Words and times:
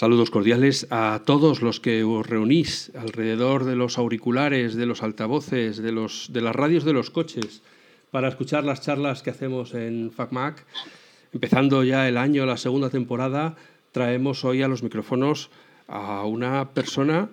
Saludos 0.00 0.30
cordiales 0.30 0.86
a 0.88 1.20
todos 1.26 1.60
los 1.60 1.78
que 1.78 2.04
os 2.04 2.26
reunís 2.26 2.90
alrededor 2.96 3.66
de 3.66 3.76
los 3.76 3.98
auriculares, 3.98 4.74
de 4.74 4.86
los 4.86 5.02
altavoces, 5.02 5.76
de, 5.76 5.92
los, 5.92 6.32
de 6.32 6.40
las 6.40 6.56
radios 6.56 6.84
de 6.86 6.94
los 6.94 7.10
coches, 7.10 7.60
para 8.10 8.28
escuchar 8.28 8.64
las 8.64 8.80
charlas 8.80 9.20
que 9.22 9.28
hacemos 9.28 9.74
en 9.74 10.10
FacMac. 10.10 10.64
Empezando 11.34 11.84
ya 11.84 12.08
el 12.08 12.16
año, 12.16 12.46
la 12.46 12.56
segunda 12.56 12.88
temporada, 12.88 13.56
traemos 13.92 14.42
hoy 14.46 14.62
a 14.62 14.68
los 14.68 14.82
micrófonos 14.82 15.50
a 15.86 16.24
una 16.24 16.70
persona 16.70 17.28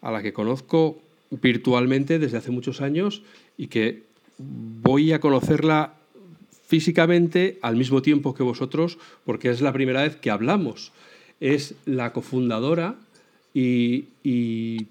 a 0.00 0.12
la 0.12 0.22
que 0.22 0.32
conozco 0.32 1.02
virtualmente 1.32 2.20
desde 2.20 2.38
hace 2.38 2.52
muchos 2.52 2.80
años 2.80 3.22
y 3.58 3.66
que 3.66 4.04
voy 4.38 5.10
a 5.10 5.18
conocerla 5.18 5.94
físicamente 6.64 7.58
al 7.60 7.74
mismo 7.74 8.02
tiempo 8.02 8.36
que 8.36 8.44
vosotros 8.44 8.98
porque 9.24 9.50
es 9.50 9.60
la 9.60 9.72
primera 9.72 10.02
vez 10.02 10.14
que 10.14 10.30
hablamos 10.30 10.92
es 11.40 11.74
la 11.86 12.12
cofundadora 12.12 12.96
y, 13.52 14.86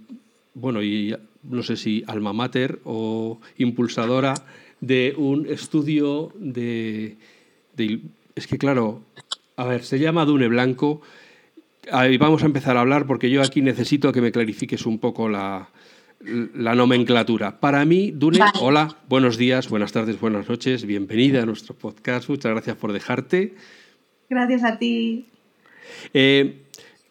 bueno, 0.53 0.81
y 0.81 1.16
no 1.43 1.63
sé 1.63 1.75
si 1.75 2.03
alma 2.07 2.33
mater 2.33 2.79
o 2.85 3.39
impulsadora 3.57 4.33
de 4.79 5.13
un 5.17 5.45
estudio 5.47 6.31
de, 6.35 7.17
es 8.35 8.47
que 8.47 8.57
claro, 8.57 9.02
a 9.55 9.66
ver, 9.66 9.83
se 9.83 9.99
llama 9.99 10.25
Dune 10.25 10.47
Blanco. 10.47 11.02
Ahí 11.91 12.17
vamos 12.17 12.44
a 12.44 12.45
empezar 12.45 12.77
a 12.77 12.81
hablar 12.81 13.05
porque 13.05 13.30
yo 13.30 13.41
aquí 13.41 13.61
necesito 13.61 14.11
que 14.13 14.21
me 14.21 14.31
clarifiques 14.31 14.85
un 14.85 14.99
poco 14.99 15.27
la, 15.27 15.69
la 16.55 16.75
nomenclatura. 16.75 17.59
Para 17.59 17.83
mí, 17.83 18.11
Dune, 18.11 18.39
hola, 18.61 18.95
buenos 19.09 19.38
días, 19.38 19.69
buenas 19.69 19.91
tardes, 19.91 20.19
buenas 20.19 20.47
noches, 20.47 20.85
bienvenida 20.85 21.44
a 21.44 21.45
nuestro 21.45 21.75
podcast, 21.75 22.30
muchas 22.30 22.52
gracias 22.52 22.78
por 22.78 22.94
dejarte. 22.94 23.55
Gracias 24.30 24.63
a 24.63 24.78
ti. 24.80 25.25
Eh, 26.14 26.64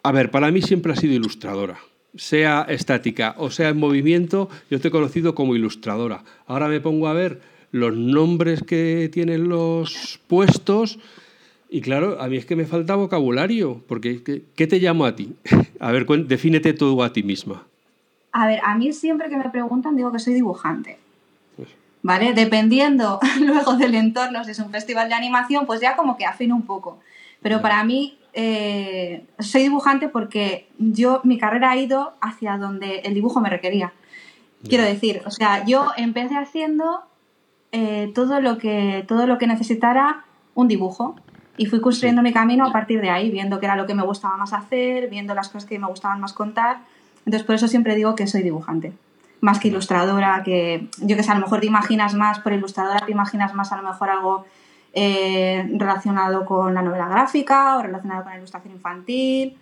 a 0.03 0.11
ver, 0.11 0.31
para 0.31 0.51
mí 0.51 0.61
siempre 0.61 0.93
ha 0.93 0.95
sido 0.95 1.13
ilustradora. 1.13 1.77
Sea 2.15 2.65
estática 2.69 3.35
o 3.37 3.49
sea 3.49 3.69
en 3.69 3.77
movimiento, 3.77 4.49
yo 4.69 4.79
te 4.79 4.89
he 4.89 4.91
conocido 4.91 5.33
como 5.33 5.55
ilustradora. 5.55 6.23
Ahora 6.45 6.67
me 6.67 6.79
pongo 6.79 7.07
a 7.07 7.13
ver 7.13 7.41
los 7.71 7.95
nombres 7.95 8.61
que 8.61 9.09
tienen 9.11 9.49
los 9.49 10.19
puestos 10.27 10.99
y 11.73 11.81
claro, 11.81 12.21
a 12.21 12.27
mí 12.27 12.37
es 12.37 12.45
que 12.45 12.55
me 12.55 12.65
falta 12.65 12.93
vocabulario, 12.93 13.81
porque 13.87 14.21
¿qué, 14.55 14.67
te 14.67 14.77
llamo 14.77 15.05
a 15.05 15.15
ti? 15.15 15.35
A 15.79 15.91
ver, 15.91 16.05
defínete 16.05 16.71
tú 16.73 17.01
a 17.01 17.11
ti 17.11 17.23
misma. 17.23 17.63
A 18.31 18.45
ver, 18.45 18.59
a 18.63 18.75
mí 18.77 18.93
siempre 18.93 19.27
que 19.27 19.37
me 19.37 19.49
preguntan 19.49 19.95
digo 19.95 20.11
que 20.11 20.19
soy 20.19 20.35
dibujante. 20.35 20.99
Pues. 21.57 21.69
¿Vale? 22.03 22.33
Dependiendo 22.33 23.19
luego 23.41 23.75
del 23.75 23.95
entorno, 23.95 24.43
si 24.43 24.51
es 24.51 24.59
un 24.59 24.69
festival 24.69 25.09
de 25.09 25.15
animación, 25.15 25.65
pues 25.65 25.81
ya 25.81 25.95
como 25.95 26.15
que 26.15 26.25
afino 26.25 26.55
un 26.55 26.61
poco. 26.61 26.99
Pero 27.41 27.59
para 27.59 27.83
mí 27.83 28.19
eh, 28.33 29.25
soy 29.39 29.63
dibujante 29.63 30.09
porque 30.09 30.67
yo, 30.79 31.21
mi 31.23 31.37
carrera 31.37 31.71
ha 31.71 31.77
ido 31.77 32.13
hacia 32.19 32.57
donde 32.57 32.99
el 32.99 33.13
dibujo 33.13 33.39
me 33.39 33.49
requería. 33.49 33.93
Quiero 34.67 34.83
decir, 34.83 35.21
o 35.25 35.31
sea, 35.31 35.65
yo 35.65 35.91
empecé 35.97 36.37
haciendo 36.37 37.03
eh, 37.71 38.11
todo, 38.15 38.39
lo 38.39 38.57
que, 38.57 39.03
todo 39.07 39.27
lo 39.27 39.37
que 39.37 39.45
necesitara 39.45 40.25
un 40.55 40.67
dibujo 40.67 41.15
y 41.57 41.65
fui 41.65 41.81
construyendo 41.81 42.21
mi 42.21 42.33
camino 42.33 42.65
a 42.65 42.71
partir 42.71 43.01
de 43.01 43.09
ahí, 43.09 43.29
viendo 43.29 43.59
qué 43.59 43.65
era 43.65 43.75
lo 43.75 43.85
que 43.85 43.93
me 43.93 44.03
gustaba 44.03 44.37
más 44.37 44.53
hacer, 44.53 45.09
viendo 45.09 45.35
las 45.35 45.49
cosas 45.49 45.65
que 45.65 45.77
me 45.77 45.87
gustaban 45.87 46.19
más 46.19 46.33
contar. 46.33 46.79
Entonces, 47.25 47.43
por 47.43 47.55
eso 47.55 47.67
siempre 47.67 47.95
digo 47.95 48.15
que 48.15 48.25
soy 48.25 48.41
dibujante, 48.41 48.93
más 49.41 49.59
que 49.59 49.67
ilustradora, 49.67 50.41
que 50.43 50.87
yo 51.01 51.15
que 51.15 51.23
sé, 51.23 51.31
a 51.31 51.35
lo 51.35 51.41
mejor 51.41 51.59
te 51.59 51.67
imaginas 51.67 52.15
más, 52.15 52.39
por 52.39 52.53
ilustradora 52.53 53.05
te 53.05 53.11
imaginas 53.11 53.53
más 53.53 53.71
a 53.71 53.77
lo 53.77 53.83
mejor 53.87 54.09
algo 54.09 54.45
eh, 54.93 55.67
relacionado 55.73 56.45
con 56.45 56.73
la 56.73 56.83
novela 56.83 57.07
gráfica 57.07 57.77
o 57.77 57.81
relacionado 57.81 58.23
con 58.23 58.31
la 58.31 58.37
ilustración 58.37 58.73
infantil. 58.73 59.57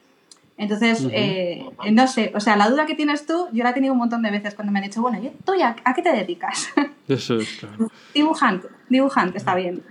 Entonces, 0.57 1.07
eh, 1.11 1.65
no 1.91 2.07
sé, 2.07 2.31
o 2.35 2.39
sea, 2.39 2.55
la 2.55 2.69
duda 2.69 2.85
que 2.85 2.95
tienes 2.95 3.25
tú, 3.25 3.47
yo 3.51 3.63
la 3.63 3.71
he 3.71 3.73
tenido 3.73 3.93
un 3.93 3.99
montón 3.99 4.21
de 4.21 4.29
veces 4.29 4.53
cuando 4.53 4.71
me 4.71 4.79
han 4.79 4.85
dicho, 4.85 5.01
bueno, 5.01 5.19
¿tú 5.45 5.53
ya, 5.57 5.75
a 5.83 5.93
qué 5.93 6.01
te 6.01 6.11
dedicas? 6.11 6.69
Eso 7.07 7.37
es, 7.37 7.49
claro. 7.59 7.89
dibujante, 8.13 8.67
dibujante, 8.89 9.37
está 9.37 9.55
bien. 9.55 9.81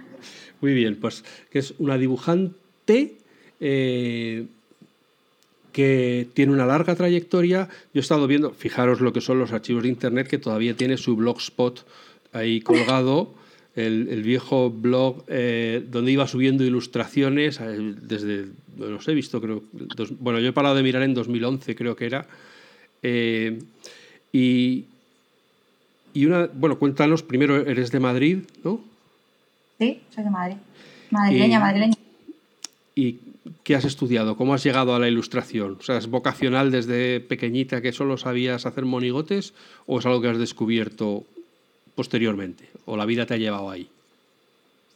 Muy 0.61 0.75
bien, 0.75 1.01
pues 1.01 1.25
que 1.51 1.59
es 1.59 1.75
una 1.79 1.97
dibujante 1.97 3.17
eh, 3.61 4.47
que 5.73 6.29
tiene 6.35 6.53
una 6.53 6.67
larga 6.67 6.95
trayectoria. 6.95 7.69
Yo 7.95 7.99
he 7.99 8.01
estado 8.01 8.27
viendo, 8.27 8.51
fijaros 8.51 9.01
lo 9.01 9.13
que 9.13 9.23
son 9.23 9.39
los 9.39 9.53
archivos 9.53 9.85
de 9.85 9.89
Internet, 9.89 10.29
que 10.29 10.39
todavía 10.39 10.77
tiene 10.77 10.99
su 10.99 11.17
blogspot 11.17 11.87
ahí 12.33 12.61
colgado 12.61 13.40
el, 13.87 14.23
viejo 14.23 14.71
blog 14.71 15.25
eh, 15.29 15.85
donde 15.89 16.13
iba 16.13 16.27
subiendo 16.27 16.65
ilustraciones 16.65 17.61
eh, 17.61 17.95
desde, 18.03 18.47
los 18.79 19.07
he 19.09 19.15
visto, 19.15 19.41
creo, 19.41 19.63
bueno, 20.19 20.41
yo 20.41 20.49
he 20.49 20.53
parado 20.53 20.75
de 20.75 20.83
mirar 20.83 21.03
en 21.03 21.15
2011, 21.15 21.75
creo 21.75 21.97
que 21.97 22.07
era. 22.07 22.27
Eh, 23.03 23.59
y, 24.33 24.85
y 26.15 26.27
una, 26.27 26.49
bueno, 26.53 26.79
cuéntanos, 26.79 27.23
primero 27.23 27.57
eres 27.57 27.91
de 27.91 28.01
Madrid, 28.01 28.39
¿no? 28.65 28.81
Sí, 29.79 30.01
soy 30.15 30.25
de 30.25 30.31
Madrid. 30.31 30.57
Madrileña, 31.11 31.61
madrileña. 31.61 31.97
¿Y 32.95 33.19
qué 33.65 33.75
has 33.75 33.85
estudiado? 33.85 34.37
¿Cómo 34.37 34.55
has 34.55 34.63
llegado 34.63 34.95
a 34.95 34.99
la 34.99 35.09
ilustración? 35.09 35.77
O 35.81 35.83
sea, 35.83 35.97
¿es 35.97 36.07
vocacional 36.07 36.71
desde 36.71 37.21
pequeñita 37.21 37.81
que 37.81 37.93
solo 37.93 38.17
sabías 38.17 38.67
hacer 38.67 38.85
monigotes 38.85 39.55
o 39.87 39.99
es 39.99 40.07
algo 40.07 40.21
que 40.21 40.29
has 40.29 40.39
descubierto 40.39 41.25
posteriormente 41.95 42.69
o 42.87 42.97
la 42.97 43.05
vida 43.05 43.27
te 43.27 43.35
ha 43.35 43.39
llevado 43.39 43.71
ahí? 43.71 43.89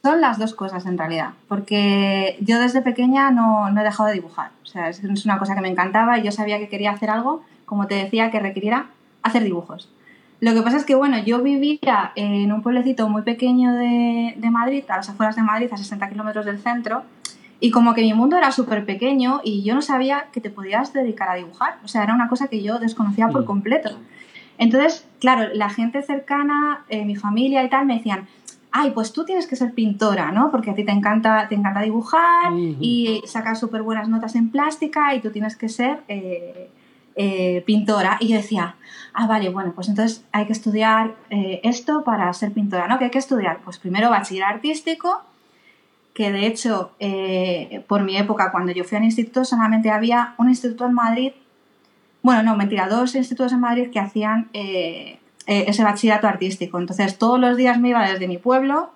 Son 0.03 0.21
las 0.21 0.37
dos 0.37 0.53
cosas 0.53 0.85
en 0.85 0.97
realidad, 0.97 1.31
porque 1.47 2.37
yo 2.39 2.59
desde 2.59 2.81
pequeña 2.81 3.31
no, 3.31 3.71
no 3.71 3.81
he 3.81 3.83
dejado 3.83 4.09
de 4.09 4.15
dibujar. 4.15 4.51
O 4.61 4.67
sea, 4.67 4.89
es, 4.89 5.01
una 5.25 5.39
cosa 5.39 5.55
que 5.55 5.61
me 5.61 5.69
encantaba 5.69 6.19
y 6.19 6.23
yo 6.23 6.31
sabía 6.31 6.59
que 6.59 6.69
quería 6.69 6.91
hacer 6.91 7.09
algo, 7.09 7.43
como 7.65 7.87
te 7.87 7.95
decía, 7.95 8.29
que 8.29 8.39
requiriera 8.39 8.87
hacer 9.23 9.43
dibujos. 9.43 9.89
Lo 10.41 10.53
que 10.53 10.61
pasa 10.61 10.77
es 10.77 10.85
que, 10.85 10.93
bueno, 10.93 11.17
yo 11.17 11.41
vivía 11.41 12.11
en 12.15 12.51
un 12.51 12.61
pueblecito 12.61 13.09
muy 13.09 13.23
pequeño 13.23 13.73
de, 13.73 14.35
de 14.37 14.51
Madrid, 14.51 14.83
a 14.89 14.97
las 14.97 15.09
afueras 15.09 15.35
de 15.35 15.41
Madrid, 15.41 15.69
a 15.71 15.77
60 15.77 16.07
kilómetros 16.09 16.45
del 16.45 16.59
centro, 16.59 17.03
y 17.59 17.71
como 17.71 17.93
que 17.93 18.01
mi 18.01 18.13
mundo 18.13 18.37
era 18.37 18.51
súper 18.51 18.85
pequeño 18.85 19.41
y 19.43 19.63
yo 19.63 19.73
no 19.75 19.81
sabía 19.81 20.27
que 20.31 20.41
te 20.41 20.49
podías 20.49 20.93
dedicar 20.93 21.29
a 21.29 21.35
dibujar. 21.35 21.79
O 21.83 21.87
sea, 21.87 22.03
era 22.03 22.13
una 22.13 22.27
cosa 22.27 22.47
que 22.47 22.61
yo 22.61 22.79
desconocía 22.79 23.29
por 23.29 23.43
mm. 23.43 23.45
completo. 23.45 23.89
Entonces, 24.57 25.05
claro, 25.19 25.53
la 25.53 25.69
gente 25.69 26.01
cercana, 26.01 26.85
eh, 26.89 27.05
mi 27.05 27.15
familia 27.15 27.63
y 27.63 27.69
tal, 27.69 27.85
me 27.85 27.95
decían, 27.95 28.27
ay, 28.71 28.91
pues 28.91 29.13
tú 29.13 29.25
tienes 29.25 29.47
que 29.47 29.55
ser 29.55 29.73
pintora, 29.73 30.31
¿no? 30.31 30.51
Porque 30.51 30.71
a 30.71 30.75
ti 30.75 30.83
te 30.83 30.91
encanta, 30.91 31.47
te 31.47 31.55
encanta 31.55 31.81
dibujar 31.81 32.53
y 32.79 33.21
sacas 33.25 33.59
súper 33.59 33.83
buenas 33.83 34.09
notas 34.09 34.35
en 34.35 34.49
plástica 34.49 35.15
y 35.15 35.21
tú 35.21 35.31
tienes 35.31 35.55
que 35.55 35.69
ser 35.69 36.01
eh, 36.09 36.69
eh, 37.15 37.63
pintora. 37.65 38.17
Y 38.19 38.27
yo 38.29 38.37
decía, 38.37 38.75
ah, 39.13 39.27
vale, 39.27 39.49
bueno, 39.49 39.71
pues 39.73 39.87
entonces 39.87 40.25
hay 40.33 40.45
que 40.45 40.53
estudiar 40.53 41.15
esto 41.29 42.03
para 42.03 42.31
ser 42.33 42.51
pintora, 42.51 42.87
¿no? 42.87 42.97
¿Qué 42.97 43.05
hay 43.05 43.11
que 43.11 43.19
estudiar? 43.19 43.59
Pues 43.63 43.77
primero 43.77 44.09
bachiller 44.09 44.43
artístico, 44.43 45.21
que 46.13 46.33
de 46.33 46.45
hecho, 46.45 46.91
por 47.87 48.03
mi 48.03 48.17
época, 48.17 48.51
cuando 48.51 48.73
yo 48.73 48.83
fui 48.83 48.97
al 48.97 49.05
instituto, 49.05 49.45
solamente 49.45 49.89
había 49.89 50.35
un 50.37 50.49
instituto 50.49 50.85
en 50.85 50.93
Madrid 50.93 51.31
bueno, 52.25 52.41
no, 52.41 52.57
mentira, 52.57 52.87
dos 52.87 53.13
institutos 53.13 53.53
en 53.53 53.59
Madrid 53.59 53.91
que 53.91 53.99
hacían 53.99 54.49
eh, 54.51 55.19
eh, 55.45 55.65
ese 55.67 55.83
bachillerato 55.83 56.27
artístico. 56.27 56.79
Entonces, 56.79 57.19
todos 57.19 57.39
los 57.39 57.55
días 57.55 57.79
me 57.79 57.89
iba 57.89 58.03
desde 58.09 58.27
mi 58.27 58.39
pueblo, 58.39 58.89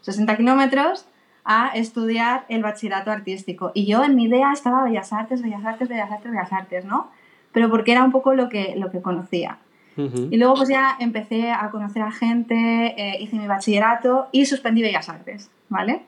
60 0.00 0.36
kilómetros, 0.36 1.06
a 1.44 1.68
estudiar 1.76 2.44
el 2.48 2.64
bachillerato 2.64 3.12
artístico. 3.12 3.70
Y 3.74 3.86
yo 3.86 4.02
en 4.02 4.16
mi 4.16 4.24
idea 4.24 4.52
estaba 4.52 4.82
Bellas 4.82 5.12
Artes, 5.12 5.40
Bellas 5.40 5.64
Artes, 5.64 5.88
Bellas 5.88 6.10
Artes, 6.10 6.32
Bellas 6.32 6.52
Artes, 6.52 6.84
¿no? 6.84 7.12
Pero 7.52 7.70
porque 7.70 7.92
era 7.92 8.02
un 8.02 8.10
poco 8.10 8.34
lo 8.34 8.48
que, 8.48 8.74
lo 8.76 8.90
que 8.90 9.00
conocía. 9.00 9.58
Y 9.96 10.36
luego 10.38 10.54
pues 10.54 10.68
ya 10.68 10.96
empecé 10.98 11.52
a 11.52 11.70
conocer 11.70 12.02
a 12.02 12.10
gente, 12.10 12.56
eh, 12.56 13.18
hice 13.20 13.36
mi 13.36 13.46
bachillerato 13.46 14.26
y 14.32 14.46
suspendí 14.46 14.82
Bellas 14.82 15.08
Artes, 15.08 15.48
¿vale? 15.68 16.02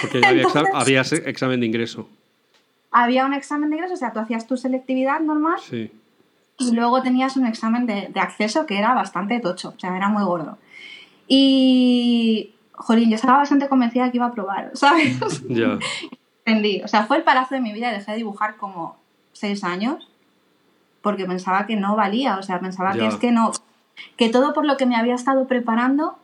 Porque 0.00 0.20
ya 0.20 0.28
había, 0.28 0.46
había 0.72 1.00
examen 1.00 1.58
de 1.58 1.66
ingreso. 1.66 2.08
Había 2.92 3.26
un 3.26 3.34
examen 3.34 3.70
de 3.70 3.76
ingreso, 3.76 3.94
o 3.94 3.96
sea, 3.96 4.12
tú 4.12 4.20
hacías 4.20 4.46
tu 4.46 4.56
selectividad 4.56 5.18
normal. 5.18 5.58
Sí 5.58 5.90
y 6.58 6.72
luego 6.72 7.02
tenías 7.02 7.36
un 7.36 7.46
examen 7.46 7.86
de, 7.86 8.12
acceso 8.16 8.66
que 8.66 8.78
era 8.78 8.94
bastante 8.94 9.40
tocho, 9.40 9.74
o 9.76 9.80
sea, 9.80 9.96
era 9.96 10.08
muy 10.08 10.24
gordo. 10.24 10.58
Y, 11.26 12.54
jolín, 12.72 13.10
yo 13.10 13.16
estaba 13.16 13.38
bastante 13.38 13.68
convencida 13.68 14.04
de 14.04 14.10
que 14.10 14.18
iba 14.18 14.26
a 14.26 14.32
probar, 14.32 14.70
¿sabes? 14.74 15.18
Ya. 15.48 15.78
O 16.84 16.88
sea, 16.88 17.06
fue 17.06 17.16
el 17.16 17.22
palazo 17.22 17.54
de 17.54 17.62
mi 17.62 17.72
vida 17.72 17.90
dejé 17.90 18.10
de 18.10 18.18
dibujar 18.18 18.56
como 18.56 18.98
seis 19.32 19.64
años 19.64 20.10
porque 21.00 21.24
pensaba 21.24 21.66
que 21.66 21.76
no 21.76 21.96
valía, 21.96 22.36
o 22.36 22.42
sea, 22.42 22.60
pensaba 22.60 22.92
que 22.92 23.06
es 23.06 23.16
que 23.16 23.32
no, 23.32 23.52
que 24.16 24.28
todo 24.28 24.52
por 24.52 24.66
lo 24.66 24.76
que 24.76 24.84
me 24.84 24.96
había 24.96 25.14
estado 25.14 25.46
preparando 25.46 26.16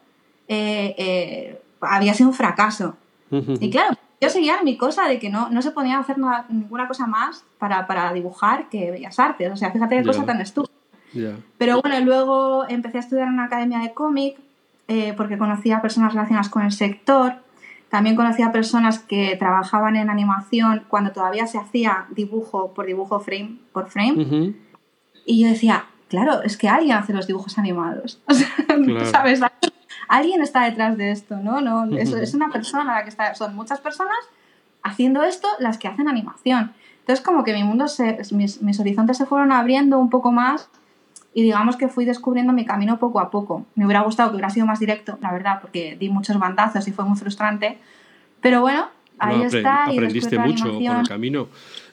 eh, 0.48 0.94
eh, 0.98 1.62
había 1.80 2.14
sido 2.14 2.30
un 2.30 2.34
fracaso. 2.34 2.96
Y 3.30 3.70
claro, 3.70 3.96
yo 4.20 4.28
seguía 4.28 4.62
mi 4.62 4.76
cosa 4.76 5.08
de 5.08 5.18
que 5.18 5.30
no, 5.30 5.48
no 5.50 5.62
se 5.62 5.70
podía 5.70 5.98
hacer 5.98 6.16
ninguna 6.48 6.86
cosa 6.86 7.06
más 7.06 7.44
para, 7.58 7.86
para, 7.86 8.12
dibujar 8.12 8.68
que 8.68 8.90
Bellas 8.90 9.18
Artes. 9.18 9.50
O 9.50 9.56
sea, 9.56 9.70
fíjate 9.70 9.96
qué 9.96 10.04
cosa 10.04 10.26
tan 10.26 10.40
estúpida. 10.40 10.70
Pero 11.58 11.80
bueno, 11.80 11.98
luego 12.00 12.68
empecé 12.68 12.98
a 12.98 13.00
estudiar 13.00 13.28
en 13.28 13.34
una 13.34 13.44
academia 13.44 13.78
de 13.78 13.92
cómic 13.92 14.38
eh, 14.88 15.14
porque 15.16 15.38
conocía 15.38 15.80
personas 15.80 16.12
relacionadas 16.12 16.48
con 16.48 16.62
el 16.62 16.72
sector 16.72 17.34
También 17.88 18.16
conocí 18.16 18.42
a 18.42 18.52
personas 18.52 18.98
que 18.98 19.36
trabajaban 19.36 19.96
en 19.96 20.10
animación 20.10 20.84
cuando 20.88 21.12
todavía 21.12 21.46
se 21.46 21.58
hacía 21.58 22.06
dibujo 22.10 22.72
por 22.74 22.86
dibujo 22.86 23.20
frame 23.20 23.58
por 23.72 23.88
frame. 23.88 24.54
Y 25.24 25.42
yo 25.42 25.48
decía, 25.48 25.86
claro, 26.08 26.42
es 26.42 26.56
que 26.56 26.68
alguien 26.68 26.96
hace 26.96 27.12
los 27.12 27.26
dibujos 27.26 27.58
animados. 27.58 28.20
¿Sabes? 29.10 29.40
Alguien 30.10 30.42
está 30.42 30.64
detrás 30.64 30.96
de 30.96 31.12
esto, 31.12 31.36
¿no? 31.36 31.60
no 31.60 31.96
es, 31.96 32.12
es, 32.12 32.34
una 32.34 32.50
persona 32.50 32.96
la 32.96 33.04
que 33.04 33.10
está. 33.10 33.32
Son 33.36 33.54
muchas 33.54 33.78
personas 33.78 34.18
haciendo 34.82 35.22
esto 35.22 35.46
las 35.60 35.78
que 35.78 35.86
hacen 35.86 36.08
animación. 36.08 36.72
Entonces, 36.98 37.24
como 37.24 37.44
que 37.44 37.52
mi 37.52 37.62
mundo, 37.62 37.86
se, 37.86 38.18
mis, 38.32 38.60
mis 38.60 38.80
horizontes 38.80 39.18
se 39.18 39.24
fueron 39.24 39.52
abriendo 39.52 40.00
un 40.00 40.10
poco 40.10 40.32
más 40.32 40.68
y 41.32 41.44
digamos 41.44 41.76
que 41.76 41.86
fui 41.86 42.06
descubriendo 42.06 42.52
mi 42.52 42.64
camino 42.64 42.98
poco 42.98 43.20
a 43.20 43.30
poco. 43.30 43.66
Me 43.76 43.84
hubiera 43.84 44.00
gustado 44.00 44.30
que 44.30 44.34
hubiera 44.34 44.50
sido 44.50 44.66
más 44.66 44.80
directo, 44.80 45.16
la 45.22 45.30
verdad, 45.30 45.60
porque 45.60 45.96
di 45.96 46.08
muchos 46.08 46.36
bandazos 46.40 46.88
y 46.88 46.90
fue 46.90 47.04
muy 47.04 47.16
frustrante. 47.16 47.78
Pero 48.40 48.62
bueno, 48.62 48.88
ahí 49.16 49.42
está. 49.42 49.84
Aprendiste 49.84 50.40
mucho 50.40 50.72
por 50.72 50.96
el 50.96 51.08
camino. 51.08 51.46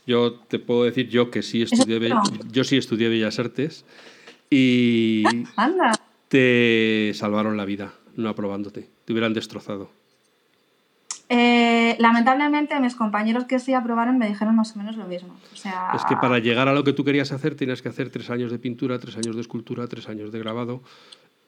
Yo 0.07 0.33
te 0.39 0.57
puedo 0.57 0.85
decir 0.85 1.07
yo 1.07 1.29
que 1.29 1.43
sí 1.43 1.61
estudié, 1.61 2.11
yo 2.51 2.63
sí 2.63 2.77
estudié 2.77 3.09
Bellas 3.09 3.37
Artes 3.37 3.85
y 4.49 5.23
Anda. 5.55 5.91
te 6.29 7.11
salvaron 7.13 7.57
la 7.57 7.65
vida 7.65 7.93
no 8.17 8.29
aprobándote. 8.29 8.89
Te 9.05 9.13
hubieran 9.13 9.33
destrozado. 9.33 9.89
Eh, 11.29 11.95
lamentablemente 11.99 12.79
mis 12.79 12.95
compañeros 12.95 13.45
que 13.45 13.59
sí 13.59 13.73
aprobaron 13.73 14.17
me 14.17 14.27
dijeron 14.27 14.55
más 14.55 14.75
o 14.75 14.79
menos 14.79 14.95
lo 14.95 15.05
mismo. 15.05 15.37
sea... 15.53 15.91
Es 15.93 16.05
que 16.05 16.15
para 16.15 16.39
llegar 16.39 16.67
a 16.67 16.73
lo 16.73 16.83
que 16.83 16.93
tú 16.93 17.03
querías 17.03 17.31
hacer 17.31 17.55
tienes 17.55 17.81
que 17.81 17.89
hacer 17.89 18.09
tres 18.09 18.29
años 18.29 18.51
de 18.51 18.59
pintura, 18.59 18.97
tres 18.99 19.17
años 19.17 19.35
de 19.35 19.41
escultura, 19.41 19.87
tres 19.87 20.07
años 20.07 20.31
de 20.31 20.39
grabado, 20.39 20.81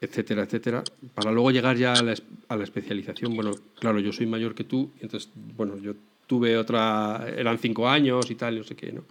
etcétera, 0.00 0.42
etcétera, 0.42 0.82
para 1.14 1.30
luego 1.30 1.50
llegar 1.50 1.76
ya 1.76 1.92
a 1.92 2.02
la, 2.02 2.14
a 2.48 2.56
la 2.56 2.64
especialización. 2.64 3.34
Bueno, 3.34 3.52
claro, 3.78 4.00
yo 4.00 4.12
soy 4.12 4.26
mayor 4.26 4.54
que 4.54 4.64
tú, 4.64 4.90
entonces, 5.00 5.30
bueno, 5.56 5.76
yo 5.78 5.94
tuve 6.26 6.56
otra, 6.56 7.26
eran 7.36 7.58
cinco 7.58 7.88
años 7.88 8.30
y 8.30 8.34
tal, 8.34 8.58
no 8.58 8.64
sé 8.64 8.76
qué, 8.76 8.92
¿no? 8.92 9.04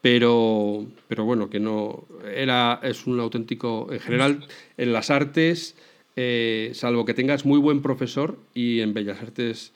Pero, 0.00 0.86
pero 1.08 1.24
bueno, 1.24 1.50
que 1.50 1.58
no, 1.58 2.04
era, 2.24 2.78
es 2.82 3.06
un 3.06 3.18
auténtico, 3.18 3.88
en 3.90 3.98
general, 3.98 4.46
en 4.76 4.92
las 4.92 5.10
artes, 5.10 5.74
eh, 6.20 6.72
salvo 6.74 7.04
que 7.04 7.14
tengas 7.14 7.44
muy 7.44 7.60
buen 7.60 7.80
profesor 7.80 8.40
y 8.52 8.80
en 8.80 8.92
Bellas 8.92 9.22
Artes 9.22 9.72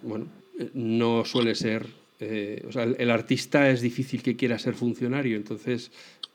bueno, 0.00 0.26
no 0.72 1.26
suele 1.26 1.54
ser, 1.54 1.86
eh, 2.18 2.64
o 2.66 2.72
sea, 2.72 2.84
el, 2.84 3.10
artista 3.10 3.68
es 3.68 3.82
difícil 3.82 4.22
que 4.22 4.36
quiera 4.36 4.58
ser 4.58 4.72
funcionario, 4.72 5.36
entonces 5.36 5.90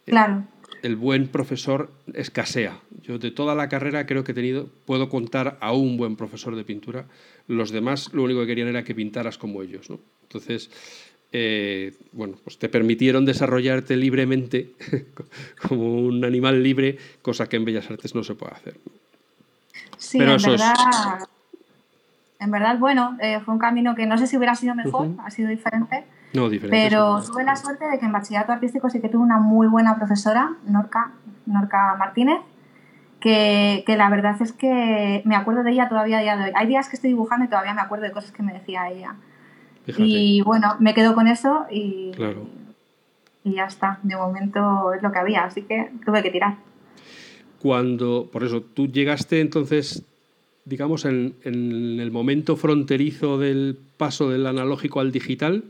eh, 0.06 0.12
claro. 0.12 0.46
el 0.84 0.96
buen 0.96 1.28
profesor 1.28 1.90
escasea. 2.14 2.82
Yo 3.02 3.18
de 3.18 3.32
toda 3.32 3.56
la 3.56 3.68
carrera 3.68 4.06
creo 4.06 4.24
que 4.24 4.34
he 4.34 4.36
tenido, 4.36 4.70
puedo 4.86 5.10
contar 5.10 5.58
a 5.60 5.74
un 5.74 5.98
buen 5.98 6.16
profesor 6.16 6.56
de 6.56 6.64
pintura, 6.64 7.08
los 7.48 7.72
demás 7.72 8.14
lo 8.14 8.22
único 8.22 8.42
que 8.42 8.48
querían 8.48 8.68
era 8.68 8.84
que 8.84 8.94
pintaras 8.94 9.40
como 9.40 9.64
ellos, 9.64 9.90
¿no? 9.90 10.00
Entonces, 10.22 10.70
eh, 11.36 11.96
bueno, 12.12 12.36
pues 12.44 12.60
te 12.60 12.70
permitieron 12.70 13.26
desarrollarte 13.26 13.98
libremente 13.98 14.70
como 15.68 15.96
un 15.98 16.24
animal 16.24 16.62
libre, 16.62 17.00
cosa 17.24 17.50
que 17.50 17.58
en 17.58 17.66
Bellas 17.66 17.90
Artes 17.90 18.14
no 18.14 18.24
se 18.24 18.36
puede 18.36 18.54
hacer. 18.54 18.78
Sí, 19.98 20.20
Pero 20.20 20.34
en 20.34 20.42
verdad, 20.44 20.76
en 22.40 22.52
verdad, 22.52 22.78
bueno, 22.78 23.18
eh, 23.20 23.40
fue 23.44 23.56
un 23.56 23.60
camino 23.60 23.96
que 23.96 24.06
no 24.06 24.20
sé 24.20 24.28
si 24.28 24.38
hubiera 24.38 24.54
sido 24.54 24.76
mejor, 24.76 25.08
ha 25.26 25.32
sido 25.32 25.50
diferente. 25.50 26.06
No, 26.34 26.50
diferente. 26.50 26.88
Pero 26.88 27.24
tuve 27.24 27.44
la 27.44 27.56
suerte 27.56 27.86
de 27.88 27.98
que 27.98 28.06
en 28.06 28.12
bachillerato 28.12 28.52
artístico 28.52 28.92
sí 28.92 29.02
que 29.02 29.10
tuve 29.10 29.24
una 29.24 29.40
muy 29.40 29.66
buena 29.68 29.96
profesora, 29.96 30.52
Norca, 30.68 31.14
Norca 31.48 31.96
Martínez, 31.98 32.42
que, 33.20 33.84
que, 33.88 33.98
la 33.98 34.10
verdad 34.10 34.40
es 34.40 34.52
que 34.52 35.24
me 35.26 35.36
acuerdo 35.36 35.64
de 35.64 35.72
ella 35.72 35.90
todavía 35.90 36.20
a 36.20 36.22
día 36.22 36.38
de 36.38 36.44
hoy. 36.44 36.52
Hay 36.54 36.68
días 36.68 36.90
que 36.90 36.96
estoy 36.96 37.10
dibujando 37.12 37.46
y 37.46 37.48
todavía 37.48 37.74
me 37.74 37.82
acuerdo 37.82 38.06
de 38.06 38.12
cosas 38.12 38.32
que 38.32 38.44
me 38.44 38.54
decía 38.54 38.90
ella. 38.90 39.16
Y 39.98 40.42
bueno, 40.42 40.76
me 40.80 40.94
quedo 40.94 41.14
con 41.14 41.28
eso 41.28 41.66
y, 41.70 42.12
claro. 42.12 42.48
y 43.44 43.56
ya 43.56 43.66
está. 43.66 44.00
De 44.04 44.16
momento 44.16 44.94
es 44.94 45.04
lo 45.04 45.12
que 45.12 45.20
había, 45.20 45.44
así 45.44 45.64
que 45.64 45.92
tuve 46.06 46.24
que 46.24 46.32
tirar. 46.32 46.58
Cuando, 47.60 48.30
por 48.32 48.44
eso, 48.44 48.62
tú 48.62 48.88
llegaste 48.88 49.40
entonces 49.42 50.04
digamos, 50.66 51.06
en, 51.06 51.36
el 51.44 52.12
momento 52.12 52.56
fronterizo 52.56 53.38
del 53.38 53.78
paso 53.98 54.30
del 54.30 54.48
analógico 54.48 55.00
al 55.00 55.12
digital? 55.12 55.64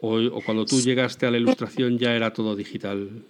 ¿O, 0.00 0.18
cuando 0.44 0.64
tú 0.64 0.76
llegaste 0.80 1.26
a 1.26 1.30
la 1.30 1.38
ilustración 1.38 1.98
ya 1.98 2.14
era 2.14 2.32
todo 2.32 2.54
digital? 2.54 3.24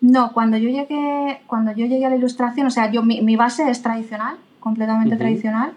No, 0.00 0.32
cuando 0.32 0.56
yo 0.56 0.68
llegué, 0.70 1.40
cuando 1.46 1.72
yo 1.72 1.86
llegué 1.86 2.06
a 2.06 2.10
la 2.10 2.16
ilustración, 2.16 2.66
o 2.66 2.70
sea, 2.70 2.90
yo 2.90 3.02
mi, 3.02 3.36
base 3.36 3.68
es 3.70 3.82
tradicional, 3.82 4.36
completamente 4.60 5.16
tradicional. 5.16 5.72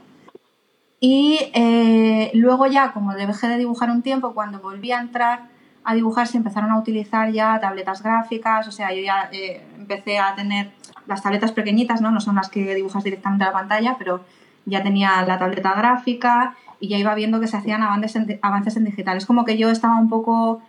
Y 1.04 1.50
eh, 1.56 2.30
luego 2.36 2.68
ya, 2.68 2.94
como 2.94 3.14
dejé 3.16 3.48
de 3.48 3.58
dibujar 3.58 3.90
un 3.90 4.04
tiempo, 4.04 4.36
cuando 4.36 4.60
volví 4.60 4.92
a 4.92 5.02
entrar 5.02 5.50
a 5.84 5.96
dibujar 5.96 6.28
se 6.28 6.38
empezaron 6.38 6.70
a 6.70 6.78
utilizar 6.78 7.32
ya 7.32 7.60
tabletas 7.60 8.04
gráficas, 8.04 8.68
o 8.68 8.72
sea, 8.72 8.94
yo 8.94 9.02
ya 9.02 9.30
eh, 9.32 9.66
empecé 9.78 10.20
a 10.20 10.36
tener 10.36 10.72
las 11.08 11.24
tabletas 11.24 11.52
pequeñitas, 11.54 12.02
¿no? 12.02 12.12
No 12.12 12.22
son 12.22 12.36
las 12.36 12.50
que 12.50 12.76
dibujas 12.76 13.04
directamente 13.04 13.44
a 13.44 13.48
la 13.48 13.54
pantalla, 13.54 13.96
pero 13.98 14.24
ya 14.66 14.84
tenía 14.84 15.26
la 15.26 15.40
tableta 15.40 15.74
gráfica 15.74 16.56
y 16.80 16.88
ya 16.88 17.00
iba 17.00 17.16
viendo 17.16 17.40
que 17.40 17.48
se 17.48 17.58
hacían 17.58 17.82
avances 17.82 18.16
avances 18.44 18.78
en 18.78 18.84
digital. 18.84 19.18
Es 19.18 19.26
como 19.26 19.44
que 19.44 19.58
yo 19.58 19.72
estaba 19.72 19.98
un 19.98 20.08
poco 20.08 20.62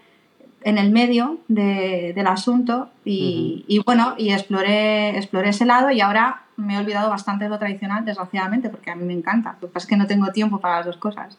en 0.64 0.78
el 0.78 0.90
medio 0.90 1.38
del 1.48 2.26
asunto 2.26 2.90
y, 3.04 3.80
bueno, 3.84 4.14
y 4.18 4.30
exploré, 4.32 5.16
exploré 5.16 5.50
ese 5.50 5.64
lado 5.64 5.90
y 5.90 6.00
ahora 6.00 6.42
me 6.56 6.74
he 6.74 6.78
olvidado 6.78 7.10
bastante 7.10 7.44
de 7.44 7.50
lo 7.50 7.58
tradicional, 7.58 8.04
desgraciadamente, 8.04 8.68
porque 8.68 8.90
a 8.90 8.96
mí 8.96 9.04
me 9.04 9.14
encanta. 9.14 9.56
Lo 9.60 9.68
que 9.68 9.74
pasa 9.74 9.84
es 9.84 9.90
que 9.90 9.96
no 9.96 10.06
tengo 10.06 10.30
tiempo 10.32 10.60
para 10.60 10.76
las 10.76 10.86
dos 10.86 10.96
cosas. 10.96 11.38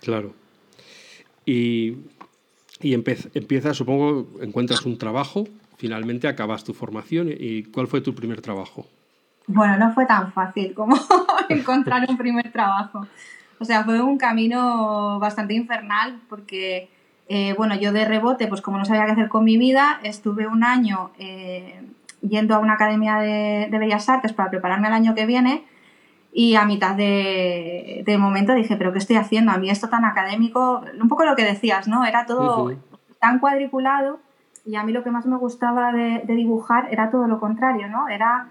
Claro. 0.00 0.34
Y, 1.44 1.96
y 2.80 2.94
empiezas, 2.94 3.76
supongo, 3.76 4.28
encuentras 4.40 4.86
un 4.86 4.96
trabajo 4.96 5.44
finalmente 5.76 6.28
acabas 6.28 6.64
tu 6.64 6.72
formación. 6.72 7.28
¿Y 7.28 7.64
cuál 7.64 7.86
fue 7.86 8.00
tu 8.00 8.14
primer 8.14 8.40
trabajo? 8.40 8.86
Bueno, 9.46 9.76
no 9.76 9.92
fue 9.92 10.06
tan 10.06 10.32
fácil 10.32 10.72
como 10.72 10.96
encontrar 11.48 12.06
un 12.08 12.16
primer 12.16 12.50
trabajo. 12.50 13.06
O 13.58 13.64
sea, 13.64 13.84
fue 13.84 14.00
un 14.00 14.18
camino 14.18 15.18
bastante 15.18 15.54
infernal 15.54 16.20
porque, 16.28 16.88
eh, 17.28 17.54
bueno, 17.56 17.74
yo 17.74 17.92
de 17.92 18.04
rebote, 18.04 18.46
pues 18.48 18.60
como 18.60 18.78
no 18.78 18.84
sabía 18.84 19.06
qué 19.06 19.12
hacer 19.12 19.28
con 19.28 19.44
mi 19.44 19.56
vida, 19.56 20.00
estuve 20.02 20.46
un 20.46 20.62
año 20.62 21.10
eh, 21.18 21.82
yendo 22.20 22.54
a 22.54 22.58
una 22.58 22.74
academia 22.74 23.16
de, 23.18 23.68
Bellas 23.70 24.08
Artes 24.08 24.32
para 24.32 24.50
prepararme 24.50 24.88
al 24.88 24.92
año 24.92 25.14
que 25.14 25.26
viene 25.26 25.64
y 26.32 26.56
a 26.56 26.64
mitad 26.64 26.96
de, 26.96 28.16
momento 28.18 28.54
dije, 28.54 28.76
pero 28.76 28.92
¿qué 28.92 28.98
estoy 28.98 29.16
haciendo? 29.16 29.52
A 29.52 29.58
mí 29.58 29.70
esto 29.70 29.88
tan 29.88 30.04
académico, 30.04 30.82
un 31.00 31.08
poco 31.08 31.24
lo 31.24 31.36
que 31.36 31.44
decías, 31.44 31.88
¿no? 31.88 32.04
Era 32.04 32.26
todo 32.26 32.72
tan 33.20 33.38
cuadriculado 33.38 34.18
y 34.66 34.76
a 34.76 34.82
mí 34.82 34.92
lo 34.92 35.02
que 35.02 35.10
más 35.10 35.26
me 35.26 35.36
gustaba 35.36 35.92
de, 35.92 36.24
dibujar 36.26 36.88
era 36.90 37.10
todo 37.10 37.26
lo 37.26 37.40
contrario, 37.40 37.88
¿no? 37.88 38.08
Era 38.08 38.48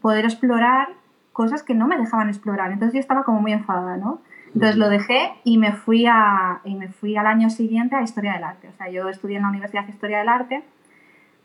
poder 0.00 0.24
explorar 0.24 0.88
cosas 1.32 1.62
que 1.62 1.74
no 1.74 1.88
me 1.88 1.96
dejaban 1.96 2.28
explorar. 2.28 2.70
Entonces 2.70 2.94
yo 2.94 3.00
estaba 3.00 3.24
como 3.24 3.40
muy 3.40 3.52
enfadada, 3.52 3.96
¿no? 3.96 4.20
Entonces 4.54 4.76
lo 4.76 4.88
dejé 4.88 5.32
y 5.44 5.56
me 5.58 5.72
fui, 5.72 6.06
a, 6.06 6.60
y 6.64 6.74
me 6.74 6.88
fui 6.88 7.16
al 7.16 7.26
año 7.26 7.48
siguiente 7.48 7.96
a 7.96 8.02
Historia 8.02 8.34
del 8.34 8.44
Arte. 8.44 8.68
O 8.68 8.76
sea, 8.76 8.90
yo 8.90 9.08
estudié 9.08 9.36
en 9.36 9.42
la 9.42 9.48
Universidad 9.48 9.84
de 9.84 9.92
Historia 9.92 10.18
del 10.18 10.28
Arte, 10.28 10.62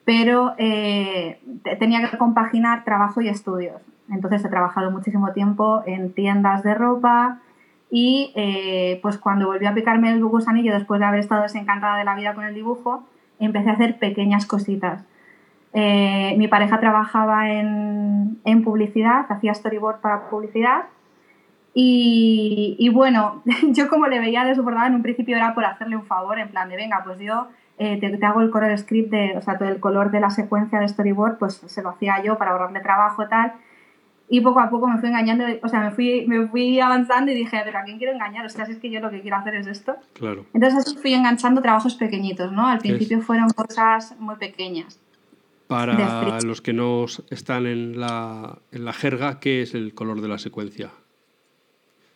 pero 0.04 0.54
eh, 0.58 1.40
tenía 1.80 2.10
que 2.10 2.18
compaginar 2.18 2.84
trabajo 2.84 3.22
y 3.22 3.30
estudios. 3.30 3.82
Entonces 4.10 4.44
he 4.44 4.50
trabajado 4.50 4.92
muchísimo 4.92 5.32
tiempo 5.32 5.84
en 5.86 6.14
tiendas 6.14 6.64
de 6.64 6.74
ropa 6.74 7.40
y 7.90 8.32
eh, 8.36 9.00
pues 9.02 9.18
cuando 9.18 9.48
volví 9.48 9.66
a 9.66 9.74
picarme 9.74 10.12
el 10.12 10.24
gusanillo 10.24 10.74
después 10.74 11.00
de 11.00 11.06
haber 11.06 11.22
estado 11.22 11.44
desencantada 11.44 11.98
de 11.98 12.04
la 12.04 12.16
vida 12.16 12.34
con 12.34 12.44
el 12.44 12.54
dibujo, 12.54 13.04
empecé 13.40 13.70
a 13.70 13.74
hacer 13.74 14.00
pequeñas 14.00 14.46
cositas. 14.46 15.06
Eh, 15.74 16.36
mi 16.38 16.48
pareja 16.48 16.80
trabajaba 16.80 17.52
en, 17.52 18.40
en, 18.46 18.64
publicidad, 18.64 19.26
hacía 19.30 19.54
storyboard 19.54 20.02
para 20.02 20.30
publicidad. 20.30 20.86
Y, 21.80 22.76
y, 22.80 22.90
bueno, 22.90 23.44
yo 23.68 23.88
como 23.88 24.08
le 24.08 24.20
veía 24.20 24.44
de 24.44 24.56
su 24.56 24.68
en 24.68 24.96
un 24.96 25.04
principio 25.04 25.38
era 25.38 25.54
por 25.54 25.64
hacerle 25.64 25.96
un 25.96 26.08
favor, 26.08 26.40
en 26.40 26.50
plan 26.50 26.68
de, 26.70 26.76
venga, 26.76 27.04
pues 27.06 27.20
yo 27.20 27.50
eh, 27.78 28.00
te, 28.00 28.18
te, 28.18 28.26
hago 28.26 28.42
el 28.42 28.50
color 28.50 28.76
script, 28.80 29.12
de, 29.12 29.38
o 29.38 29.44
sea, 29.44 29.60
todo 29.60 29.70
el 29.70 29.80
color 29.80 30.10
de 30.10 30.20
la 30.20 30.32
secuencia 30.32 30.80
de 30.80 30.88
storyboard, 30.88 31.38
pues 31.38 31.62
se 31.64 31.84
lo 31.84 31.90
hacía 31.90 32.24
yo 32.24 32.36
para 32.40 32.54
ahorrarle 32.54 32.80
trabajo 32.80 33.22
y 33.22 33.30
tal. 33.30 33.54
Y 34.28 34.42
poco 34.42 34.60
a 34.60 34.72
poco 34.72 34.88
me 34.88 34.98
fui 34.98 35.10
engañando, 35.10 35.46
o 35.62 35.68
sea, 35.68 35.82
me 35.82 35.92
fui, 35.92 36.26
me 36.26 36.48
fui 36.48 36.80
avanzando 36.80 37.32
y 37.32 37.36
dije, 37.36 37.62
pero 37.64 37.78
¿a 37.78 37.84
quién 37.84 38.00
quiero 38.00 38.14
engañar? 38.14 38.44
O 38.44 38.50
sea, 38.50 38.66
si 38.66 38.72
es 38.72 38.80
que 38.80 38.90
yo 38.90 39.00
lo 39.00 39.12
que 39.12 39.22
quiero 39.22 39.38
hacer 39.38 39.54
es 39.54 39.68
esto. 39.68 39.98
Claro. 40.14 40.48
Entonces 40.56 41.00
fui 41.00 41.14
enganchando 41.14 41.62
trabajos 41.62 41.94
pequeñitos, 41.94 42.52
¿no? 42.52 42.66
Al 42.66 42.80
principio 42.80 43.22
fueron 43.22 43.52
cosas 43.52 44.16
muy 44.18 44.38
pequeñas. 44.38 45.00
Para 45.68 46.42
los 46.42 46.62
que 46.62 46.74
no 46.74 47.06
están 47.30 47.68
en 47.68 48.00
la, 48.00 48.58
en 48.72 48.84
la 48.84 48.94
jerga, 48.94 49.40
¿qué 49.40 49.62
es 49.62 49.76
el 49.76 49.94
color 49.94 50.22
de 50.22 50.28
la 50.28 50.40
secuencia? 50.40 50.90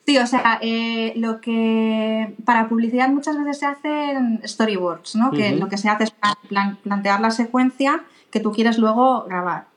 Sí, 0.06 0.18
o 0.18 0.26
sea, 0.26 0.60
eh, 0.62 1.14
lo 1.16 1.40
que 1.42 2.36
para 2.44 2.68
publicidad 2.68 3.10
muchas 3.10 3.38
veces 3.38 3.60
se 3.60 3.66
hacen 3.66 4.42
storyboards, 4.46 5.16
¿no? 5.16 5.32
Que 5.32 5.56
lo 5.56 5.70
que 5.70 5.78
se 5.78 5.90
hace 5.90 6.06
es 6.06 6.14
plantear 6.84 7.22
la 7.22 7.32
secuencia 7.32 8.04
que 8.32 8.40
tú 8.40 8.52
quieres 8.52 8.78
luego 8.78 9.26
grabar. 9.26 9.68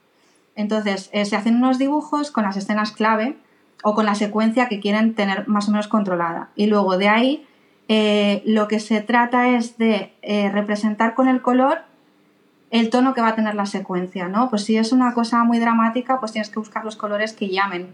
Entonces, 0.55 1.09
eh, 1.13 1.25
se 1.25 1.35
hacen 1.35 1.57
unos 1.57 1.77
dibujos 1.77 2.31
con 2.31 2.43
las 2.43 2.57
escenas 2.57 2.91
clave 2.91 3.37
o 3.83 3.93
con 3.93 4.05
la 4.05 4.15
secuencia 4.15 4.67
que 4.67 4.79
quieren 4.79 5.13
tener 5.13 5.47
más 5.47 5.67
o 5.67 5.71
menos 5.71 5.87
controlada. 5.87 6.49
Y 6.55 6.67
luego 6.67 6.97
de 6.97 7.09
ahí 7.09 7.45
eh, 7.87 8.41
lo 8.45 8.67
que 8.67 8.79
se 8.79 9.01
trata 9.01 9.49
es 9.49 9.77
de 9.77 10.13
eh, 10.21 10.49
representar 10.49 11.13
con 11.13 11.27
el 11.27 11.41
color 11.41 11.79
el 12.71 12.89
tono 12.89 13.13
que 13.13 13.21
va 13.21 13.29
a 13.29 13.35
tener 13.35 13.53
la 13.53 13.67
secuencia, 13.67 14.27
¿no? 14.27 14.49
Pues 14.49 14.63
si 14.63 14.75
es 14.75 14.91
una 14.91 15.13
cosa 15.13 15.43
muy 15.43 15.59
dramática, 15.59 16.19
pues 16.19 16.31
tienes 16.31 16.49
que 16.49 16.59
buscar 16.59 16.83
los 16.83 16.95
colores 16.95 17.33
que 17.33 17.49
llamen 17.49 17.89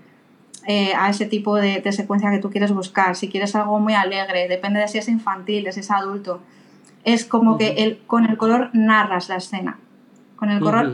eh, 0.67 0.93
a 0.95 1.09
ese 1.09 1.25
tipo 1.25 1.55
de, 1.55 1.89
secuencia 1.91 2.29
que 2.31 2.39
tú 2.39 2.49
quieres 2.49 2.71
buscar. 2.71 3.15
Si 3.15 3.29
quieres 3.29 3.55
algo 3.55 3.79
muy 3.79 3.93
alegre, 3.93 4.47
depende 4.47 4.79
de 4.79 4.87
si 4.87 4.97
es 4.97 5.07
infantil, 5.07 5.63
de 5.63 5.71
si 5.71 5.79
es 5.79 5.91
adulto. 5.91 6.41
Es 7.03 7.25
como 7.25 7.57
que 7.57 7.83
el, 7.83 7.99
con 8.05 8.25
el 8.25 8.37
color 8.37 8.69
narras 8.73 9.29
la 9.29 9.37
escena. 9.37 9.79
Con 10.35 10.49
el, 10.49 10.59
color, 10.59 10.91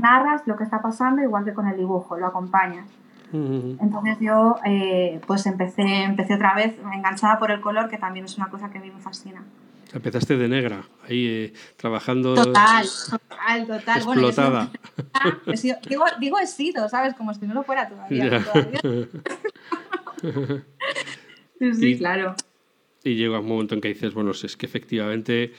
narras 0.00 0.42
lo 0.46 0.56
que 0.56 0.64
está 0.64 0.82
pasando, 0.82 1.22
igual 1.22 1.44
que 1.44 1.54
con 1.54 1.66
el 1.66 1.76
dibujo, 1.76 2.16
lo 2.16 2.26
acompañas. 2.26 2.86
Entonces 3.32 4.18
yo 4.20 4.56
eh, 4.64 5.20
pues 5.26 5.46
empecé, 5.46 6.02
empecé 6.02 6.34
otra 6.34 6.54
vez 6.54 6.74
enganchada 6.92 7.38
por 7.38 7.52
el 7.52 7.60
color, 7.60 7.88
que 7.88 7.96
también 7.96 8.24
es 8.24 8.36
una 8.36 8.48
cosa 8.48 8.70
que 8.70 8.78
a 8.78 8.80
mí 8.80 8.90
me 8.90 9.00
fascina. 9.00 9.44
Empezaste 9.92 10.36
de 10.36 10.48
negra, 10.48 10.84
ahí 11.08 11.26
eh, 11.26 11.52
trabajando. 11.76 12.34
Total, 12.34 12.86
total, 13.10 13.66
total. 13.66 13.96
Explotada. 13.96 14.70
digo, 15.88 16.04
digo, 16.20 16.38
he 16.38 16.46
sido, 16.46 16.88
¿sabes? 16.88 17.14
Como 17.14 17.34
si 17.34 17.46
no 17.46 17.54
lo 17.54 17.64
fuera 17.64 17.88
todavía. 17.88 18.44
sí, 21.78 21.98
claro. 21.98 22.34
Y 23.02 23.16
llega 23.16 23.40
un 23.40 23.48
momento 23.48 23.74
en 23.74 23.80
que 23.80 23.88
dices, 23.88 24.14
bueno, 24.14 24.30
es 24.30 24.56
que 24.56 24.66
efectivamente 24.66 25.52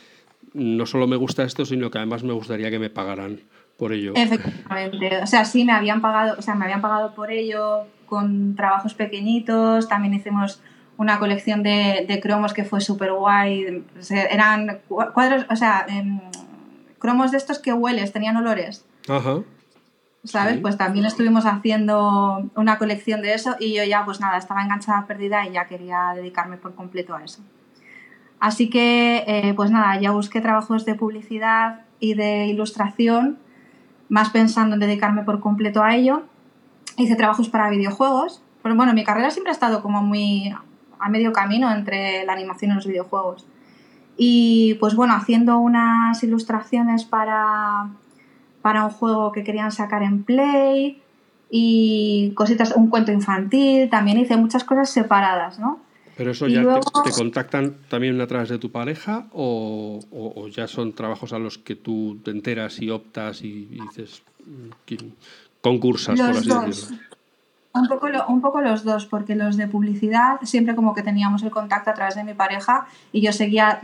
no 0.53 0.85
solo 0.85 1.07
me 1.07 1.15
gusta 1.15 1.43
esto, 1.43 1.65
sino 1.65 1.91
que 1.91 1.97
además 1.97 2.23
me 2.23 2.33
gustaría 2.33 2.69
que 2.69 2.79
me 2.79 2.89
pagaran 2.89 3.41
por 3.77 3.93
ello. 3.93 4.13
Efectivamente, 4.15 5.19
o 5.23 5.27
sea, 5.27 5.43
sí 5.43 5.65
me 5.65 5.73
habían 5.73 6.01
pagado, 6.01 6.35
o 6.37 6.41
sea, 6.41 6.55
me 6.55 6.65
habían 6.65 6.81
pagado 6.81 7.15
por 7.15 7.31
ello 7.31 7.85
con 8.05 8.55
trabajos 8.55 8.93
pequeñitos, 8.93 9.87
también 9.87 10.13
hicimos 10.13 10.61
una 11.01 11.17
colección 11.17 11.63
de, 11.63 12.05
de 12.07 12.19
cromos 12.19 12.53
que 12.53 12.63
fue 12.63 12.79
súper 12.79 13.11
guay, 13.11 13.83
eran 14.29 14.81
cuadros, 14.87 15.47
o 15.49 15.55
sea, 15.55 15.83
em, 15.89 16.21
cromos 16.99 17.31
de 17.31 17.37
estos 17.37 17.57
que 17.57 17.73
hueles, 17.73 18.13
tenían 18.13 18.37
olores. 18.37 18.85
Ajá. 19.09 19.39
¿Sabes? 20.23 20.59
Pues 20.59 20.77
también 20.77 21.05
estuvimos 21.05 21.47
haciendo 21.47 22.51
una 22.55 22.77
colección 22.77 23.23
de 23.23 23.33
eso 23.33 23.55
y 23.59 23.73
yo 23.73 23.83
ya, 23.83 24.05
pues 24.05 24.19
nada, 24.19 24.37
estaba 24.37 24.61
enganchada 24.61 25.07
perdida 25.07 25.47
y 25.47 25.53
ya 25.53 25.65
quería 25.65 26.11
dedicarme 26.15 26.57
por 26.57 26.75
completo 26.75 27.15
a 27.15 27.23
eso. 27.23 27.41
Así 28.39 28.69
que, 28.69 29.23
eh, 29.25 29.55
pues 29.55 29.71
nada, 29.71 29.99
ya 29.99 30.11
busqué 30.11 30.39
trabajos 30.39 30.85
de 30.85 30.93
publicidad 30.93 31.81
y 31.99 32.13
de 32.13 32.45
ilustración 32.45 33.39
más 34.07 34.29
pensando 34.29 34.75
en 34.75 34.81
dedicarme 34.81 35.23
por 35.23 35.39
completo 35.39 35.81
a 35.81 35.95
ello. 35.95 36.23
Hice 36.97 37.15
trabajos 37.15 37.49
para 37.49 37.71
videojuegos. 37.71 38.43
Pero 38.61 38.75
bueno, 38.75 38.93
mi 38.93 39.03
carrera 39.03 39.31
siempre 39.31 39.49
ha 39.49 39.53
estado 39.53 39.81
como 39.81 40.03
muy 40.03 40.53
a 41.01 41.09
medio 41.09 41.31
camino 41.31 41.71
entre 41.71 42.25
la 42.25 42.33
animación 42.33 42.71
y 42.71 42.75
los 42.75 42.87
videojuegos. 42.87 43.45
Y 44.17 44.75
pues 44.75 44.95
bueno, 44.95 45.13
haciendo 45.15 45.57
unas 45.57 46.21
ilustraciones 46.23 47.05
para, 47.05 47.89
para 48.61 48.85
un 48.85 48.91
juego 48.91 49.31
que 49.31 49.43
querían 49.43 49.71
sacar 49.71 50.03
en 50.03 50.23
Play 50.23 51.01
y 51.49 52.31
cositas, 52.35 52.73
un 52.75 52.89
cuento 52.89 53.11
infantil, 53.11 53.89
también 53.89 54.17
hice 54.17 54.37
muchas 54.37 54.63
cosas 54.63 54.89
separadas, 54.89 55.59
¿no? 55.59 55.79
¿Pero 56.15 56.31
eso 56.31 56.47
ya 56.47 56.61
te, 57.03 57.11
contactan 57.11 57.77
también 57.89 58.19
a 58.21 58.27
través 58.27 58.49
de 58.49 58.59
tu 58.59 58.71
pareja 58.71 59.27
o, 59.31 59.99
ya 60.51 60.67
son 60.67 60.93
trabajos 60.93 61.33
a 61.33 61.39
los 61.39 61.57
que 61.57 61.75
tú 61.75 62.19
te 62.23 62.31
enteras 62.31 62.79
y 62.79 62.89
optas 62.89 63.41
y, 63.41 63.65
dices, 63.65 64.21
mm, 64.45 65.05
concursas, 65.61 66.19
por 66.19 66.29
así 66.29 66.49
decirlo? 66.49 66.97
Un 67.73 67.87
poco, 67.87 68.07
un 68.27 68.41
poco 68.41 68.59
los 68.59 68.83
dos, 68.83 69.05
porque 69.05 69.33
los 69.33 69.55
de 69.55 69.65
publicidad 69.65 70.41
siempre 70.43 70.75
como 70.75 70.93
que 70.93 71.03
teníamos 71.03 71.41
el 71.43 71.51
contacto 71.51 71.89
a 71.89 71.93
través 71.93 72.15
de 72.15 72.25
mi 72.25 72.33
pareja 72.33 72.85
y 73.13 73.21
yo 73.21 73.31
seguía, 73.31 73.79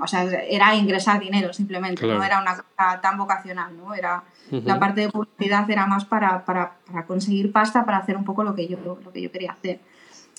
o 0.00 0.06
sea, 0.06 0.24
era 0.24 0.74
ingresar 0.74 1.20
dinero 1.20 1.52
simplemente, 1.52 2.06
no 2.06 2.22
era 2.22 2.40
una 2.40 2.56
cosa 2.56 3.00
tan 3.02 3.18
vocacional, 3.18 3.76
¿no? 3.76 3.92
Era, 3.92 4.22
La 4.50 4.78
parte 4.78 5.02
de 5.02 5.10
publicidad 5.10 5.70
era 5.70 5.86
más 5.86 6.06
para, 6.06 6.42
para, 6.46 6.72
para, 6.90 7.04
conseguir 7.04 7.52
pasta, 7.52 7.84
para 7.84 7.98
hacer 7.98 8.16
un 8.16 8.24
poco 8.24 8.44
lo 8.44 8.54
que 8.54 8.66
yo, 8.66 8.78
lo 8.82 9.12
que 9.12 9.20
yo 9.20 9.30
quería 9.30 9.52
hacer. 9.52 9.80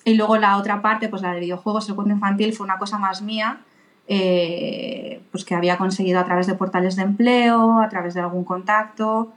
Y 0.03 0.15
luego 0.15 0.37
la 0.37 0.57
otra 0.57 0.81
parte, 0.81 1.09
pues 1.09 1.21
la 1.21 1.33
de 1.33 1.41
videojuegos, 1.41 1.87
el 1.89 1.95
cuento 1.95 2.13
infantil, 2.13 2.53
fue 2.53 2.63
una 2.63 2.79
cosa 2.79 2.97
más 2.97 3.21
mía, 3.21 3.59
eh, 4.07 5.21
pues 5.31 5.45
que 5.45 5.53
había 5.53 5.77
conseguido 5.77 6.19
a 6.19 6.25
través 6.25 6.47
de 6.47 6.55
portales 6.55 6.95
de 6.95 7.03
empleo, 7.03 7.79
a 7.79 7.89
través 7.89 8.15
de 8.15 8.21
algún 8.21 8.43
contacto 8.43 9.31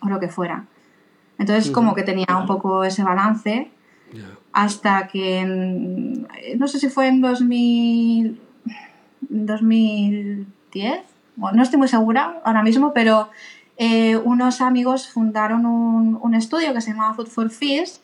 o 0.00 0.08
lo 0.08 0.18
que 0.18 0.28
fuera. 0.28 0.64
Entonces, 1.42 1.72
como 1.72 1.92
que 1.96 2.04
tenía 2.04 2.36
un 2.38 2.46
poco 2.46 2.84
ese 2.84 3.02
balance 3.02 3.68
hasta 4.52 5.08
que, 5.08 5.44
no 6.56 6.68
sé 6.68 6.78
si 6.78 6.88
fue 6.88 7.08
en 7.08 7.20
2000, 7.20 8.40
2010, 9.22 11.00
bueno, 11.34 11.56
no 11.56 11.62
estoy 11.64 11.80
muy 11.80 11.88
segura 11.88 12.40
ahora 12.44 12.62
mismo, 12.62 12.92
pero 12.92 13.28
eh, 13.76 14.16
unos 14.18 14.60
amigos 14.60 15.08
fundaron 15.08 15.66
un, 15.66 16.16
un, 16.22 16.34
estudio 16.34 16.72
que 16.72 16.80
se 16.80 16.92
llamaba 16.92 17.14
Food 17.14 17.26
for 17.26 17.50
Fish 17.50 17.98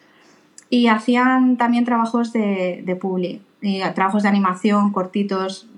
y 0.68 0.88
hacían 0.88 1.56
también 1.56 1.84
trabajos 1.84 2.32
de, 2.32 2.82
de 2.84 2.96
publi, 2.96 3.40
y 3.62 3.82
trabajos 3.94 4.24
de 4.24 4.30
animación, 4.30 4.90
cortitos, 4.90 5.68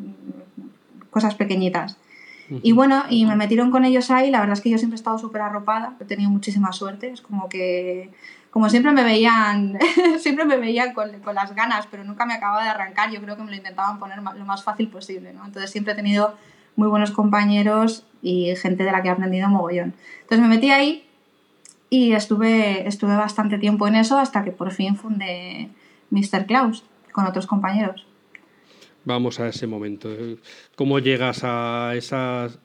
cosas 1.10 1.34
pequeñitas. 1.34 1.98
Y 2.62 2.72
bueno, 2.72 3.04
y 3.08 3.26
me 3.26 3.36
metieron 3.36 3.70
con 3.70 3.84
ellos 3.84 4.10
ahí, 4.10 4.30
la 4.30 4.40
verdad 4.40 4.54
es 4.54 4.60
que 4.60 4.70
yo 4.70 4.78
siempre 4.78 4.96
he 4.96 5.00
estado 5.00 5.18
súper 5.18 5.42
arropada, 5.42 5.94
he 6.00 6.04
tenido 6.04 6.30
muchísima 6.30 6.72
suerte, 6.72 7.10
es 7.10 7.20
como 7.20 7.48
que, 7.48 8.10
como 8.50 8.68
siempre 8.68 8.90
me 8.92 9.04
veían, 9.04 9.78
siempre 10.18 10.44
me 10.44 10.56
veían 10.56 10.92
con, 10.92 11.20
con, 11.20 11.34
las 11.34 11.54
ganas, 11.54 11.86
pero 11.88 12.02
nunca 12.02 12.26
me 12.26 12.34
acababa 12.34 12.64
de 12.64 12.70
arrancar, 12.70 13.10
yo 13.10 13.20
creo 13.20 13.36
que 13.36 13.44
me 13.44 13.50
lo 13.50 13.56
intentaban 13.56 13.98
poner 13.98 14.18
lo 14.18 14.44
más 14.44 14.64
fácil 14.64 14.88
posible, 14.88 15.32
¿no? 15.32 15.44
Entonces 15.46 15.70
siempre 15.70 15.92
he 15.92 15.96
tenido 15.96 16.34
muy 16.76 16.88
buenos 16.88 17.10
compañeros 17.10 18.04
y 18.22 18.54
gente 18.56 18.84
de 18.84 18.92
la 18.92 19.02
que 19.02 19.08
he 19.08 19.12
aprendido 19.12 19.48
mogollón. 19.48 19.94
Entonces 20.22 20.40
me 20.40 20.48
metí 20.48 20.70
ahí 20.70 21.06
y 21.88 22.12
estuve, 22.12 22.86
estuve 22.88 23.16
bastante 23.16 23.58
tiempo 23.58 23.86
en 23.86 23.96
eso 23.96 24.18
hasta 24.18 24.44
que 24.44 24.52
por 24.52 24.70
fin 24.70 24.96
fundé 24.96 25.70
Mr. 26.10 26.46
Klaus 26.46 26.84
con 27.12 27.26
otros 27.26 27.46
compañeros. 27.46 28.06
Vamos 29.04 29.40
a 29.40 29.48
ese 29.48 29.66
momento. 29.66 30.10
¿Cómo 30.76 30.98
llegas 30.98 31.40
a, 31.42 31.94
esas, 31.96 32.58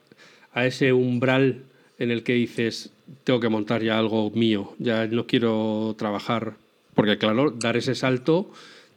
a 0.54 0.66
ese 0.66 0.94
umbral 0.94 1.64
en 1.98 2.12
el 2.12 2.24
que 2.24 2.34
dices, 2.34 2.92
tengo 3.24 3.40
que 3.40 3.50
montar 3.50 3.82
ya 3.84 3.98
algo 3.98 4.32
mío, 4.32 4.74
ya 4.80 5.08
no 5.08 5.28
quiero 5.28 5.96
trabajar? 5.98 6.56
Porque 6.94 7.18
claro, 7.18 7.52
dar 7.52 7.78
ese 7.78 7.96
salto 7.96 8.52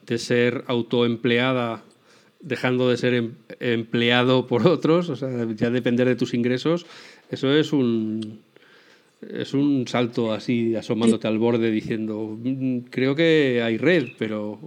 de 0.07 0.19
ser 0.19 0.65
autoempleada 0.67 1.85
dejando 2.41 2.89
de 2.89 2.97
ser 2.97 3.15
em, 3.15 3.33
empleado 3.61 4.47
por 4.47 4.67
otros, 4.67 5.09
o 5.11 5.17
sea, 5.17 5.47
ya 5.55 5.71
depender 5.71 6.07
de 6.07 6.17
tus 6.17 6.35
ingresos, 6.35 6.87
eso 7.31 7.53
es 7.53 7.73
un, 7.73 8.41
es 9.21 9.55
un 9.55 9.87
salto 9.89 10.33
así, 10.33 10.75
asomándote 10.77 11.27
al 11.27 11.39
borde 11.39 11.71
diciendo, 11.71 12.39
mm, 12.41 12.79
creo 12.91 13.15
que 13.15 13.63
hay 13.63 13.77
red, 13.77 14.09
pero... 14.19 14.61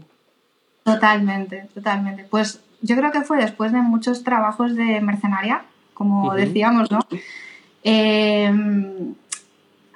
Totalmente, 0.84 1.70
totalmente. 1.74 2.26
Pues 2.30 2.62
yo 2.82 2.96
creo 2.96 3.12
que 3.12 3.22
fue 3.22 3.38
después 3.38 3.72
de 3.72 3.82
muchos 3.82 4.24
trabajos 4.24 4.76
de 4.76 5.02
mercenaria, 5.02 5.64
como 5.94 6.34
decíamos, 6.34 6.90
¿no? 6.90 7.00
Em, 7.84 9.14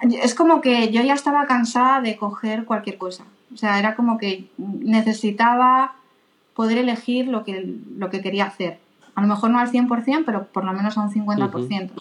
es 0.02 0.36
como 0.36 0.62
que 0.62 0.92
yo 0.92 1.02
ya 1.02 1.14
estaba 1.14 1.48
cansada 1.48 2.02
de 2.02 2.16
coger 2.16 2.66
cualquier 2.66 2.98
cosa. 2.98 3.26
O 3.54 3.58
sea, 3.58 3.80
era 3.80 3.96
como 3.96 4.18
que 4.18 4.50
necesitaba 4.58 5.96
poder 6.54 6.78
elegir 6.78 7.28
lo 7.28 7.44
que, 7.44 7.76
lo 7.98 8.10
que 8.10 8.22
quería 8.22 8.46
hacer. 8.46 8.80
A 9.16 9.22
lo 9.22 9.28
mejor 9.28 9.50
no 9.50 9.60
al 9.60 9.72
100%, 9.72 10.24
pero 10.26 10.48
por 10.48 10.64
lo 10.66 10.74
menos 10.74 10.98
a 10.98 11.02
un 11.02 11.12
50%. 11.12 11.92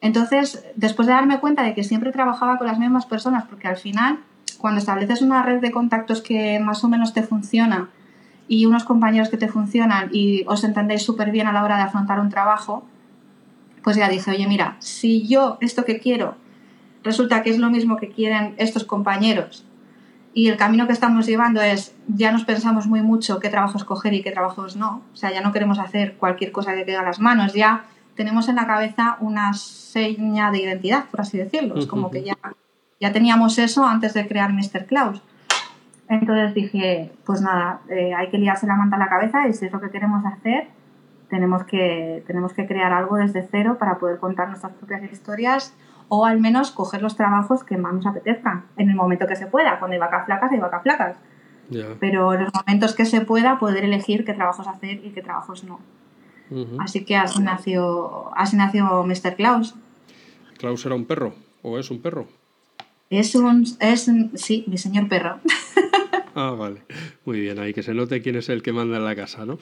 Entonces, 0.00 0.64
después 0.76 1.08
de 1.08 1.14
darme 1.14 1.40
cuenta 1.40 1.62
de 1.62 1.74
que 1.74 1.82
siempre 1.82 2.12
trabajaba 2.12 2.58
con 2.58 2.66
las 2.66 2.78
mismas 2.78 3.06
personas, 3.06 3.44
porque 3.46 3.68
al 3.68 3.78
final, 3.78 4.20
cuando 4.58 4.78
estableces 4.78 5.22
una 5.22 5.42
red 5.42 5.60
de 5.60 5.70
contactos 5.70 6.20
que 6.20 6.60
más 6.60 6.84
o 6.84 6.88
menos 6.88 7.14
te 7.14 7.22
funciona 7.22 7.88
y 8.48 8.66
unos 8.66 8.84
compañeros 8.84 9.28
que 9.28 9.36
te 9.36 9.48
funcionan 9.48 10.10
y 10.12 10.44
os 10.46 10.64
entendéis 10.64 11.02
súper 11.02 11.30
bien 11.30 11.46
a 11.46 11.52
la 11.52 11.64
hora 11.64 11.76
de 11.76 11.82
afrontar 11.82 12.20
un 12.20 12.28
trabajo, 12.28 12.84
pues 13.82 13.96
ya 13.96 14.08
dije, 14.08 14.30
oye, 14.30 14.46
mira, 14.46 14.76
si 14.78 15.26
yo 15.26 15.58
esto 15.60 15.84
que 15.84 15.98
quiero 15.98 16.36
resulta 17.02 17.42
que 17.42 17.50
es 17.50 17.58
lo 17.58 17.70
mismo 17.70 17.96
que 17.96 18.08
quieren 18.08 18.54
estos 18.56 18.84
compañeros 18.84 19.66
y 20.32 20.48
el 20.48 20.56
camino 20.56 20.86
que 20.86 20.92
estamos 20.92 21.26
llevando 21.26 21.60
es, 21.60 21.94
ya 22.08 22.32
nos 22.32 22.44
pensamos 22.44 22.86
muy 22.86 23.02
mucho 23.02 23.38
qué 23.38 23.50
trabajos 23.50 23.84
coger 23.84 24.14
y 24.14 24.22
qué 24.22 24.32
trabajos 24.32 24.74
no, 24.76 25.02
o 25.12 25.16
sea, 25.16 25.32
ya 25.32 25.42
no 25.42 25.52
queremos 25.52 25.78
hacer 25.78 26.16
cualquier 26.16 26.50
cosa 26.50 26.74
que 26.74 26.84
quede 26.84 26.96
a 26.96 27.02
las 27.02 27.20
manos, 27.20 27.52
ya 27.52 27.84
tenemos 28.14 28.48
en 28.48 28.56
la 28.56 28.66
cabeza 28.66 29.16
una 29.20 29.52
seña 29.54 30.50
de 30.50 30.62
identidad, 30.62 31.06
por 31.10 31.20
así 31.20 31.38
decirlo. 31.38 31.76
Es 31.76 31.86
como 31.86 32.10
que 32.10 32.22
ya, 32.22 32.36
ya 33.00 33.12
teníamos 33.12 33.58
eso 33.58 33.84
antes 33.86 34.14
de 34.14 34.26
crear 34.26 34.52
Mr. 34.52 34.86
Klaus. 34.86 35.20
Entonces 36.20 36.54
dije, 36.54 37.12
pues 37.24 37.40
nada, 37.40 37.80
eh, 37.88 38.14
hay 38.14 38.30
que 38.30 38.38
liarse 38.38 38.66
la 38.66 38.76
manta 38.76 38.96
a 38.96 38.98
la 38.98 39.08
cabeza 39.08 39.48
y 39.48 39.52
si 39.52 39.66
es 39.66 39.72
lo 39.72 39.80
que 39.80 39.90
queremos 39.90 40.24
hacer, 40.24 40.68
tenemos 41.28 41.64
que, 41.64 42.22
tenemos 42.26 42.52
que 42.52 42.66
crear 42.66 42.92
algo 42.92 43.16
desde 43.16 43.46
cero 43.50 43.76
para 43.78 43.98
poder 43.98 44.18
contar 44.18 44.48
nuestras 44.48 44.72
propias 44.74 45.02
historias 45.10 45.74
o 46.08 46.26
al 46.26 46.40
menos 46.40 46.70
coger 46.70 47.02
los 47.02 47.16
trabajos 47.16 47.64
que 47.64 47.76
más 47.76 47.94
nos 47.94 48.06
apetezcan 48.06 48.64
en 48.76 48.90
el 48.90 48.96
momento 48.96 49.26
que 49.26 49.36
se 49.36 49.46
pueda. 49.46 49.78
Cuando 49.78 49.94
hay 49.94 50.00
vacas 50.00 50.26
flacas, 50.26 50.52
hay 50.52 50.58
vacas 50.58 50.82
flacas. 50.82 51.16
Pero 51.98 52.34
en 52.34 52.44
los 52.44 52.54
momentos 52.54 52.94
que 52.94 53.06
se 53.06 53.22
pueda, 53.22 53.58
poder 53.58 53.84
elegir 53.84 54.24
qué 54.24 54.34
trabajos 54.34 54.68
hacer 54.68 55.04
y 55.04 55.10
qué 55.10 55.22
trabajos 55.22 55.64
no. 55.64 55.80
Así 56.78 57.04
que 57.04 57.16
así 57.16 57.42
nació, 57.42 58.30
así 58.36 58.56
nació 58.56 59.02
Mr. 59.02 59.34
Klaus. 59.34 59.74
¿Klaus 60.58 60.84
era 60.86 60.94
un 60.94 61.06
perro? 61.06 61.34
¿O 61.62 61.78
es 61.78 61.90
un 61.90 62.00
perro? 62.00 62.28
Es 63.10 63.34
un. 63.34 63.64
Es, 63.80 64.10
sí, 64.34 64.64
mi 64.66 64.78
señor 64.78 65.08
perro. 65.08 65.38
Ah, 66.36 66.50
vale. 66.50 66.82
Muy 67.24 67.40
bien, 67.40 67.58
ahí 67.58 67.72
que 67.72 67.82
se 67.82 67.94
note 67.94 68.20
quién 68.20 68.36
es 68.36 68.48
el 68.48 68.62
que 68.62 68.72
manda 68.72 68.96
en 68.96 69.04
la 69.04 69.14
casa, 69.14 69.46
¿no? 69.46 69.58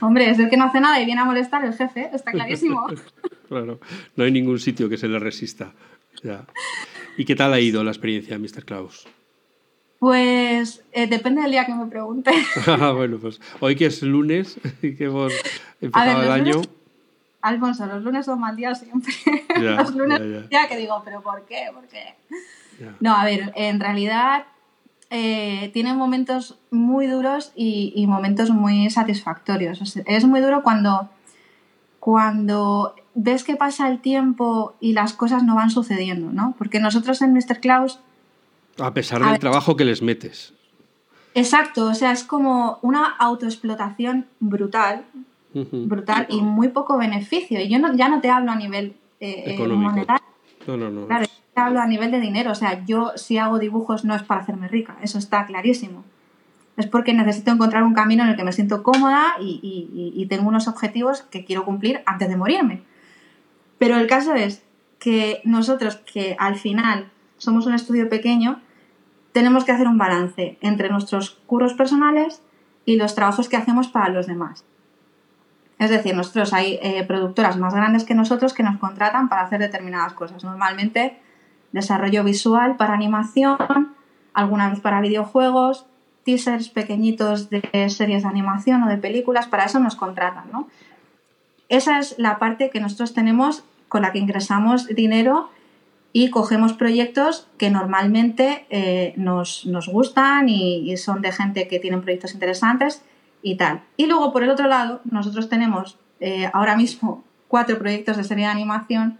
Hombre, 0.00 0.30
es 0.30 0.38
el 0.38 0.48
que 0.48 0.56
no 0.56 0.64
hace 0.64 0.80
nada 0.80 1.00
y 1.00 1.04
viene 1.04 1.20
a 1.20 1.24
molestar 1.24 1.64
el 1.64 1.74
jefe, 1.74 2.10
está 2.12 2.30
clarísimo. 2.30 2.86
claro, 3.48 3.80
no 4.14 4.24
hay 4.24 4.30
ningún 4.30 4.58
sitio 4.58 4.88
que 4.88 4.96
se 4.96 5.08
le 5.08 5.18
resista. 5.18 5.72
Ya. 6.22 6.46
¿Y 7.16 7.24
qué 7.24 7.34
tal 7.34 7.52
ha 7.52 7.60
ido 7.60 7.82
la 7.82 7.90
experiencia, 7.90 8.38
Mr. 8.38 8.64
Klaus? 8.64 9.06
Pues 9.98 10.84
eh, 10.92 11.06
depende 11.06 11.42
del 11.42 11.50
día 11.50 11.66
que 11.66 11.74
me 11.74 11.86
pregunte. 11.86 12.30
ah, 12.66 12.92
bueno, 12.92 13.18
pues 13.18 13.40
hoy 13.60 13.74
que 13.74 13.86
es 13.86 14.02
lunes 14.02 14.58
y 14.82 14.94
que 14.94 15.04
hemos 15.04 15.32
empezado 15.80 16.22
el 16.22 16.30
año. 16.30 16.62
Alfonso, 17.40 17.86
los 17.86 18.02
lunes 18.02 18.26
son 18.26 18.40
mal 18.40 18.56
día 18.56 18.74
siempre. 18.74 19.12
los 19.58 19.94
lunes 19.94 20.48
ya, 20.50 20.68
que 20.68 20.76
digo, 20.76 21.00
pero 21.04 21.20
¿por 21.22 21.44
qué? 21.46 21.68
¿Por 21.72 21.86
qué? 21.86 22.14
No, 23.00 23.14
a 23.14 23.24
ver, 23.24 23.52
en 23.54 23.80
realidad 23.80 24.46
eh, 25.10 25.70
tiene 25.72 25.94
momentos 25.94 26.58
muy 26.70 27.06
duros 27.06 27.52
y, 27.54 28.04
momentos 28.08 28.50
muy 28.50 28.90
satisfactorios. 28.90 29.80
es 30.04 30.24
muy 30.24 30.40
duro 30.40 30.62
cuando, 30.62 31.08
cuando 32.00 32.94
ves 33.14 33.44
que 33.44 33.56
pasa 33.56 33.88
el 33.88 34.00
tiempo 34.00 34.74
y 34.80 34.92
las 34.92 35.12
cosas 35.12 35.44
no 35.44 35.54
van 35.54 35.70
sucediendo, 35.70 36.32
¿no? 36.32 36.54
Porque 36.58 36.80
nosotros 36.80 37.22
en 37.22 37.32
Mr. 37.32 37.60
Klaus... 37.60 38.00
A 38.78 38.92
pesar 38.92 39.24
del 39.24 39.38
trabajo 39.38 39.76
que 39.76 39.84
les 39.84 40.02
metes. 40.02 40.52
Exacto, 41.34 41.86
o 41.86 41.94
sea, 41.94 42.12
es 42.12 42.24
como 42.24 42.78
una 42.82 43.06
autoexplotación 43.06 44.26
brutal, 44.40 45.04
brutal 45.52 46.26
y 46.28 46.40
muy 46.40 46.68
poco 46.68 46.98
beneficio. 46.98 47.60
Y 47.60 47.68
yo 47.68 47.78
no, 47.78 47.94
ya 47.94 48.08
no 48.08 48.20
te 48.20 48.30
hablo 48.30 48.52
a 48.52 48.56
nivel 48.56 48.96
eh, 49.20 49.56
eh 49.58 49.66
monetario. 49.68 50.26
No, 50.66 50.76
no, 50.76 50.90
no 50.90 51.06
hablo 51.56 51.80
a 51.80 51.86
nivel 51.86 52.10
de 52.10 52.20
dinero, 52.20 52.52
o 52.52 52.54
sea, 52.54 52.84
yo 52.84 53.12
si 53.16 53.38
hago 53.38 53.58
dibujos 53.58 54.04
no 54.04 54.14
es 54.14 54.22
para 54.22 54.42
hacerme 54.42 54.68
rica, 54.68 54.96
eso 55.02 55.18
está 55.18 55.46
clarísimo. 55.46 56.04
Es 56.76 56.86
porque 56.86 57.14
necesito 57.14 57.50
encontrar 57.50 57.82
un 57.82 57.94
camino 57.94 58.22
en 58.22 58.28
el 58.28 58.36
que 58.36 58.44
me 58.44 58.52
siento 58.52 58.82
cómoda 58.82 59.36
y, 59.40 60.26
tengo 60.28 60.48
unos 60.48 60.68
objetivos 60.68 61.22
que 61.22 61.44
quiero 61.44 61.64
cumplir 61.64 62.02
antes 62.04 62.28
de 62.28 62.36
morirme. 62.36 62.82
Pero 63.78 63.96
el 63.96 64.06
caso 64.06 64.34
es 64.34 64.62
que 64.98 65.40
nosotros, 65.44 65.96
que 65.96 66.36
al 66.38 66.56
final 66.56 67.10
somos 67.38 67.66
un 67.66 67.74
estudio 67.74 68.08
pequeño, 68.10 68.60
tenemos 69.32 69.64
que 69.64 69.72
hacer 69.72 69.88
un 69.88 69.96
balance 69.96 70.58
entre 70.60 70.90
nuestros 70.90 71.30
curros 71.46 71.72
personales 71.74 72.42
y 72.84 72.96
los 72.96 73.14
trabajos 73.14 73.48
que 73.48 73.56
hacemos 73.56 73.88
para 73.88 74.10
los 74.10 74.26
demás. 74.26 74.64
Es 75.78 75.90
decir, 75.90 76.14
nosotros 76.14 76.52
hay 76.52 76.78
eh, 76.82 77.04
productoras 77.06 77.56
más 77.58 77.74
grandes 77.74 78.04
que 78.04 78.14
nosotros 78.14 78.54
que 78.54 78.62
nos 78.62 78.78
contratan 78.78 79.28
para 79.28 79.42
hacer 79.42 79.60
determinadas 79.60 80.14
cosas. 80.14 80.42
Normalmente 80.44 81.20
desarrollo 81.76 82.24
visual 82.24 82.76
para 82.76 82.94
animación, 82.94 83.94
alguna 84.32 84.70
vez 84.70 84.80
para 84.80 85.00
videojuegos, 85.00 85.86
teasers 86.24 86.70
pequeñitos 86.70 87.50
de 87.50 87.62
series 87.88 88.22
de 88.22 88.28
animación 88.28 88.82
o 88.82 88.88
de 88.88 88.96
películas, 88.96 89.46
para 89.46 89.66
eso 89.66 89.78
nos 89.78 89.94
contratan, 89.94 90.50
¿no? 90.50 90.68
Esa 91.68 91.98
es 91.98 92.18
la 92.18 92.38
parte 92.38 92.70
que 92.70 92.80
nosotros 92.80 93.12
tenemos 93.12 93.64
con 93.88 94.02
la 94.02 94.12
que 94.12 94.18
ingresamos 94.18 94.86
dinero 94.88 95.50
y 96.12 96.30
cogemos 96.30 96.72
proyectos 96.72 97.46
que 97.58 97.70
normalmente 97.70 98.66
eh, 98.70 99.12
nos, 99.16 99.66
gustan 99.92 100.48
y, 100.48 100.96
son 100.96 101.20
de 101.20 101.30
gente 101.30 101.68
que 101.68 101.78
tienen 101.78 102.00
proyectos 102.00 102.32
interesantes 102.32 103.02
y 103.42 103.56
tal. 103.56 103.82
Y 103.98 104.06
luego, 104.06 104.32
por 104.32 104.42
el 104.42 104.50
otro 104.50 104.66
lado, 104.66 105.02
nosotros 105.04 105.50
tenemos 105.50 105.98
eh, 106.20 106.48
ahora 106.54 106.74
mismo 106.74 107.22
cuatro 107.48 107.78
proyectos 107.78 108.16
de 108.16 108.24
serie 108.24 108.46
de 108.46 108.50
animación 108.50 109.18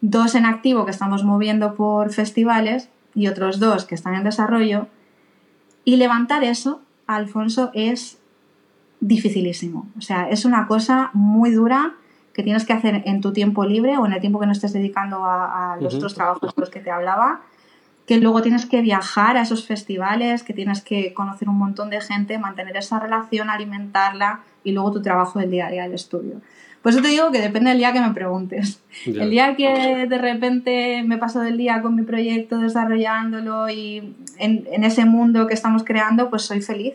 dos 0.00 0.34
en 0.34 0.44
activo 0.44 0.84
que 0.84 0.90
estamos 0.90 1.24
moviendo 1.24 1.74
por 1.74 2.12
festivales 2.12 2.88
y 3.14 3.28
otros 3.28 3.58
dos 3.58 3.84
que 3.84 3.94
están 3.94 4.14
en 4.14 4.24
desarrollo. 4.24 4.88
Y 5.84 5.96
levantar 5.96 6.44
eso, 6.44 6.82
Alfonso, 7.06 7.70
es 7.74 8.18
dificilísimo. 9.00 9.88
O 9.96 10.00
sea, 10.00 10.28
es 10.28 10.44
una 10.44 10.66
cosa 10.66 11.10
muy 11.12 11.50
dura 11.50 11.94
que 12.32 12.42
tienes 12.42 12.66
que 12.66 12.74
hacer 12.74 13.02
en 13.06 13.20
tu 13.22 13.32
tiempo 13.32 13.64
libre 13.64 13.96
o 13.96 14.04
en 14.04 14.12
el 14.12 14.20
tiempo 14.20 14.38
que 14.38 14.46
no 14.46 14.52
estés 14.52 14.74
dedicando 14.74 15.24
a, 15.24 15.78
los 15.80 15.94
otros 15.94 16.14
trabajos 16.14 16.54
de 16.54 16.60
los 16.60 16.68
que 16.68 16.80
te 16.80 16.90
hablaba, 16.90 17.40
que 18.06 18.18
luego 18.18 18.42
tienes 18.42 18.66
que 18.66 18.82
viajar 18.82 19.38
a 19.38 19.42
esos 19.42 19.66
festivales, 19.66 20.42
que 20.42 20.52
tienes 20.52 20.82
que 20.82 21.14
conocer 21.14 21.48
un 21.48 21.56
montón 21.56 21.88
de 21.88 22.00
gente, 22.00 22.38
mantener 22.38 22.76
esa 22.76 23.00
relación, 23.00 23.48
alimentarla 23.48 24.40
y 24.64 24.72
luego 24.72 24.92
tu 24.92 25.02
trabajo 25.02 25.38
del 25.38 25.50
día 25.50 25.68
a 25.68 25.70
día 25.70 25.82
del 25.84 25.94
estudio. 25.94 26.42
Por 26.86 26.92
eso 26.92 27.02
te 27.02 27.08
digo 27.08 27.32
que 27.32 27.40
depende 27.40 27.70
del 27.70 27.78
día 27.78 27.92
que 27.92 28.00
me 28.00 28.14
preguntes. 28.14 28.80
El 29.06 29.28
día 29.28 29.56
que 29.56 30.06
de 30.08 30.18
repente 30.18 31.02
me 31.04 31.18
paso 31.18 31.40
del 31.40 31.56
día 31.56 31.82
con 31.82 31.96
mi 31.96 32.02
proyecto 32.02 32.58
desarrollándolo 32.58 33.68
y 33.68 34.14
en, 34.38 34.84
ese 34.84 35.04
mundo 35.04 35.48
que 35.48 35.54
estamos 35.54 35.82
creando, 35.82 36.30
pues 36.30 36.42
soy 36.42 36.60
feliz. 36.62 36.94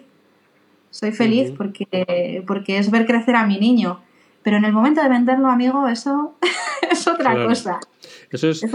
Soy 0.91 1.11
feliz 1.11 1.51
porque, 1.57 2.41
porque 2.47 2.77
es 2.77 2.89
ver 2.89 3.05
crecer 3.05 3.35
a 3.35 3.45
mi 3.45 3.59
niño. 3.59 3.99
Pero 4.43 4.55
en 4.55 4.63
el 4.63 4.71
momento 4.71 5.03
de 5.03 5.09
venderlo, 5.09 5.49
amigo, 5.49 5.85
eso 5.89 6.37
es 6.89 7.05
otra 7.05 7.45
cosa. 7.45 7.81
Eso 8.29 8.47
es, 8.47 8.65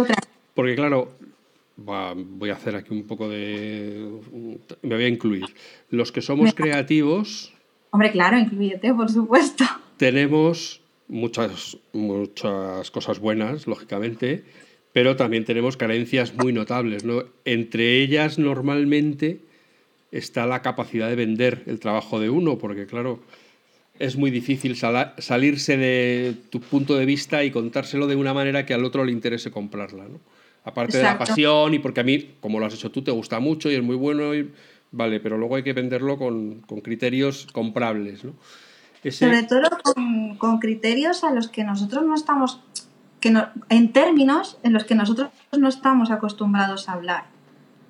Porque 0.53 0.75
claro, 0.75 1.13
voy 1.77 2.51
a 2.51 2.53
hacer 2.53 2.77
aquí 2.77 2.93
un 2.93 3.07
poco 3.07 3.27
de... 3.31 4.21
Me 4.83 4.97
voy 4.97 5.05
a 5.05 5.09
incluir. 5.09 5.47
Los 5.89 6.13
que 6.13 6.21
somos 6.21 6.53
creativos... 6.53 7.55
Hombre, 7.89 8.13
claro, 8.13 8.37
incluyete, 8.37 8.93
por 8.93 9.11
supuesto. 9.11 9.65
Tenemos 9.97 10.83
muchas, 11.09 11.79
muchas 11.93 12.91
cosas 12.91 13.19
buenas, 13.19 13.67
lógicamente, 13.67 14.45
pero 14.93 15.17
también 15.17 15.45
tenemos 15.45 15.77
carencias 15.77 16.35
muy 16.35 16.53
notables. 16.53 17.05
¿no? 17.05 17.25
Entre 17.45 18.03
ellas, 18.03 18.39
normalmente, 18.39 19.41
está 20.11 20.47
la 20.47 20.63
capacidad 20.63 21.09
de 21.09 21.17
vender 21.17 21.63
el 21.67 21.81
trabajo 21.81 22.21
de 22.21 22.31
uno, 22.31 22.59
porque 22.59 22.87
claro, 22.87 23.21
es 23.99 24.17
muy 24.17 24.31
difícil 24.31 24.77
salirse 24.77 25.77
de 25.77 26.35
tu 26.51 26.61
punto 26.61 26.97
de 26.97 27.07
vista 27.07 27.45
y 27.45 27.51
contárselo 27.51 28.07
de 28.07 28.17
una 28.17 28.35
manera 28.35 28.67
que 28.67 28.75
al 28.75 28.85
otro 28.85 29.05
le 29.05 29.13
interese 29.13 29.51
comprarla. 29.51 30.05
¿no? 30.05 30.21
Aparte 30.65 30.99
de 30.99 31.05
la 31.05 31.19
pasión 31.19 31.75
y 31.75 31.79
porque 31.79 32.01
a 32.01 32.05
mí, 32.05 32.31
como 32.41 32.59
lo 32.59 32.67
has 32.67 32.75
hecho 32.75 32.91
tú, 32.91 33.03
te 33.03 33.11
gusta 33.11 33.41
mucho 33.41 33.71
y 33.71 33.75
es 33.75 33.83
muy 33.83 33.97
bueno, 33.97 34.35
y, 34.35 34.51
vale, 34.91 35.21
pero 35.21 35.39
luego 35.39 35.57
hay 35.57 35.63
que 35.63 35.73
venderlo 35.73 36.19
con, 36.19 36.61
con 36.63 36.81
criterios 36.81 37.47
comprables. 37.53 38.25
¿no? 38.25 38.35
Sobre 39.11 39.43
todo 39.43 39.69
con, 40.39 40.59
criterios 40.59 41.25
a 41.25 41.31
los 41.31 41.49
que 41.49 41.65
nosotros 41.65 42.05
no 42.05 42.15
estamos, 42.15 42.63
que 43.21 43.35
en 43.69 43.93
términos 43.93 44.59
en 44.63 44.73
los 44.73 44.85
que 44.85 44.95
nosotros 44.95 45.31
no 45.57 45.69
estamos 45.69 46.11
acostumbrados 46.11 46.89
a 46.89 46.93
hablar, 46.93 47.25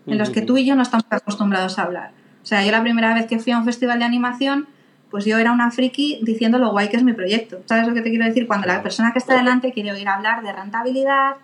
en 0.07 0.19
los 0.19 0.31
que 0.31 0.43
tú 0.43 0.57
y 0.57 0.65
yo 0.65 0.77
no 0.77 0.83
estamos 0.83 1.07
acostumbrados 1.11 1.79
a 1.79 1.83
hablar. 1.83 2.13
O 2.43 2.47
sea, 2.47 2.65
yo 2.65 2.71
la 2.71 2.83
primera 2.83 3.13
vez 3.15 3.27
que 3.27 3.39
fui 3.39 3.53
a 3.53 3.59
un 3.59 3.65
festival 3.65 3.99
de 3.99 4.05
animación, 4.05 4.69
pues 5.11 5.25
yo 5.25 5.39
era 5.39 5.53
una 5.53 5.71
friki 5.71 6.21
diciendo 6.23 6.59
lo 6.59 6.71
guay 6.71 6.89
que 6.89 6.97
es 6.97 7.03
mi 7.03 7.13
proyecto. 7.13 7.63
¿Sabes 7.67 7.89
lo 7.89 7.95
que 7.95 8.03
te 8.03 8.11
quiero 8.11 8.25
decir? 8.25 8.47
Cuando 8.47 8.67
la 8.67 8.83
persona 8.83 9.13
que 9.13 9.19
está 9.19 9.37
delante 9.37 9.73
quiere 9.73 9.93
oír 9.93 10.09
hablar 10.09 10.43
de 10.43 10.53
rentabilidad, 10.53 11.37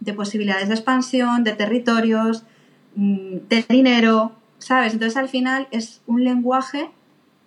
de 0.00 0.14
posibilidades 0.14 0.68
de 0.68 0.74
expansión, 0.74 1.44
de 1.44 1.52
territorios, 1.52 2.44
mm, 2.96 3.36
de 3.48 3.64
dinero, 3.68 4.32
¿sabes? 4.58 4.92
Entonces 4.94 5.16
al 5.16 5.28
final 5.28 5.68
es 5.70 6.00
un 6.06 6.24
lenguaje 6.24 6.90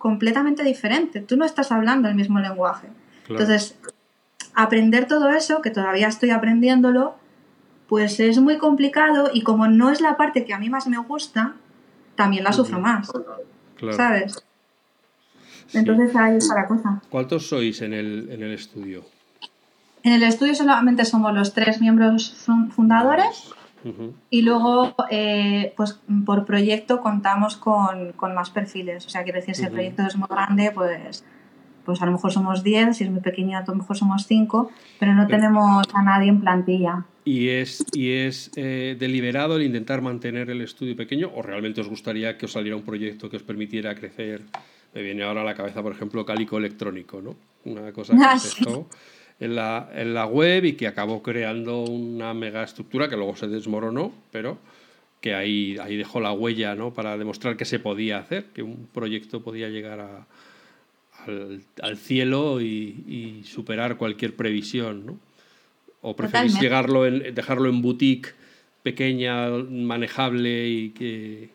completamente 0.01 0.63
diferente. 0.63 1.21
Tú 1.21 1.37
no 1.37 1.45
estás 1.45 1.71
hablando 1.71 2.09
el 2.09 2.15
mismo 2.15 2.39
lenguaje. 2.39 2.87
Entonces, 3.29 3.77
aprender 4.53 5.07
todo 5.07 5.29
eso, 5.29 5.61
que 5.61 5.69
todavía 5.69 6.07
estoy 6.07 6.31
aprendiéndolo, 6.31 7.15
pues 7.87 8.19
es 8.19 8.39
muy 8.39 8.57
complicado 8.57 9.29
y 9.33 9.43
como 9.43 9.67
no 9.67 9.91
es 9.91 10.01
la 10.01 10.17
parte 10.17 10.43
que 10.43 10.53
a 10.53 10.59
mí 10.59 10.69
más 10.69 10.87
me 10.87 10.97
gusta, 10.97 11.53
también 12.15 12.43
la 12.43 12.51
sufro 12.51 12.79
más. 12.79 13.11
¿Sabes? 13.91 14.43
Entonces 15.73 16.15
ahí 16.15 16.37
está 16.37 16.55
la 16.55 16.67
cosa. 16.67 17.01
¿Cuántos 17.09 17.47
sois 17.47 17.81
en 17.81 17.93
el, 17.93 18.29
en 18.31 18.43
el 18.43 18.53
estudio? 18.53 19.05
En 20.03 20.13
el 20.13 20.23
estudio 20.23 20.55
solamente 20.55 21.05
somos 21.05 21.33
los 21.33 21.53
tres 21.53 21.79
miembros 21.79 22.47
fundadores. 22.75 23.53
Y 24.29 24.41
luego, 24.41 24.95
eh, 25.09 25.73
pues 25.75 25.99
por 26.25 26.45
proyecto 26.45 27.01
contamos 27.01 27.57
con, 27.57 28.13
más 28.33 28.49
perfiles. 28.49 29.05
O 29.05 29.09
sea, 29.09 29.23
quiero 29.23 29.39
decir, 29.39 29.55
si 29.55 29.63
el 29.63 29.71
proyecto 29.71 30.03
es 30.03 30.15
muy 30.15 30.27
grande, 30.29 30.71
pues, 30.71 31.23
pues 31.85 32.01
a 32.01 32.05
lo 32.05 32.11
mejor 32.13 32.31
somos 32.31 32.63
10, 32.63 32.97
si 32.97 33.03
es 33.03 33.09
muy 33.09 33.21
pequeño, 33.21 33.57
a 33.57 33.63
lo 33.65 33.75
mejor 33.75 33.97
somos 33.97 34.25
5, 34.27 34.71
pero 34.99 35.13
no 35.13 35.27
tenemos 35.27 35.87
a 35.93 36.03
nadie 36.03 36.29
en 36.29 36.41
plantilla. 36.41 37.05
¿Y 37.23 37.49
es, 37.49 37.85
y 37.93 38.11
es 38.13 38.51
eh, 38.55 38.95
deliberado 38.99 39.57
el 39.57 39.63
intentar 39.63 40.01
mantener 40.01 40.49
el 40.49 40.61
estudio 40.61 40.95
pequeño 40.95 41.31
o 41.35 41.41
realmente 41.41 41.81
os 41.81 41.87
gustaría 41.87 42.37
que 42.37 42.45
os 42.45 42.51
saliera 42.53 42.75
un 42.75 42.83
proyecto 42.83 43.29
que 43.29 43.37
os 43.37 43.43
permitiera 43.43 43.93
crecer? 43.93 44.41
Me 44.93 45.01
viene 45.03 45.23
ahora 45.23 45.41
a 45.41 45.43
la 45.45 45.55
cabeza, 45.55 45.81
por 45.81 45.93
ejemplo, 45.93 46.25
Cálico 46.25 46.57
Electrónico, 46.57 47.21
¿no? 47.21 47.35
Una 47.65 47.91
cosa 47.93 48.13
que 48.13 48.23
ah, 48.25 48.37
en 49.41 49.55
la, 49.55 49.89
en 49.93 50.13
la 50.13 50.27
web 50.27 50.65
y 50.65 50.73
que 50.73 50.87
acabó 50.87 51.21
creando 51.21 51.81
una 51.81 52.33
mega 52.33 52.63
estructura 52.63 53.09
que 53.09 53.17
luego 53.17 53.35
se 53.35 53.47
desmoronó, 53.47 54.13
pero 54.31 54.59
que 55.19 55.33
ahí, 55.33 55.77
ahí 55.81 55.97
dejó 55.97 56.21
la 56.21 56.31
huella 56.31 56.75
¿no? 56.75 56.93
para 56.93 57.17
demostrar 57.17 57.57
que 57.57 57.65
se 57.65 57.79
podía 57.79 58.19
hacer, 58.19 58.45
que 58.53 58.61
un 58.61 58.87
proyecto 58.93 59.41
podía 59.41 59.67
llegar 59.69 59.99
a, 59.99 60.27
al, 61.81 61.97
cielo 61.97 62.61
y, 62.61 63.41
superar 63.43 63.97
cualquier 63.97 64.35
previsión. 64.35 65.07
¿no? 65.07 65.19
¿O 66.01 66.15
preferís 66.15 66.59
llegarlo 66.59 67.07
en, 67.07 67.33
dejarlo 67.33 67.67
en 67.67 67.81
boutique 67.81 68.29
pequeña, 68.83 69.49
manejable 69.49 70.67
y 70.69 70.89
que... 70.91 71.49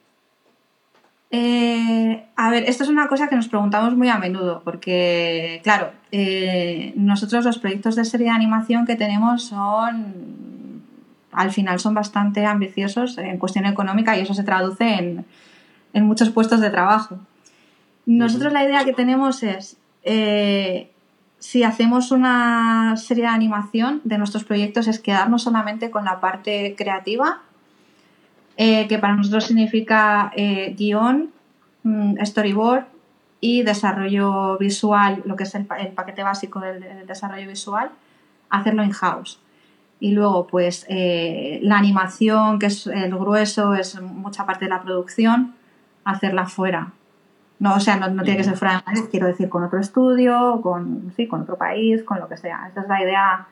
Eh, 1.30 2.24
a 2.36 2.50
ver, 2.50 2.64
esto 2.64 2.84
es 2.84 2.90
una 2.90 3.08
cosa 3.08 3.28
que 3.28 3.36
nos 3.36 3.48
preguntamos 3.48 3.96
muy 3.96 4.08
a 4.08 4.18
menudo, 4.18 4.62
porque, 4.64 5.60
claro, 5.64 5.90
eh, 6.12 6.92
nosotros 6.96 7.44
los 7.44 7.58
proyectos 7.58 7.96
de 7.96 8.04
serie 8.04 8.26
de 8.26 8.32
animación 8.32 8.86
que 8.86 8.96
tenemos 8.96 9.44
son, 9.44 10.82
al 11.32 11.50
final, 11.50 11.80
son 11.80 11.94
bastante 11.94 12.46
ambiciosos 12.46 13.18
en 13.18 13.38
cuestión 13.38 13.66
económica 13.66 14.16
y 14.16 14.20
eso 14.20 14.34
se 14.34 14.44
traduce 14.44 14.94
en, 14.94 15.26
en 15.92 16.04
muchos 16.04 16.30
puestos 16.30 16.60
de 16.60 16.70
trabajo. 16.70 17.18
Nosotros 18.06 18.52
la 18.52 18.64
idea 18.64 18.84
que 18.84 18.92
tenemos 18.92 19.42
es, 19.42 19.78
eh, 20.04 20.92
si 21.40 21.64
hacemos 21.64 22.12
una 22.12 22.96
serie 22.96 23.24
de 23.24 23.30
animación 23.30 24.00
de 24.04 24.16
nuestros 24.16 24.44
proyectos, 24.44 24.86
es 24.86 25.00
quedarnos 25.00 25.42
solamente 25.42 25.90
con 25.90 26.04
la 26.04 26.20
parte 26.20 26.76
creativa, 26.78 27.42
eh, 28.56 28.86
que 28.88 28.98
para 28.98 29.16
nosotros 29.16 29.44
significa 29.44 30.32
eh, 30.36 30.74
guion, 30.76 31.30
mm, 31.82 32.16
storyboard 32.24 32.84
y 33.40 33.62
desarrollo 33.62 34.56
visual, 34.58 35.22
lo 35.24 35.36
que 35.36 35.44
es 35.44 35.54
el, 35.54 35.66
paquete 35.66 36.22
básico 36.22 36.60
del, 36.60 37.06
desarrollo 37.06 37.48
visual, 37.48 37.90
hacerlo 38.50 38.82
in-house. 38.82 39.40
Y 39.98 40.12
luego, 40.12 40.46
pues, 40.46 40.86
la 40.88 41.78
animación, 41.78 42.58
que 42.58 42.66
es 42.66 42.86
el 42.86 43.16
grueso, 43.16 43.74
es 43.74 44.00
mucha 44.00 44.44
parte 44.44 44.66
de 44.66 44.68
la 44.68 44.82
producción, 44.82 45.54
hacerla 46.04 46.46
fuera. 46.46 46.92
No, 47.58 47.74
o 47.74 47.80
sea, 47.80 47.96
no, 47.96 48.22
tiene 48.22 48.36
que 48.36 48.44
ser 48.44 48.56
fuera 48.56 48.76
de 48.76 48.82
Madrid, 48.86 49.08
quiero 49.10 49.26
decir 49.26 49.48
con 49.48 49.64
otro 49.64 49.80
estudio, 49.80 50.60
con, 50.62 51.12
sí, 51.16 51.26
con 51.26 51.42
otro 51.42 51.56
país, 51.56 52.02
con 52.02 52.20
lo 52.20 52.28
que 52.28 52.36
sea. 52.36 52.68
Esa 52.70 52.82
es 52.82 52.88
la 52.88 53.02
idea 53.02 53.46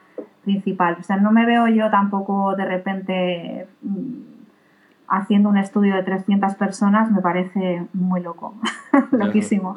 principal. 0.44 0.98
O 1.00 1.02
sea, 1.02 1.16
no 1.16 1.32
me 1.32 1.46
veo 1.46 1.68
yo 1.68 1.90
tampoco 1.90 2.54
de 2.54 2.64
repente 2.66 3.66
mm, 3.82 4.33
haciendo 5.16 5.48
un 5.48 5.58
estudio 5.58 5.94
de 5.94 6.02
300 6.02 6.54
personas, 6.54 7.10
me 7.10 7.20
parece 7.20 7.86
muy 7.92 8.20
loco, 8.20 8.60
loquísimo. 9.12 9.76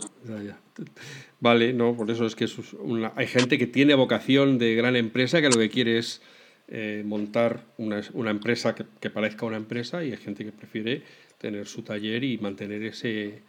Vale, 1.40 1.74
no, 1.74 1.94
por 1.94 2.10
eso 2.10 2.26
es 2.26 2.36
que 2.36 2.48
hay 3.16 3.28
gente 3.28 3.58
que 3.58 3.68
tiene 3.68 3.96
vocación 3.96 4.58
de 4.58 4.76
gran 4.76 4.96
empresa 4.96 5.42
que 5.42 5.50
lo 5.50 5.58
que 5.58 5.70
quiere 5.70 5.98
es 5.98 6.22
eh, 6.68 7.04
montar 7.06 7.62
una, 7.78 8.02
una 8.14 8.32
empresa 8.32 8.76
que, 8.76 8.86
que, 9.00 9.10
parezca 9.10 9.46
una 9.46 9.58
empresa 9.58 10.04
y 10.04 10.12
hay 10.12 10.18
gente 10.18 10.44
que 10.44 10.52
prefiere 10.52 11.04
tener 11.38 11.68
su 11.68 11.84
taller 11.84 12.24
y 12.24 12.38
mantener 12.40 12.84
ese, 12.84 13.44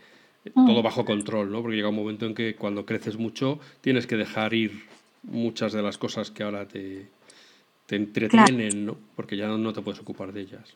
Mm. 0.55 0.67
todo 0.67 0.83
bajo 0.83 1.05
control, 1.05 1.51
¿no? 1.51 1.63
Porque 1.63 1.77
llega 1.77 1.89
un 1.89 1.97
momento 1.97 2.27
en 2.27 2.35
que 2.35 2.55
cuando 2.55 2.87
creces 2.87 3.19
mucho 3.19 3.59
tienes 3.81 4.07
que 4.07 4.17
dejar 4.17 4.55
ir 4.55 4.85
muchas 5.23 5.73
de 5.73 5.83
las 5.83 5.99
cosas 5.99 6.31
que 6.31 6.43
ahora 6.43 6.67
te, 6.67 7.09
te 7.87 7.97
entretienen, 7.97 8.87
¿no? 8.87 8.97
Porque 9.17 9.37
ya 9.37 9.49
no, 9.49 9.73
te 9.73 9.83
puedes 9.83 10.01
ocupar 10.01 10.33
de 10.33 10.43
ellas. 10.43 10.75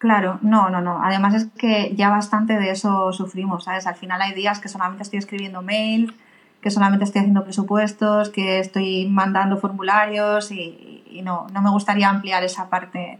Claro, 0.00 0.38
no, 0.42 0.70
no, 0.70 0.80
no. 0.80 1.00
Además 1.04 1.34
es 1.34 1.46
que 1.56 1.94
ya 1.94 2.08
bastante 2.08 2.58
de 2.58 2.70
eso 2.70 3.12
sufrimos, 3.12 3.64
¿sabes? 3.64 3.86
Al 3.86 3.94
final 3.94 4.20
hay 4.20 4.32
días 4.32 4.58
que 4.58 4.68
solamente 4.68 5.04
estoy 5.04 5.20
escribiendo 5.20 5.62
mail, 5.62 6.14
que 6.60 6.72
solamente 6.72 7.04
estoy 7.04 7.20
haciendo 7.20 7.44
presupuestos, 7.44 8.30
que 8.30 8.58
estoy 8.58 9.06
mandando 9.08 9.58
formularios 9.58 10.50
y, 10.50 11.04
y 11.06 11.22
no, 11.22 11.46
no 11.52 11.62
me 11.62 11.70
gustaría 11.70 12.08
ampliar 12.08 12.42
esa 12.42 12.68
parte, 12.68 13.18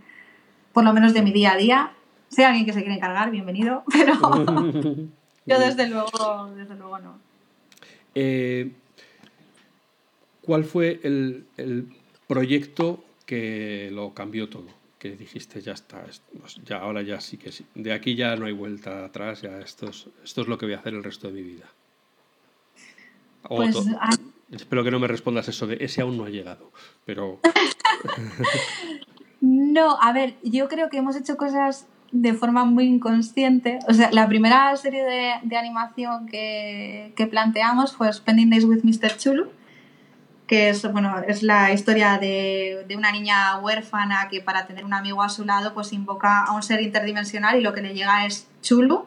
por 0.73 0.83
lo 0.83 0.93
menos 0.93 1.15
de 1.15 1.23
mi 1.23 1.33
día 1.33 1.53
a 1.53 1.57
día. 1.57 1.91
Si 2.31 2.41
hay 2.41 2.49
alguien 2.49 2.65
que 2.67 2.73
se 2.73 2.81
quiere 2.81 2.95
encargar, 2.95 3.31
bienvenido, 3.31 3.85
pero... 3.93 4.15
Yo 5.47 5.59
desde 5.59 5.89
luego, 5.89 6.51
desde 6.55 6.77
luego 6.77 6.99
no. 6.99 7.19
Eh, 8.15 8.73
¿Cuál 10.43 10.65
fue 10.65 11.01
el, 11.03 11.47
proyecto 12.27 13.03
que 13.27 13.91
lo 13.93 14.15
cambió 14.15 14.49
todo? 14.49 14.80
Que 15.01 15.17
dijiste, 15.17 15.61
ya 15.63 15.73
está, 15.73 16.05
pues 16.39 16.61
ya, 16.63 16.77
ahora 16.77 17.03
ya 17.03 17.21
sí 17.21 17.39
que 17.39 17.51
sí. 17.51 17.65
De 17.75 17.93
aquí 17.93 18.15
ya 18.15 18.37
no 18.37 18.47
hay 18.47 18.53
vuelta 18.53 19.05
atrás, 19.05 19.41
ya 19.41 19.59
esto 19.59 19.89
es, 19.89 20.07
esto 20.23 20.43
es 20.43 20.47
lo 20.47 20.59
que 20.59 20.67
voy 20.67 20.75
a 20.75 20.79
hacer 20.79 20.95
el 20.95 21.03
resto 21.03 21.27
de 21.29 21.33
mi 21.33 21.43
vida. 21.43 21.65
Pues, 23.49 23.75
Espero 24.53 24.85
que 24.85 24.91
no 24.91 24.99
me 24.99 25.07
respondas 25.07 25.49
eso 25.49 25.67
de 25.67 25.79
ese 25.81 26.03
aún 26.03 26.17
no 26.17 26.25
ha 26.25 26.29
llegado, 26.29 26.71
pero... 27.07 27.41
no, 29.41 29.97
a 30.01 30.13
ver, 30.13 30.37
yo 30.43 30.69
creo 30.69 30.91
que 30.91 30.99
hemos 30.99 31.17
hecho 31.17 31.37
cosas 31.37 31.87
de 32.13 32.35
forma 32.35 32.65
muy 32.65 32.85
inconsciente. 32.85 33.79
O 33.89 33.95
sea, 33.95 34.11
la 34.13 34.29
primera 34.29 34.77
serie 34.77 35.05
de, 35.05 35.33
de 35.45 35.57
animación 35.57 36.27
que, 36.27 37.13
que, 37.17 37.27
planteamos 37.27 37.93
fue 37.97 38.13
Spending 38.13 38.51
Days 38.51 38.65
with 38.65 38.83
Mr. 38.83 39.17
Chulu, 39.17 39.49
que 40.51 40.69
es, 40.69 40.83
bueno, 40.91 41.15
es 41.29 41.45
la 41.45 41.73
historia 41.73 42.19
de, 42.19 42.85
de, 42.89 42.97
una 42.97 43.13
niña 43.13 43.57
huérfana 43.61 44.27
que 44.29 44.41
para 44.41 44.67
tener 44.67 44.85
un 44.85 44.93
amigo 44.93 45.23
a 45.23 45.29
su 45.29 45.45
lado 45.45 45.73
pues 45.75 45.93
invoca 45.93 46.43
a 46.43 46.51
un 46.57 46.65
ser 46.65 46.83
interdimensional 46.83 47.57
y 47.57 47.61
lo 47.61 47.73
que 47.73 47.83
le 47.83 47.95
llega 47.95 48.27
es 48.27 48.49
Chulu, 48.61 49.07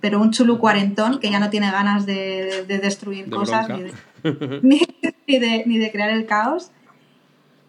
pero 0.00 0.20
un 0.20 0.32
Chulu 0.32 0.58
cuarentón 0.58 1.20
que 1.20 1.30
ya 1.30 1.38
no 1.38 1.48
tiene 1.48 1.70
ganas 1.70 2.06
de, 2.06 2.64
de 2.66 2.78
destruir 2.80 3.30
cosas 3.30 3.68
ni 4.62 4.80
ni, 5.28 5.38
de, 5.38 5.62
ni 5.64 5.78
de 5.78 5.92
crear 5.92 6.10
el 6.10 6.26
caos. 6.26 6.72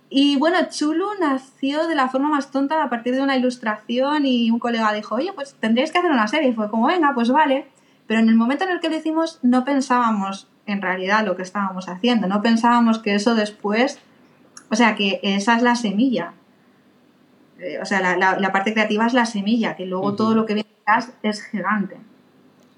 Y 0.10 0.38
bueno, 0.38 0.58
Chulu 0.68 1.06
nació 1.20 1.86
de 1.88 1.94
la 1.94 2.10
forma 2.10 2.30
más 2.30 2.50
tonta 2.50 2.82
a 2.82 2.90
partir 2.90 3.14
de 3.14 3.22
una 3.22 3.38
ilustración 3.38 4.26
y 4.26 4.50
un 4.50 4.58
colega 4.58 4.92
dijo, 4.94 5.14
oye, 5.14 5.32
pues 5.32 5.54
tendréis 5.60 5.92
que 5.92 6.00
hacer 6.00 6.10
una 6.10 6.28
serie. 6.28 6.50
Y 6.50 6.54
fue 6.54 6.72
como, 6.72 6.88
venga, 6.88 7.14
pues 7.14 7.30
vale. 7.30 7.68
Pero 8.08 8.20
en 8.20 8.30
el 8.30 8.36
momento 8.36 8.64
en 8.64 8.72
el 8.72 8.80
que 8.80 8.90
lo 8.90 8.98
hicimos 8.98 9.38
no 9.44 9.64
pensábamos 9.64 10.48
en 10.66 10.82
realidad 10.82 11.26
lo 11.26 11.36
que 11.36 11.44
estábamos 11.44 11.90
haciendo, 11.90 12.28
no 12.28 12.42
pensábamos 12.42 13.00
que 13.00 13.16
eso 13.16 13.36
después, 13.36 14.00
o 14.70 14.76
sea, 14.76 14.96
que 14.96 15.20
esa 15.24 15.56
es 15.56 15.62
la 15.62 15.76
semilla. 15.76 16.34
Eh, 17.60 17.80
o 17.82 17.86
sea, 17.86 18.02
la, 18.02 18.38
la, 18.40 18.52
parte 18.52 18.74
creativa 18.74 19.06
es 19.06 19.14
la 19.14 19.26
semilla, 19.26 19.76
que 19.76 19.86
luego 19.86 20.16
todo 20.16 20.36
lo 20.36 20.46
que 20.46 20.56
viene 20.56 20.70
detrás 20.78 21.14
es 21.24 21.44
gigante. 21.44 21.98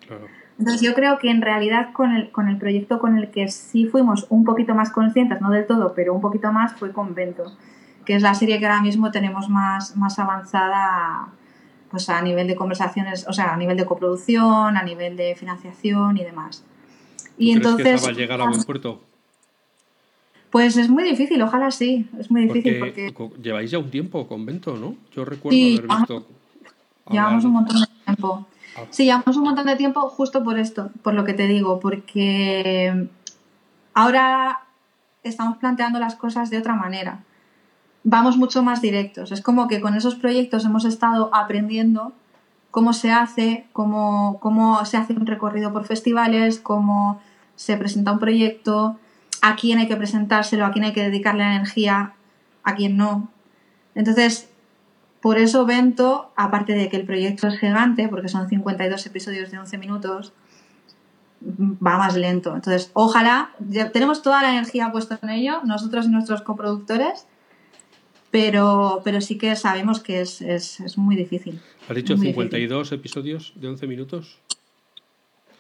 Claro. 0.06 0.28
Entonces 0.60 0.82
yo 0.82 0.94
creo 0.94 1.20
que 1.20 1.30
en 1.30 1.42
realidad 1.42 1.94
con 1.94 2.16
el, 2.16 2.32
con 2.32 2.48
el 2.48 2.58
proyecto 2.58 3.00
con 3.00 3.18
el 3.18 3.30
que 3.30 3.48
sí 3.48 3.86
fuimos 3.86 4.26
un 4.30 4.44
poquito 4.44 4.74
más 4.74 4.90
conscientes, 4.90 5.40
no 5.40 5.52
del 5.52 5.68
todo, 5.68 5.94
pero 5.94 6.14
un 6.14 6.22
poquito 6.22 6.52
más, 6.52 6.74
fue 6.74 6.92
Convento, 6.92 7.56
que 8.06 8.16
es 8.16 8.24
la 8.24 8.34
serie 8.34 8.60
que 8.60 8.66
ahora 8.66 8.82
mismo 8.82 9.12
tenemos 9.12 9.50
más, 9.50 9.96
más 9.96 10.18
avanzada 10.18 11.28
pues 11.92 12.10
a 12.10 12.22
nivel 12.22 12.48
de 12.48 12.56
conversaciones, 12.56 13.28
o 13.28 13.34
sea, 13.34 13.54
a 13.54 13.58
nivel 13.58 13.78
de 13.78 13.86
coproducción, 13.86 14.78
a 14.78 14.84
nivel 14.84 15.16
de 15.16 15.36
financiación 15.36 16.18
y 16.18 16.24
demás. 16.24 16.66
Y 17.38 17.52
entonces... 17.52 18.02
Que 18.02 18.08
va 18.08 18.14
a 18.14 18.16
llegar 18.16 18.42
a 18.42 18.48
buen 18.48 18.64
puerto? 18.64 19.02
Pues 20.50 20.78
es 20.78 20.90
muy 20.90 21.04
difícil, 21.04 21.42
ojalá 21.42 21.72
sí, 21.72 22.08
es 22.20 22.32
muy 22.32 22.48
difícil 22.48 22.80
porque... 22.80 23.14
Lleváis 23.42 23.70
ya 23.72 23.80
un 23.80 23.92
tiempo 23.92 24.28
Convento, 24.28 24.78
¿no? 24.78 24.96
Yo 25.14 25.26
recuerdo 25.26 25.58
haber 25.58 25.88
visto... 25.88 26.26
Llevamos 27.10 27.46
un 27.46 27.52
montón 27.52 27.82
de 27.82 27.88
tiempo. 28.06 28.48
Sí, 28.90 29.06
llevamos 29.06 29.36
un 29.38 29.44
montón 29.44 29.66
de 29.66 29.76
tiempo 29.76 30.02
justo 30.10 30.44
por 30.44 30.58
esto, 30.58 30.92
por 31.02 31.14
lo 31.14 31.24
que 31.24 31.34
te 31.34 31.48
digo, 31.48 31.80
porque 31.80 33.08
ahora 33.94 34.62
estamos 35.24 35.58
planteando 35.58 36.00
las 36.00 36.16
cosas 36.16 36.50
de 36.50 36.58
otra 36.58 36.76
manera. 36.76 37.24
Vamos 38.04 38.38
mucho 38.38 38.64
más 38.64 38.82
directos. 38.82 39.32
Es 39.32 39.42
como 39.42 39.68
que 39.68 39.82
con 39.82 39.96
esos 39.96 40.16
proyectos 40.16 40.66
hemos 40.66 40.86
estado 40.86 41.30
aprendiendo 41.34 42.14
cómo 42.78 42.94
se 42.94 43.10
hace, 43.10 43.66
cómo, 43.74 44.38
cómo 44.40 44.86
se 44.86 44.98
hace 44.98 45.14
un 45.14 45.26
recorrido 45.26 45.74
por 45.74 45.86
festivales, 45.86 46.60
cómo 46.60 47.20
se 47.56 47.76
presenta 47.76 48.12
un 48.12 48.20
proyecto, 48.20 49.00
a 49.42 49.56
quién 49.56 49.80
hay 49.80 49.88
que 49.88 49.96
presentárselo, 49.96 50.64
a 50.64 50.72
quién 50.72 50.86
hay 50.86 50.94
que 50.94 51.02
dedicarle 51.02 51.42
energía, 51.42 52.14
a 52.62 52.76
quién 52.76 52.96
no. 52.96 53.32
Entonces, 53.96 54.52
por 55.22 55.40
eso 55.40 55.66
Bento, 55.66 56.32
aparte 56.36 56.74
de 56.74 56.88
que 56.88 56.98
el 56.98 57.08
proyecto 57.08 57.48
es 57.48 57.58
gigante, 57.58 58.10
porque 58.10 58.30
son 58.30 58.48
52 58.48 59.04
episodios 59.08 59.50
de 59.50 59.58
11 59.58 59.78
minutos, 59.80 60.34
va 61.44 61.98
más 61.98 62.16
lento. 62.16 62.54
Entonces, 62.54 62.92
ojalá, 62.94 63.56
tenemos 63.92 64.22
toda 64.22 64.44
la 64.44 64.52
energía 64.52 64.92
puesta 64.92 65.18
en 65.24 65.30
ello, 65.32 65.62
nosotros 65.64 66.06
y 66.06 66.10
nuestros 66.10 66.44
coproductores, 66.44 67.26
pero, 68.32 69.02
pero 69.04 69.22
sí 69.22 69.38
que 69.38 69.56
sabemos 69.56 70.00
que 70.00 70.22
es, 70.22 70.98
muy 70.98 71.16
difícil. 71.16 71.60
¿Has 71.88 71.96
dicho 71.96 72.18
52 72.18 72.92
episodios 72.92 73.54
de 73.56 73.68
11 73.68 73.88
minutos? 73.88 74.38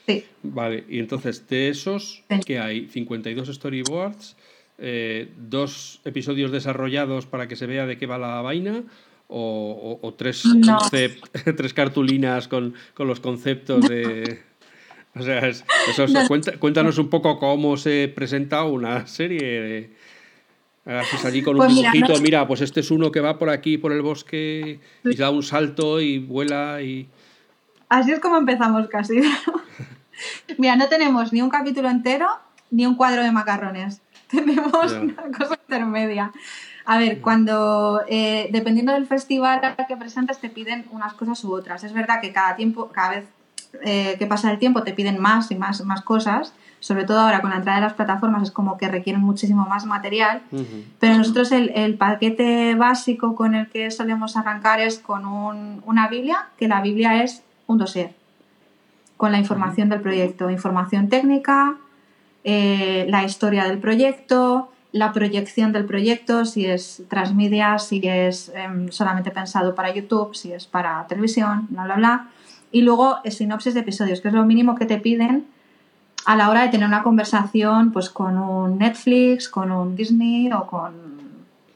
Sí. 0.05 0.25
Vale, 0.43 0.85
y 0.89 0.99
entonces 0.99 1.47
de 1.47 1.69
esos, 1.69 2.23
¿qué 2.45 2.59
hay? 2.59 2.87
52 2.87 3.53
storyboards, 3.53 4.35
eh, 4.77 5.31
dos 5.37 6.01
episodios 6.05 6.51
desarrollados 6.51 7.25
para 7.25 7.47
que 7.47 7.55
se 7.55 7.65
vea 7.65 7.85
de 7.85 7.97
qué 7.97 8.05
va 8.05 8.17
la 8.17 8.41
vaina, 8.41 8.83
o, 9.29 10.15
tres, 10.17 10.43
tres 11.57 11.73
cartulinas 11.73 12.47
con, 12.47 12.73
los 12.97 13.19
conceptos 13.19 13.87
de... 13.87 14.41
O 15.19 15.23
sea, 15.23 15.47
eso, 15.47 15.65
cuéntanos 16.59 16.99
un 16.99 17.09
poco 17.09 17.39
cómo 17.39 17.75
se 17.75 18.07
presenta 18.13 18.63
una 18.65 19.07
serie. 19.07 19.89
Haces 20.87 21.25
allí 21.25 21.41
con 21.41 21.55
un 21.55 21.57
Pues 21.57 21.73
mira, 21.73 21.91
dibujito, 21.91 22.17
no- 22.17 22.23
mira, 22.23 22.47
pues 22.47 22.61
este 22.61 22.79
es 22.79 22.91
uno 22.91 23.11
que 23.11 23.19
va 23.19 23.37
por 23.37 23.49
aquí, 23.49 23.77
por 23.77 23.91
el 23.91 24.01
bosque, 24.01 24.79
y 25.03 25.15
da 25.15 25.29
un 25.29 25.43
salto 25.43 25.99
y 25.99 26.19
vuela 26.19 26.81
y... 26.81 27.09
Así 27.89 28.11
es 28.11 28.19
como 28.19 28.37
empezamos 28.37 28.87
casi. 28.87 29.21
Mira, 30.57 30.75
no 30.75 30.87
tenemos 30.87 31.31
ni 31.31 31.41
un 31.41 31.49
capítulo 31.49 31.89
entero 31.89 32.27
ni 32.71 32.85
un 32.85 32.95
cuadro 32.95 33.23
de 33.23 33.31
macarrones. 33.31 34.01
Tenemos 34.29 34.91
una 34.93 35.15
cosa 35.37 35.57
intermedia. 35.67 36.31
A 36.85 36.97
ver, 36.97 37.21
cuando, 37.21 38.01
eh, 38.07 38.49
dependiendo 38.51 38.93
del 38.93 39.07
festival 39.07 39.61
al 39.63 39.87
que 39.87 39.95
presentes, 39.97 40.39
te 40.39 40.49
piden 40.49 40.85
unas 40.91 41.13
cosas 41.13 41.43
u 41.43 41.53
otras. 41.53 41.83
Es 41.83 41.93
verdad 41.93 42.19
que 42.21 42.31
cada 42.33 42.55
tiempo, 42.55 42.89
cada 42.89 43.09
vez 43.11 43.25
eh, 43.83 44.15
que 44.19 44.25
pasa 44.27 44.51
el 44.51 44.59
tiempo, 44.59 44.83
te 44.83 44.93
piden 44.93 45.19
más 45.19 45.51
y 45.51 45.55
más, 45.55 45.83
más 45.83 46.01
cosas. 46.01 46.53
Sobre 46.79 47.05
todo 47.05 47.19
ahora 47.21 47.41
con 47.41 47.49
la 47.49 47.55
entrada 47.57 47.79
de 47.79 47.85
las 47.85 47.93
plataformas 47.93 48.43
es 48.43 48.51
como 48.51 48.77
que 48.77 48.87
requieren 48.87 49.21
muchísimo 49.21 49.65
más 49.67 49.85
material. 49.85 50.41
Ujú. 50.51 50.65
Pero 50.99 51.17
nosotros 51.17 51.51
el, 51.51 51.71
el 51.73 51.95
paquete 51.95 52.75
básico 52.75 53.35
con 53.35 53.55
el 53.55 53.67
que 53.69 53.89
solemos 53.89 54.37
arrancar 54.37 54.79
es 54.79 54.99
con 54.99 55.25
un- 55.25 55.81
una 55.85 56.07
Biblia, 56.07 56.49
que 56.57 56.67
la 56.67 56.81
Biblia 56.81 57.23
es 57.23 57.41
un 57.65 57.79
dossier, 57.79 58.13
con 59.17 59.31
la 59.31 59.39
información 59.39 59.89
del 59.89 60.01
proyecto, 60.01 60.49
información 60.51 61.09
técnica, 61.09 61.75
eh, 62.43 63.07
la 63.09 63.23
historia 63.23 63.63
del 63.65 63.79
proyecto, 63.79 64.71
la 64.91 65.11
proyección 65.11 65.71
del 65.73 65.85
proyecto, 65.85 66.45
si 66.45 66.65
es 66.65 67.03
transmedia, 67.09 67.77
si 67.79 67.99
es 68.07 68.49
em, 68.55 68.89
solamente 68.89 69.31
pensado 69.31 69.75
para 69.75 69.93
YouTube, 69.93 70.33
si 70.35 70.53
es 70.53 70.65
para 70.67 71.05
televisión, 71.07 71.67
bla, 71.69 71.83
bla, 71.85 71.95
bla. 71.95 72.27
Y 72.71 72.81
luego 72.81 73.17
sinopsis 73.25 73.73
de 73.73 73.81
episodios, 73.81 74.21
que 74.21 74.27
es 74.27 74.33
lo 74.33 74.45
mínimo 74.45 74.75
que 74.75 74.85
te 74.85 74.97
piden 74.97 75.45
a 76.25 76.35
la 76.35 76.49
hora 76.49 76.63
de 76.63 76.69
tener 76.69 76.87
una 76.87 77.03
conversación 77.03 77.91
pues 77.91 78.09
con 78.09 78.37
un 78.37 78.77
Netflix, 78.79 79.47
con 79.47 79.71
un 79.71 79.95
Disney 79.95 80.51
o 80.51 80.67
con, 80.67 80.93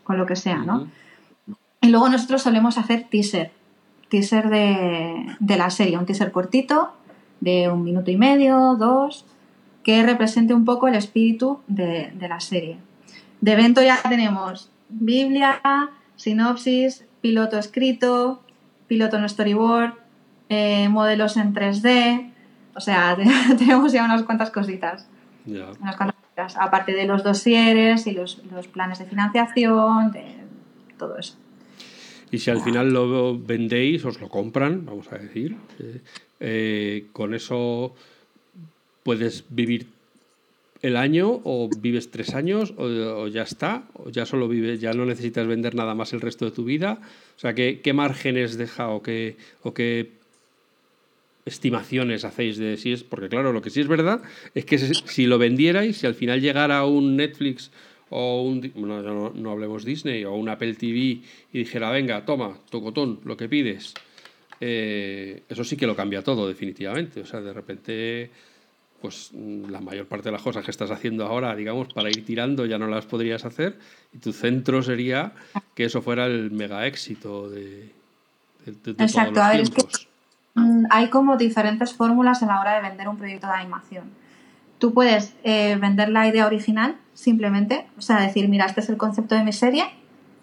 con 0.03 0.17
lo 0.17 0.25
que 0.25 0.35
sea, 0.35 0.57
¿no? 0.57 0.87
Y 1.79 1.87
luego 1.87 2.09
nosotros 2.09 2.41
solemos 2.41 2.77
hacer 2.77 3.07
teaser, 3.09 3.51
teaser 4.09 4.49
de, 4.49 5.35
de 5.39 5.57
la 5.57 5.69
serie, 5.69 5.97
un 5.97 6.05
teaser 6.05 6.31
cortito 6.31 6.91
de 7.39 7.69
un 7.69 7.83
minuto 7.83 8.11
y 8.11 8.17
medio, 8.17 8.75
dos, 8.77 9.25
que 9.83 10.03
represente 10.03 10.53
un 10.53 10.65
poco 10.65 10.87
el 10.87 10.95
espíritu 10.95 11.59
de, 11.67 12.11
de 12.13 12.27
la 12.27 12.39
serie. 12.39 12.77
De 13.39 13.53
evento 13.53 13.81
ya 13.81 13.99
tenemos 14.07 14.69
Biblia, 14.89 15.61
sinopsis, 16.17 17.05
piloto 17.21 17.57
escrito, 17.57 18.41
piloto 18.87 19.17
en 19.17 19.27
storyboard, 19.27 19.93
eh, 20.51 20.89
modelos 20.89 21.37
en 21.37 21.53
3D, 21.53 22.29
o 22.75 22.79
sea, 22.81 23.15
tenemos 23.57 23.93
ya 23.93 24.03
unas 24.03 24.23
cuantas 24.23 24.51
cositas 24.51 25.07
Ya. 25.45 25.71
unas 25.79 25.95
cuantas 25.95 26.17
cosas, 26.35 26.57
aparte 26.59 26.91
de 26.93 27.05
los 27.05 27.23
dosieres 27.23 28.05
y 28.07 28.11
los, 28.11 28.41
los 28.51 28.67
planes 28.67 28.99
de 28.99 29.05
financiación, 29.05 30.11
de 30.11 30.25
todo 30.97 31.17
eso. 31.17 31.35
Y 32.31 32.39
si 32.39 32.49
al 32.51 32.61
final 32.61 32.91
lo 32.93 33.37
vendéis, 33.39 34.03
os 34.05 34.19
lo 34.21 34.27
compran, 34.29 34.85
vamos 34.85 35.11
a 35.11 35.17
decir, 35.17 35.55
eh, 35.79 36.01
eh, 36.41 37.05
con 37.13 37.33
eso 37.33 37.93
puedes 39.03 39.45
vivir 39.49 39.87
el 40.81 40.95
año 40.97 41.41
o 41.43 41.69
vives 41.77 42.09
tres 42.09 42.33
años 42.33 42.73
o, 42.77 42.83
o 42.85 43.27
ya 43.27 43.43
está, 43.43 43.83
o 43.93 44.09
ya 44.09 44.25
solo 44.25 44.47
vives, 44.47 44.79
ya 44.81 44.93
no 44.93 45.05
necesitas 45.05 45.45
vender 45.47 45.75
nada 45.75 45.93
más 45.93 46.11
el 46.13 46.21
resto 46.21 46.45
de 46.45 46.51
tu 46.51 46.63
vida. 46.63 46.99
O 47.35 47.39
sea, 47.39 47.53
¿qué, 47.53 47.81
qué 47.83 47.93
márgenes 47.93 48.57
deja 48.57 48.89
o 48.89 49.01
qué, 49.03 49.37
o 49.63 49.73
qué 49.73 50.09
estimaciones 51.45 52.23
hacéis 52.25 52.57
de 52.57 52.77
si 52.77 52.91
es? 52.93 53.03
Porque 53.03 53.29
claro, 53.29 53.51
lo 53.53 53.61
que 53.61 53.69
sí 53.69 53.81
es 53.81 53.87
verdad 53.87 54.21
es 54.53 54.65
que 54.65 54.77
si 54.77 55.25
lo 55.25 55.37
vendierais, 55.37 55.97
si 55.97 56.07
al 56.07 56.15
final 56.15 56.41
llegara 56.41 56.85
un 56.85 57.15
Netflix 57.15 57.71
o 58.09 58.43
un, 58.43 58.71
no, 58.75 59.31
no 59.33 59.51
hablemos 59.51 59.85
Disney 59.85 60.23
o 60.25 60.33
un 60.33 60.49
Apple 60.49 60.73
TV 60.75 60.97
y 60.97 61.23
dijera, 61.53 61.89
venga, 61.91 62.25
toma, 62.25 62.57
tocotón, 62.69 63.21
lo 63.23 63.37
que 63.37 63.47
pides, 63.47 63.93
eh, 64.59 65.43
eso 65.49 65.63
sí 65.63 65.77
que 65.77 65.87
lo 65.87 65.95
cambia 65.95 66.21
todo 66.23 66.47
definitivamente. 66.47 67.21
O 67.21 67.25
sea, 67.25 67.41
de 67.41 67.53
repente, 67.53 68.29
pues 69.01 69.31
la 69.33 69.81
mayor 69.81 70.05
parte 70.05 70.25
de 70.29 70.33
las 70.33 70.41
cosas 70.41 70.63
que 70.63 70.71
estás 70.71 70.91
haciendo 70.91 71.25
ahora, 71.25 71.55
digamos, 71.55 71.91
para 71.93 72.09
ir 72.09 72.23
tirando 72.25 72.65
ya 72.65 72.77
no 72.77 72.87
las 72.87 73.05
podrías 73.05 73.45
hacer 73.45 73.79
y 74.13 74.17
tu 74.19 74.33
centro 74.33 74.83
sería 74.83 75.31
que 75.73 75.85
eso 75.85 76.01
fuera 76.01 76.25
el 76.27 76.51
mega 76.51 76.85
éxito 76.85 77.49
de, 77.49 77.89
de- 78.65 78.71
de- 78.83 78.93
de 78.93 79.03
Exacto, 79.03 79.33
todos 79.33 79.37
a 79.45 79.47
los 79.47 79.51
ver, 79.53 79.61
es 79.61 79.69
que- 79.69 79.75
tiempos. 79.75 80.07
Hay 80.93 81.07
como 81.07 81.37
diferentes 81.37 81.93
fórmulas 81.93 82.43
a 82.43 82.47
la 82.47 82.59
hora 82.59 82.73
de 82.75 82.81
vender 82.81 83.07
un 83.07 83.15
proyecto 83.15 83.47
de 83.47 83.53
animación. 83.53 84.11
Tú 84.77 84.93
puedes 84.93 85.33
eh, 85.45 85.77
vender 85.79 86.09
la 86.09 86.27
idea 86.27 86.45
original 86.45 86.97
simplemente, 87.13 87.87
o 87.97 88.01
sea, 88.01 88.19
decir, 88.19 88.49
mira, 88.49 88.65
este 88.65 88.81
es 88.81 88.89
el 88.89 88.97
concepto 88.97 89.33
de 89.35 89.43
mi 89.45 89.53
serie. 89.53 89.85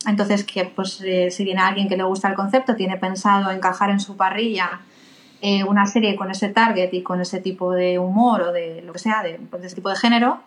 Entonces, 0.07 0.45
que 0.45 0.65
pues 0.65 1.03
eh, 1.05 1.31
si 1.31 1.45
viene 1.45 1.61
alguien 1.61 1.87
que 1.91 1.99
le 1.99 2.03
gusta 2.05 2.29
el 2.29 2.35
concepto, 2.35 2.77
tiene 2.77 2.97
pensado 2.97 3.51
encajar 3.51 3.91
en 3.91 4.01
su 4.01 4.17
parrilla 4.17 4.81
eh, 5.43 5.65
una 5.65 5.87
serie 5.87 6.17
con 6.17 6.31
ese 6.31 6.49
target 6.49 6.95
y 6.95 7.03
con 7.03 7.21
ese 7.21 7.41
tipo 7.41 7.73
de 7.73 7.99
humor 7.99 8.41
o 8.41 8.53
de 8.53 8.81
lo 8.87 8.95
que 8.95 9.01
sea, 9.01 9.23
de, 9.23 9.39
pues, 9.51 9.61
de 9.61 9.67
ese 9.67 9.77
tipo 9.77 9.91
de 9.91 9.97
género, 9.97 10.41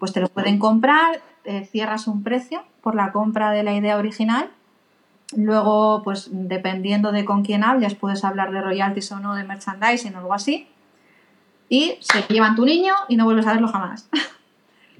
pues 0.00 0.12
te 0.12 0.20
lo 0.20 0.28
pueden 0.30 0.58
comprar, 0.58 1.20
cierras 1.70 2.08
un 2.08 2.22
precio 2.22 2.64
por 2.80 2.94
la 2.94 3.12
compra 3.12 3.50
de 3.52 3.62
la 3.62 3.74
idea 3.74 3.98
original. 3.98 4.50
Luego, 5.36 6.02
pues 6.02 6.28
dependiendo 6.32 7.12
de 7.12 7.24
con 7.24 7.44
quién 7.44 7.62
hables, 7.64 7.94
puedes 7.94 8.24
hablar 8.24 8.50
de 8.50 8.62
royalties 8.62 9.12
o 9.12 9.20
no, 9.20 9.34
de 9.34 9.44
merchandising 9.44 10.14
o 10.14 10.18
algo 10.18 10.34
así. 10.34 10.68
Y 11.68 11.98
se 12.00 12.22
llevan 12.32 12.56
tu 12.56 12.64
niño 12.64 12.94
y 13.08 13.16
no 13.16 13.24
vuelves 13.24 13.46
a 13.46 13.52
verlo 13.52 13.68
jamás. 13.68 14.08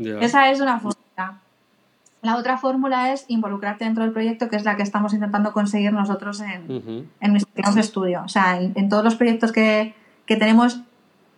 Ya. 0.00 0.20
Esa 0.20 0.48
es 0.52 0.60
una 0.60 0.78
fórmula. 0.78 1.40
La 2.22 2.36
otra 2.36 2.56
fórmula 2.56 3.12
es 3.12 3.24
involucrarte 3.26 3.84
dentro 3.84 4.04
del 4.04 4.12
proyecto, 4.12 4.48
que 4.48 4.54
es 4.54 4.64
la 4.64 4.76
que 4.76 4.84
estamos 4.84 5.12
intentando 5.12 5.52
conseguir 5.52 5.92
nosotros 5.92 6.40
en, 6.40 6.70
Ujú. 6.70 7.06
en 7.20 7.30
nuestro 7.32 7.80
estudio. 7.80 8.22
O 8.24 8.28
sea, 8.28 8.60
en, 8.60 8.74
en 8.76 8.88
todos 8.88 9.02
los 9.02 9.16
proyectos 9.16 9.50
que, 9.50 9.96
que 10.24 10.36
tenemos 10.36 10.82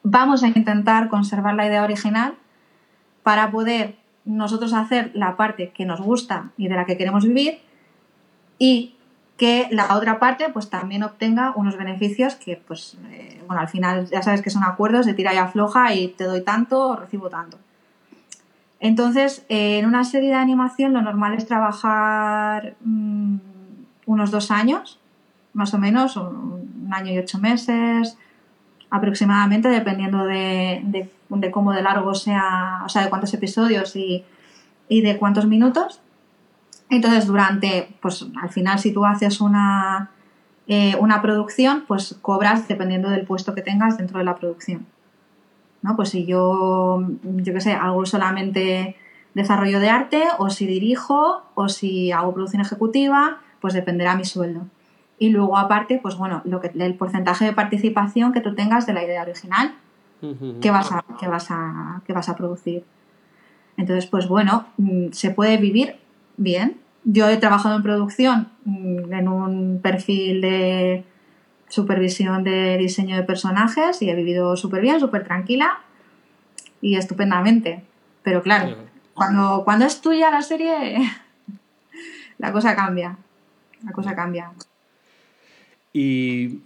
vamos 0.03 0.43
a 0.43 0.49
intentar 0.49 1.09
conservar 1.09 1.55
la 1.55 1.67
idea 1.67 1.83
original 1.85 2.35
para 3.23 3.51
poder 3.51 3.97
nosotros 4.27 4.75
hacer 4.75 5.11
la 5.15 5.39
parte 5.39 5.71
que 5.71 5.87
nos 5.87 6.03
gusta 6.03 6.51
y 6.59 6.69
de 6.69 6.77
la 6.77 6.85
que 6.85 6.99
queremos 6.99 7.25
vivir 7.25 7.61
y 8.61 8.95
que 9.37 9.69
la 9.71 9.97
otra 9.97 10.19
parte 10.21 10.51
pues 10.53 10.69
también 10.71 11.03
obtenga 11.03 11.55
unos 11.57 11.77
beneficios 11.79 12.35
que 12.35 12.57
pues 12.59 12.99
eh, 13.11 13.43
bueno 13.47 13.63
al 13.63 13.69
final 13.69 14.07
ya 14.11 14.21
sabes 14.23 14.43
que 14.43 14.51
son 14.51 14.63
acuerdos 14.63 15.07
de 15.07 15.15
tira 15.15 15.33
y 15.35 15.39
afloja 15.39 15.95
y 15.95 16.09
te 16.09 16.25
doy 16.25 16.43
tanto 16.43 16.89
o 16.91 16.97
recibo 16.97 17.31
tanto. 17.31 17.59
Entonces 18.81 19.45
eh, 19.49 19.79
en 19.79 19.87
una 19.87 20.05
serie 20.05 20.29
de 20.31 20.35
animación 20.37 20.93
lo 20.93 21.03
normal 21.03 21.35
es 21.35 21.47
trabajar 21.47 22.75
mm, 22.85 23.37
unos 24.07 24.31
dos 24.31 24.51
años 24.51 24.99
más 25.53 25.75
o 25.75 25.79
menos 25.79 26.17
un, 26.17 26.89
año 26.93 27.13
y 27.13 27.19
ocho 27.19 27.39
meses 27.39 28.17
aproximadamente 28.91 29.69
dependiendo 29.69 30.25
de, 30.25 30.81
de- 30.85 31.09
de 31.31 31.51
cómo 31.53 31.73
de 31.73 31.81
largo 31.83 32.15
sea 32.15 32.83
o 32.85 32.89
sea 32.89 33.03
de 33.05 33.09
cuántos 33.09 33.33
episodios 33.33 33.95
y, 33.97 34.25
y 34.89 35.01
de 35.03 35.17
cuántos 35.17 35.47
minutos 35.47 36.01
entonces, 36.91 37.27
durante, 37.27 37.95
pues 38.03 38.27
al 38.43 38.51
final, 38.51 38.79
si 38.79 38.93
tú 38.93 39.05
haces 39.05 39.41
una, 39.41 40.11
eh, 40.67 40.97
una 40.99 41.23
producción, 41.23 41.85
pues 41.87 42.19
cobras 42.21 42.67
dependiendo 42.67 43.09
del 43.09 43.25
puesto 43.25 43.55
que 43.55 43.63
tengas 43.63 43.97
dentro 43.97 44.19
de 44.19 44.25
la 44.25 44.35
producción. 44.35 44.87
¿No? 45.83 45.97
Pues 45.97 46.11
si 46.11 46.27
yo, 46.27 47.03
yo 47.23 47.55
qué 47.55 47.61
sé, 47.61 47.73
hago 47.73 48.05
solamente 48.05 48.97
desarrollo 49.35 49.79
de 49.79 49.89
arte, 49.89 50.25
o 50.39 50.51
si 50.51 50.67
dirijo, 50.67 51.43
o 51.55 51.69
si 51.69 52.13
hago 52.13 52.35
producción 52.35 52.61
ejecutiva, 52.61 53.39
pues 53.61 53.73
dependerá 53.73 54.17
mi 54.17 54.25
sueldo. 54.25 54.67
Y 55.19 55.29
luego, 55.31 55.57
aparte, 55.59 56.01
pues 56.03 56.17
bueno, 56.17 56.43
lo 56.45 56.61
que, 56.61 56.73
el 56.75 56.95
porcentaje 56.95 57.45
de 57.45 57.53
participación 57.53 58.33
que 58.33 58.41
tú 58.41 58.55
tengas 58.55 58.87
de 58.87 58.95
la 58.95 59.05
idea 59.05 59.23
original 59.23 59.75
que 60.61 60.71
vas 60.71 60.93
a, 60.93 61.05
que 61.19 61.29
vas 61.29 61.51
a, 61.51 62.03
que 62.07 62.13
vas 62.13 62.29
a 62.29 62.37
producir. 62.37 62.85
Entonces, 63.77 64.07
pues 64.07 64.29
bueno, 64.29 64.67
mm, 64.77 65.13
se 65.13 65.31
puede 65.31 65.57
vivir 65.57 65.97
bien. 66.41 66.81
Yo 67.05 67.29
he 67.29 67.37
trabajado 67.37 67.77
en 67.77 67.83
producción 67.83 68.49
mm, 68.65 69.13
en 69.13 69.29
un 69.29 69.81
perfil 69.81 70.41
de 70.41 71.05
supervisión 71.69 72.43
de 72.43 72.77
diseño 72.79 73.17
de 73.17 73.23
personajes 73.23 74.03
y 74.03 74.11
he 74.11 74.15
vivido 74.15 74.57
súper 74.57 74.83
bien, 74.83 74.99
súper 74.99 75.25
tranquila 75.25 75.81
y 76.81 76.97
estupendamente. 76.97 77.85
Pero 78.23 78.43
claro, 78.43 78.77
cuando, 79.15 79.63
cuando 79.65 79.85
es 79.85 80.01
tuya 80.01 80.31
la 80.31 80.43
serie, 80.43 80.99
la 82.39 82.53
cosa 82.53 82.75
cambia. 82.75 83.17
La 83.85 83.93
cosa 83.93 84.15
cambia. 84.15 84.53
Y, 85.93 86.61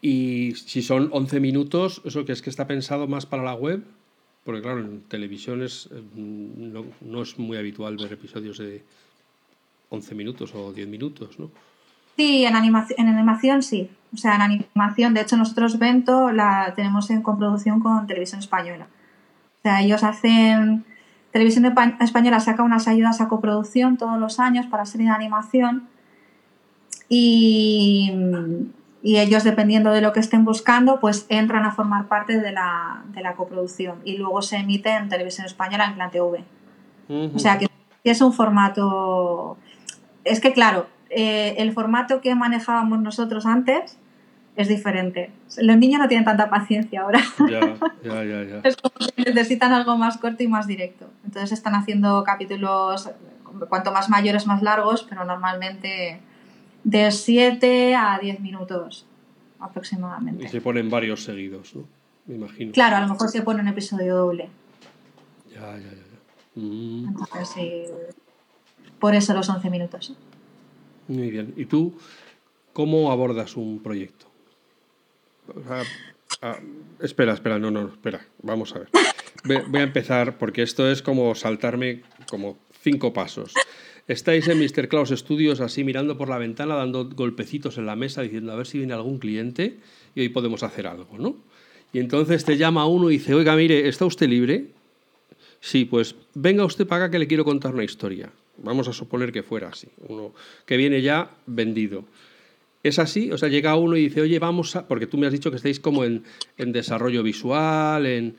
y 0.00 0.54
si 0.54 0.82
son 0.82 1.08
11 1.12 1.40
minutos, 1.40 2.02
¿eso 2.04 2.24
que 2.24 2.32
es 2.32 2.42
que 2.42 2.50
está 2.50 2.66
pensado 2.66 3.06
más 3.06 3.26
para 3.26 3.42
la 3.42 3.54
web? 3.54 3.84
Porque 4.44 4.60
claro, 4.60 4.80
en 4.80 5.02
televisión 5.02 5.62
es, 5.62 5.88
eh, 5.92 6.02
no, 6.14 6.84
no 7.00 7.22
es 7.22 7.38
muy 7.38 7.56
habitual 7.56 7.96
ver 7.96 8.12
episodios 8.12 8.58
de 8.58 8.82
11 9.90 10.14
minutos 10.14 10.52
o 10.54 10.72
10 10.72 10.88
minutos, 10.88 11.38
¿no? 11.38 11.50
Sí, 12.16 12.44
en 12.44 12.56
animación, 12.56 13.00
en 13.00 13.08
animación 13.08 13.62
sí. 13.62 13.88
O 14.12 14.16
sea, 14.16 14.34
en 14.36 14.42
animación, 14.42 15.14
de 15.14 15.22
hecho, 15.22 15.36
nosotros 15.36 15.78
Vento 15.78 16.32
la 16.32 16.74
tenemos 16.76 17.08
en 17.10 17.22
coproducción 17.22 17.80
con 17.80 18.06
Televisión 18.06 18.40
Española. 18.40 18.88
O 19.58 19.62
sea, 19.62 19.80
ellos 19.80 20.02
hacen 20.02 20.84
Televisión 21.32 21.72
Española 22.00 22.40
saca 22.40 22.62
unas 22.62 22.88
ayudas 22.88 23.22
a 23.22 23.28
coproducción 23.28 23.96
todos 23.96 24.18
los 24.20 24.38
años 24.38 24.66
para 24.66 24.84
serie 24.84 25.06
de 25.06 25.14
animación 25.14 25.88
y, 27.08 28.12
ellos, 29.02 29.42
dependiendo 29.44 29.90
de 29.90 30.00
lo 30.00 30.12
que 30.12 30.20
estén 30.20 30.44
buscando, 30.44 31.00
pues 31.00 31.26
entran 31.28 31.64
a 31.64 31.72
formar 31.72 32.06
parte 32.06 32.38
de 32.40 32.52
la, 32.52 33.02
coproducción 33.36 33.98
y 34.04 34.16
luego 34.16 34.42
se 34.42 34.56
emite 34.56 34.90
en 34.90 35.08
Televisión 35.08 35.46
Española 35.46 35.86
en 35.86 35.94
Plan 35.94 36.10
TV. 36.10 36.44
O 37.34 37.38
sea 37.38 37.58
que 37.58 37.68
es 38.04 38.20
un 38.20 38.32
formato... 38.32 39.58
Es 40.24 40.40
que 40.40 40.52
claro, 40.52 40.86
eh, 41.10 41.56
el 41.58 41.72
formato 41.72 42.20
que 42.20 42.34
manejábamos 42.34 43.00
nosotros 43.00 43.44
antes 43.44 43.98
es 44.56 44.68
diferente. 44.68 45.30
Los 45.58 45.76
niños 45.76 46.00
no 46.00 46.08
tienen 46.08 46.24
tanta 46.24 46.48
paciencia 46.50 47.02
ahora. 47.02 47.20
Ya, 47.50 47.60
ya, 48.04 48.24
ya, 48.24 48.42
ya. 48.44 48.60
Es 48.64 48.76
como 48.76 48.94
que 48.94 49.22
necesitan 49.22 49.72
algo 49.72 49.96
más 49.96 50.18
corto 50.18 50.42
y 50.42 50.48
más 50.48 50.66
directo. 50.66 51.10
Entonces 51.24 51.52
están 51.52 51.74
haciendo 51.74 52.22
capítulos, 52.24 53.10
cuanto 53.68 53.92
más 53.92 54.08
mayores, 54.08 54.46
más 54.46 54.62
largos, 54.62 55.06
pero 55.08 55.24
normalmente 55.24 56.20
de 56.84 57.10
7 57.10 57.94
a 57.94 58.18
10 58.20 58.40
minutos 58.40 59.06
aproximadamente. 59.60 60.44
Y 60.44 60.48
se 60.48 60.60
ponen 60.60 60.90
varios 60.90 61.24
seguidos, 61.24 61.74
¿no? 61.74 61.84
Me 62.26 62.34
imagino. 62.36 62.72
Claro, 62.72 62.96
a 62.96 63.00
lo 63.00 63.08
mejor 63.08 63.28
se 63.28 63.42
pone 63.42 63.60
un 63.60 63.68
episodio 63.68 64.16
doble. 64.16 64.48
Ya, 65.52 65.78
ya, 65.78 65.90
ya. 65.90 66.60
Mm. 66.60 67.08
Entonces, 67.08 67.48
sí, 67.48 67.84
por 68.98 69.14
eso 69.14 69.34
los 69.34 69.48
11 69.48 69.70
minutos. 69.70 70.14
Muy 71.08 71.30
bien. 71.30 71.54
¿Y 71.56 71.66
tú 71.66 71.94
cómo 72.72 73.10
abordas 73.10 73.56
un 73.56 73.82
proyecto? 73.82 74.26
Ah, 76.40 76.58
espera, 77.00 77.34
espera, 77.34 77.58
no, 77.58 77.70
no, 77.70 77.88
espera, 77.88 78.20
vamos 78.42 78.74
a 78.74 78.80
ver. 78.80 78.88
Voy 79.44 79.80
a 79.80 79.84
empezar 79.84 80.38
porque 80.38 80.62
esto 80.62 80.90
es 80.90 81.02
como 81.02 81.34
saltarme 81.34 82.02
como 82.28 82.56
cinco 82.82 83.12
pasos. 83.12 83.54
Estáis 84.08 84.48
en 84.48 84.58
Mr. 84.58 84.88
Klaus 84.88 85.10
Studios 85.10 85.60
así 85.60 85.84
mirando 85.84 86.18
por 86.18 86.28
la 86.28 86.38
ventana, 86.38 86.74
dando 86.74 87.08
golpecitos 87.08 87.78
en 87.78 87.86
la 87.86 87.96
mesa, 87.96 88.22
diciendo 88.22 88.52
a 88.52 88.56
ver 88.56 88.66
si 88.66 88.78
viene 88.78 88.92
algún 88.92 89.18
cliente 89.18 89.78
y 90.14 90.20
hoy 90.20 90.28
podemos 90.28 90.62
hacer 90.62 90.86
algo, 90.86 91.16
¿no? 91.18 91.36
Y 91.92 92.00
entonces 92.00 92.44
te 92.44 92.56
llama 92.56 92.86
uno 92.86 93.10
y 93.10 93.18
dice, 93.18 93.34
oiga, 93.34 93.54
mire, 93.54 93.88
¿está 93.88 94.04
usted 94.04 94.28
libre? 94.28 94.66
Sí, 95.60 95.84
pues 95.84 96.16
venga 96.34 96.64
usted 96.64 96.86
para 96.86 97.04
acá 97.04 97.12
que 97.12 97.18
le 97.20 97.28
quiero 97.28 97.44
contar 97.44 97.74
una 97.74 97.84
historia. 97.84 98.30
Vamos 98.58 98.88
a 98.88 98.92
suponer 98.92 99.30
que 99.32 99.42
fuera 99.42 99.68
así, 99.68 99.88
uno 100.08 100.32
que 100.66 100.76
viene 100.76 101.00
ya 101.00 101.30
vendido. 101.46 102.04
¿Es 102.82 102.98
así? 102.98 103.30
O 103.30 103.38
sea, 103.38 103.48
llega 103.48 103.76
uno 103.76 103.96
y 103.96 104.08
dice, 104.08 104.20
oye, 104.20 104.38
vamos 104.40 104.74
a... 104.74 104.88
Porque 104.88 105.06
tú 105.06 105.16
me 105.16 105.26
has 105.26 105.32
dicho 105.32 105.50
que 105.50 105.56
estáis 105.56 105.78
como 105.78 106.04
en, 106.04 106.24
desarrollo 106.56 107.22
visual, 107.22 108.06
en, 108.06 108.36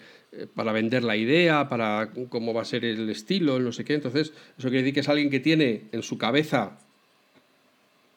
para 0.56 0.72
vender 0.72 1.04
la 1.04 1.16
idea, 1.16 1.70
para 1.70 2.12
cómo 2.30 2.54
va 2.54 2.62
a 2.62 2.66
ser 2.66 2.86
el 2.86 3.10
estilo, 3.10 3.60
no 3.60 3.72
sé 3.72 3.86
qué. 3.86 3.96
Entonces, 3.96 4.34
eso 4.58 4.70
quiere 4.70 4.80
decir 4.80 4.94
que 4.94 5.00
es 5.02 5.10
alguien 5.10 5.30
que 5.30 5.40
tiene 5.40 5.84
en 5.92 6.04
su 6.04 6.18
cabeza 6.18 6.80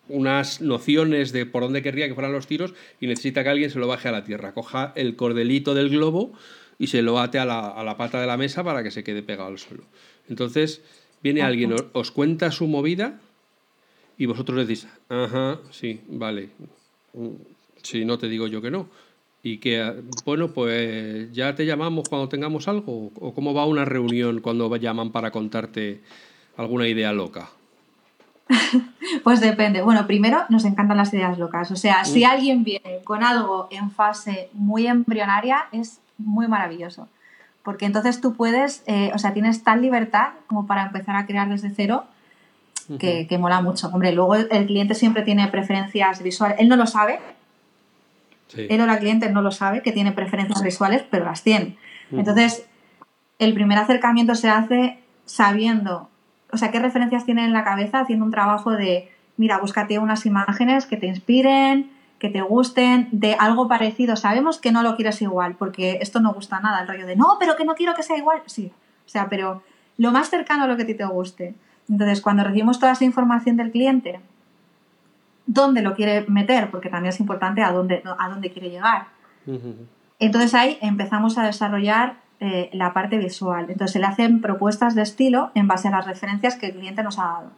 unas 0.08 0.60
nociones 0.60 1.32
de 1.32 1.46
por 1.46 1.62
dónde 1.62 1.82
querría 1.82 2.06
que 2.08 2.14
fueran 2.14 2.32
los 2.32 2.46
tiros 2.46 2.74
y 3.00 3.06
necesita 3.06 3.42
que 3.42 3.50
alguien 3.50 3.70
se 3.70 3.78
lo 3.78 3.88
baje 3.88 4.08
a 4.08 4.12
la 4.12 4.24
tierra, 4.24 4.54
coja 4.54 4.92
el 4.94 5.16
cordelito 5.16 5.74
del 5.74 5.90
globo 5.90 6.32
y 6.78 6.88
se 6.88 7.02
lo 7.02 7.18
ate 7.18 7.38
a 7.38 7.44
la, 7.44 7.68
a 7.68 7.82
la 7.82 7.96
pata 7.96 8.20
de 8.20 8.26
la 8.26 8.36
mesa 8.36 8.62
para 8.62 8.82
que 8.82 8.90
se 8.90 9.02
quede 9.02 9.22
pegado 9.22 9.48
al 9.48 9.58
suelo. 9.58 9.84
Entonces, 10.28 10.82
viene 11.22 11.42
alguien, 11.42 11.74
os 11.92 12.10
cuenta 12.10 12.50
su 12.50 12.66
movida 12.66 13.20
y 14.18 14.26
vosotros 14.26 14.66
decís, 14.66 14.86
ajá, 15.08 15.60
sí, 15.70 16.00
vale, 16.08 16.50
si 17.82 18.04
no 18.04 18.18
te 18.18 18.28
digo 18.28 18.46
yo 18.46 18.62
que 18.62 18.70
no. 18.70 18.88
Y 19.46 19.58
que, 19.58 20.02
bueno, 20.24 20.48
pues 20.48 21.32
ya 21.32 21.54
te 21.54 21.64
llamamos 21.64 22.08
cuando 22.08 22.28
tengamos 22.28 22.66
algo, 22.66 23.12
o 23.14 23.32
cómo 23.32 23.54
va 23.54 23.64
una 23.64 23.84
reunión 23.84 24.40
cuando 24.40 24.74
llaman 24.74 25.12
para 25.12 25.30
contarte 25.30 26.00
alguna 26.56 26.88
idea 26.88 27.12
loca. 27.12 27.48
Pues 29.22 29.40
depende. 29.40 29.82
Bueno, 29.82 30.06
primero 30.08 30.44
nos 30.48 30.64
encantan 30.64 30.96
las 30.96 31.14
ideas 31.14 31.38
locas. 31.38 31.70
O 31.70 31.76
sea, 31.76 32.04
si 32.04 32.24
mm. 32.24 32.28
alguien 32.28 32.64
viene 32.64 33.00
con 33.04 33.22
algo 33.22 33.68
en 33.70 33.92
fase 33.92 34.50
muy 34.52 34.88
embrionaria, 34.88 35.66
es 35.70 36.00
muy 36.18 36.48
maravilloso. 36.48 37.08
Porque 37.62 37.86
entonces 37.86 38.20
tú 38.20 38.34
puedes, 38.34 38.82
eh, 38.86 39.12
o 39.14 39.18
sea, 39.18 39.32
tienes 39.32 39.62
tal 39.62 39.80
libertad 39.80 40.30
como 40.48 40.66
para 40.66 40.86
empezar 40.86 41.14
a 41.14 41.26
crear 41.26 41.48
desde 41.48 41.70
cero 41.70 42.04
que, 42.98 43.38
mola 43.38 43.60
mucho. 43.60 43.88
Hombre, 43.88 44.10
luego 44.12 44.34
el, 44.34 44.66
cliente 44.66 44.94
siempre 44.94 45.22
tiene 45.22 45.46
preferencias 45.48 46.20
visuales. 46.22 46.58
Él 46.58 46.68
no 46.68 46.76
lo 46.76 46.86
sabe. 46.86 47.20
Él 48.54 48.80
o 48.80 48.86
la 48.86 48.98
cliente 48.98 49.30
no 49.30 49.42
lo 49.42 49.50
sabe 49.50 49.82
que 49.82 49.92
tiene 49.92 50.12
preferencias 50.12 50.62
visuales, 50.62 51.04
pero 51.10 51.24
las 51.24 51.42
tiene. 51.42 51.76
Entonces, 52.12 52.66
el 53.38 53.54
primer 53.54 53.78
acercamiento 53.78 54.34
se 54.34 54.48
hace 54.48 54.98
sabiendo, 55.24 56.08
o 56.52 56.56
sea, 56.56 56.70
qué 56.70 56.78
referencias 56.78 57.24
tiene 57.24 57.44
en 57.44 57.52
la 57.52 57.64
cabeza, 57.64 58.00
haciendo 58.00 58.24
un 58.24 58.30
trabajo 58.30 58.70
de, 58.70 59.10
mira, 59.36 59.58
búscate 59.58 59.98
unas 59.98 60.24
imágenes 60.26 60.86
que 60.86 60.96
te 60.96 61.06
inspiren, 61.06 61.90
que 62.18 62.30
te 62.30 62.40
gusten, 62.40 63.08
de 63.12 63.34
algo 63.34 63.68
parecido. 63.68 64.16
Sabemos 64.16 64.58
que 64.58 64.72
no 64.72 64.82
lo 64.82 64.96
quieres 64.96 65.20
igual, 65.20 65.56
porque 65.58 65.98
esto 66.00 66.20
no 66.20 66.32
gusta 66.32 66.60
nada, 66.60 66.80
el 66.80 66.88
rollo 66.88 67.06
de, 67.06 67.16
no, 67.16 67.36
pero 67.38 67.56
que 67.56 67.64
no 67.64 67.74
quiero 67.74 67.94
que 67.94 68.02
sea 68.02 68.16
igual. 68.16 68.42
Sí, 68.46 68.72
o 69.04 69.08
sea, 69.08 69.28
pero 69.28 69.62
lo 69.98 70.12
más 70.12 70.30
cercano 70.30 70.64
a 70.64 70.66
lo 70.66 70.76
que 70.76 70.84
a 70.84 70.86
ti 70.86 70.94
te 70.94 71.04
guste. 71.04 71.54
Entonces, 71.88 72.20
cuando 72.20 72.44
recibimos 72.44 72.78
toda 72.78 72.92
esa 72.92 73.04
información 73.04 73.56
del 73.56 73.70
cliente, 73.70 74.20
dónde 75.46 75.82
lo 75.82 75.94
quiere 75.94 76.24
meter, 76.28 76.70
porque 76.70 76.88
también 76.88 77.10
es 77.10 77.20
importante 77.20 77.62
a 77.62 77.72
dónde, 77.72 78.02
a 78.18 78.28
dónde 78.28 78.50
quiere 78.50 78.70
llegar. 78.70 79.06
Entonces 80.18 80.54
ahí 80.54 80.78
empezamos 80.80 81.38
a 81.38 81.44
desarrollar 81.44 82.16
eh, 82.40 82.68
la 82.72 82.92
parte 82.92 83.18
visual. 83.18 83.66
Entonces 83.70 83.92
se 83.92 83.98
le 83.98 84.06
hacen 84.06 84.40
propuestas 84.40 84.94
de 84.94 85.02
estilo 85.02 85.50
en 85.54 85.68
base 85.68 85.88
a 85.88 85.92
las 85.92 86.06
referencias 86.06 86.56
que 86.56 86.66
el 86.66 86.74
cliente 86.74 87.02
nos 87.02 87.18
ha 87.18 87.24
dado. 87.24 87.50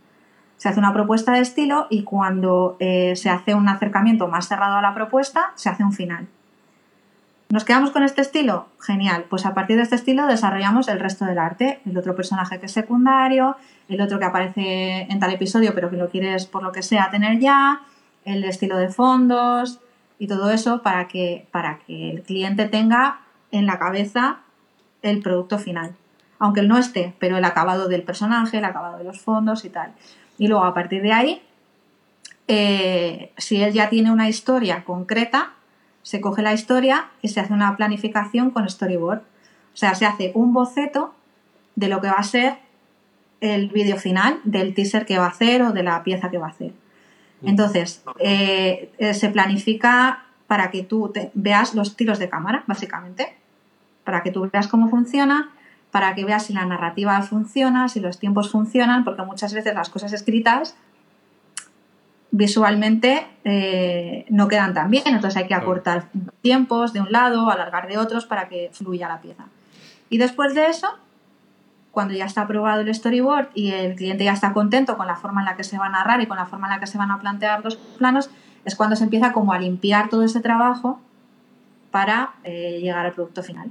Se 0.57 0.69
hace 0.69 0.79
una 0.79 0.93
propuesta 0.93 1.33
de 1.33 1.41
estilo 1.41 1.87
y 1.89 2.03
cuando 2.03 2.77
eh, 2.81 3.15
se 3.17 3.31
hace 3.31 3.55
un 3.55 3.69
acercamiento 3.69 4.29
más 4.29 4.49
cerrado 4.49 4.77
a 4.77 4.83
la 4.83 4.95
propuesta, 4.95 5.53
se 5.55 5.69
hace 5.69 5.85
un 5.85 5.93
final. 5.93 6.27
¿Nos 7.51 7.65
quedamos 7.65 7.93
con 7.93 8.03
este 8.03 8.21
estilo? 8.21 8.67
Genial. 8.79 9.25
Pues 9.31 9.47
a 9.47 9.55
partir 9.55 9.77
de 9.77 9.83
este 9.83 9.95
estilo 9.95 10.27
desarrollamos 10.27 10.87
el 10.89 11.01
resto 11.01 11.25
del 11.25 11.39
arte. 11.39 11.81
El 11.87 11.97
otro 11.97 12.15
personaje 12.15 12.61
que 12.61 12.67
es 12.67 12.73
secundario, 12.73 13.57
el 13.89 14.03
otro 14.03 14.19
que 14.19 14.27
aparece 14.27 15.07
en 15.09 15.19
tal 15.19 15.33
episodio 15.33 15.73
pero 15.75 15.89
que 15.89 15.97
lo 15.97 16.11
quieres 16.11 16.45
por 16.45 16.63
lo 16.63 16.73
que 16.73 16.83
sea 16.83 17.11
tener 17.11 17.39
ya, 17.39 17.81
el 18.27 18.45
estilo 18.45 18.77
de 18.77 18.91
fondos 18.91 19.81
y 20.19 20.27
todo 20.27 20.51
eso 20.51 20.83
para 20.83 21.09
que, 21.09 21.47
para 21.51 21.79
que 21.79 22.11
el 22.11 22.23
cliente 22.23 22.67
tenga 22.67 23.21
en 23.51 23.65
la 23.65 23.79
cabeza 23.79 24.41
el 25.01 25.23
producto 25.23 25.59
final. 25.59 25.95
Aunque 26.39 26.61
él 26.61 26.69
no 26.69 26.77
esté, 26.77 27.15
pero 27.19 27.39
el 27.39 27.45
acabado 27.47 27.89
del 27.89 28.03
personaje, 28.03 28.59
el 28.59 28.65
acabado 28.67 28.99
de 28.99 29.05
los 29.05 29.23
fondos 29.23 29.65
y 29.65 29.71
tal. 29.71 29.93
Y 30.37 30.49
luego 30.49 30.67
a 30.67 30.75
partir 30.75 31.01
de 31.01 31.13
ahí, 31.15 31.43
eh, 32.47 33.33
si 33.39 33.63
él 33.63 33.73
ya 33.73 33.89
tiene 33.89 34.13
una 34.13 34.29
historia 34.29 34.85
concreta, 34.85 35.55
se 36.09 36.23
coge 36.23 36.41
la 36.41 36.55
historia 36.55 37.11
y 37.21 37.29
se 37.29 37.39
hace 37.39 37.53
una 37.53 37.77
planificación 37.77 38.51
con 38.51 38.67
storyboard. 38.67 39.19
O 39.19 39.77
sea, 39.77 39.95
se 39.95 40.07
hace 40.07 40.33
un 40.35 40.55
boceto 40.55 41.13
de 41.77 41.89
lo 41.89 42.01
que 42.01 42.07
va 42.07 42.15
a 42.15 42.23
ser 42.23 42.55
el 43.43 43.69
vídeo 43.69 43.99
final, 43.99 44.41
del 44.45 44.73
teaser 44.73 45.05
que 45.05 45.19
va 45.19 45.27
a 45.27 45.29
hacer 45.29 45.61
o 45.61 45.73
de 45.73 45.83
la 45.83 46.03
pieza 46.05 46.31
que 46.31 46.39
va 46.39 46.47
a 46.47 46.51
hacer. 46.51 46.73
Entonces, 47.43 48.03
eh, 48.21 48.91
eh, 48.97 49.13
se 49.13 49.29
planifica 49.29 50.25
para 50.47 50.71
que 50.71 50.83
tú 50.83 51.13
veas 51.35 51.75
los 51.75 51.95
tiros 51.95 52.19
de 52.19 52.31
cámara, 52.31 52.65
básicamente, 52.67 53.37
para 54.05 54.23
que 54.23 54.31
tú 54.31 54.49
veas 54.51 54.67
cómo 54.67 54.89
funciona, 54.89 55.51
para 55.91 56.15
que 56.15 56.25
veas 56.25 56.47
si 56.47 56.55
la 56.55 56.65
narrativa 56.65 57.21
funciona, 57.21 57.91
si 57.91 58.01
los 58.01 58.19
tiempos 58.19 58.51
funcionan, 58.51 59.05
porque 59.05 59.21
muchas 59.25 59.53
veces 59.53 59.75
las 59.75 59.91
cosas 59.91 60.15
escritas 60.15 60.75
visualmente 62.31 63.27
eh, 63.45 64.27
no 64.29 64.49
quedan 64.49 64.75
tan 64.75 64.91
bien, 64.91 65.05
entonces 65.07 65.37
hay 65.37 65.49
que 65.49 65.55
acortar 65.55 66.09
tiempos 66.43 66.93
de 66.93 67.01
un 67.01 67.11
lado, 67.11 67.51
alargar 67.51 67.89
de 67.89 67.99
otros 67.99 68.27
para 68.27 68.49
que 68.49 68.71
fluya 68.73 69.09
la 69.09 69.21
pieza. 69.21 69.47
Y 70.11 70.19
después 70.19 70.55
de 70.55 70.67
eso, 70.67 70.89
cuando 71.91 72.15
ya 72.15 72.27
está 72.27 72.43
aprobado 72.43 72.81
el 72.81 72.95
storyboard 72.95 73.49
y 73.55 73.73
el 73.73 73.95
cliente 73.95 74.25
ya 74.25 74.33
está 74.33 74.53
contento 74.53 74.97
con 74.97 75.07
la 75.07 75.17
forma 75.17 75.41
en 75.41 75.47
la 75.47 75.57
que 75.57 75.65
se 75.65 75.79
va 75.79 75.87
a 75.87 75.91
narrar 75.91 76.21
y 76.21 76.27
con 76.27 76.37
la 76.37 76.47
forma 76.47 76.67
en 76.67 76.75
la 76.75 76.81
que 76.81 76.87
se 76.87 76.99
van 76.99 77.11
a 77.11 77.19
plantear 77.19 77.65
los 77.65 77.77
planos, 77.77 78.31
es 78.65 78.77
cuando 78.77 78.97
se 78.97 79.05
empieza 79.05 79.33
como 79.33 79.53
a 79.53 79.59
limpiar 79.59 80.09
todo 80.09 80.23
ese 80.23 80.41
trabajo 80.41 81.01
para 81.91 82.35
eh, 82.45 82.79
llegar 82.81 83.07
al 83.07 83.13
producto 83.13 83.43
final 83.43 83.71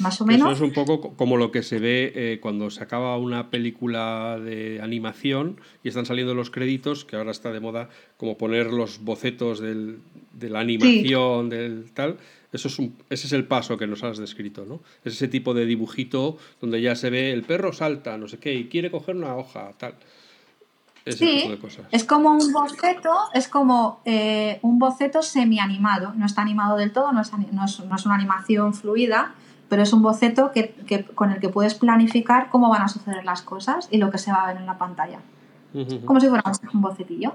más 0.00 0.20
o 0.20 0.26
menos. 0.26 0.52
Eso 0.52 0.64
es 0.64 0.68
un 0.68 0.72
poco 0.72 1.14
como 1.16 1.36
lo 1.36 1.50
que 1.50 1.62
se 1.62 1.78
ve 1.78 2.12
eh, 2.14 2.38
cuando 2.40 2.70
se 2.70 2.82
acaba 2.82 3.16
una 3.16 3.50
película 3.50 4.38
de 4.38 4.80
animación 4.82 5.60
y 5.82 5.88
están 5.88 6.06
saliendo 6.06 6.34
los 6.34 6.50
créditos, 6.50 7.04
que 7.04 7.16
ahora 7.16 7.30
está 7.30 7.52
de 7.52 7.60
moda 7.60 7.88
como 8.16 8.38
poner 8.38 8.72
los 8.72 9.02
bocetos 9.04 9.60
del, 9.60 9.98
de 10.32 10.50
la 10.50 10.60
animación, 10.60 11.48
del 11.48 11.90
tal. 11.92 12.18
Eso 12.52 12.68
es 12.68 12.78
un, 12.78 12.96
ese 13.08 13.26
es 13.26 13.32
el 13.32 13.46
paso 13.46 13.78
que 13.78 13.86
nos 13.86 14.02
has 14.04 14.18
descrito, 14.18 14.66
¿no? 14.66 14.80
Es 15.04 15.14
ese 15.14 15.28
tipo 15.28 15.54
de 15.54 15.64
dibujito 15.64 16.36
donde 16.60 16.82
ya 16.82 16.94
se 16.94 17.08
ve 17.08 17.32
el 17.32 17.44
perro 17.44 17.72
salta, 17.72 18.18
no 18.18 18.28
sé 18.28 18.38
qué, 18.38 18.54
y 18.54 18.68
quiere 18.68 18.90
coger 18.90 19.16
una 19.16 19.34
hoja, 19.36 19.70
tal. 19.78 19.94
Ese 21.04 21.26
tipo 21.26 21.50
de 21.50 21.58
cosas. 21.58 21.86
Es 21.90 22.04
como 22.04 22.30
un 22.30 22.52
boceto, 22.52 23.12
es 23.34 23.48
como 23.48 24.00
eh, 24.04 24.60
un 24.62 24.78
boceto 24.78 25.22
semi-animado. 25.22 26.12
No 26.14 26.26
está 26.26 26.42
animado 26.42 26.76
del 26.76 26.92
todo, 26.92 27.12
no 27.12 27.22
es, 27.22 27.32
no 27.32 27.64
es, 27.64 27.80
no 27.80 27.96
es 27.96 28.06
una 28.06 28.14
animación 28.14 28.72
fluida, 28.72 29.34
pero 29.72 29.84
es 29.84 29.92
un 29.94 30.02
boceto 30.02 30.52
que, 30.52 30.74
que- 30.86 31.02
con 31.02 31.32
el 31.32 31.40
que 31.40 31.48
puedes 31.48 31.72
planificar 31.72 32.50
cómo 32.50 32.68
van 32.68 32.82
a 32.82 32.88
suceder 32.88 33.24
las 33.24 33.40
cosas 33.40 33.88
y 33.90 33.96
lo 33.96 34.10
que 34.10 34.18
se 34.18 34.30
va 34.30 34.44
a 34.44 34.48
ver 34.52 34.58
en 34.58 34.66
la 34.66 34.76
pantalla. 34.76 35.18
Como 36.04 36.20
si 36.20 36.28
fuera 36.28 36.44
un 36.74 36.82
bocetillo. 36.82 37.32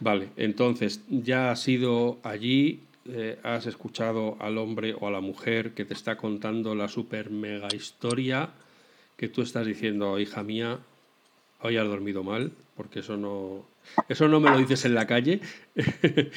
Vale, 0.00 0.30
entonces 0.36 1.00
ya 1.08 1.52
has 1.52 1.68
ido 1.68 2.18
allí, 2.24 2.80
eh, 3.04 3.38
has 3.44 3.66
escuchado 3.66 4.36
al 4.40 4.58
hombre 4.58 4.96
o 4.98 5.06
a 5.06 5.12
la 5.12 5.20
mujer 5.20 5.72
que 5.72 5.84
te 5.84 5.94
está 5.94 6.16
contando 6.16 6.74
la 6.74 6.88
super 6.88 7.30
mega 7.30 7.68
historia 7.72 8.48
que 9.16 9.28
tú 9.28 9.40
estás 9.40 9.64
diciendo, 9.64 10.18
hija 10.18 10.42
mía, 10.42 10.80
hoy 11.62 11.76
has 11.76 11.86
dormido 11.86 12.24
mal, 12.24 12.50
porque 12.76 12.98
eso 12.98 13.16
no, 13.16 13.64
eso 14.08 14.26
no 14.26 14.40
me 14.40 14.50
lo 14.50 14.58
dices 14.58 14.84
en 14.86 14.96
la 14.96 15.06
calle. 15.06 15.40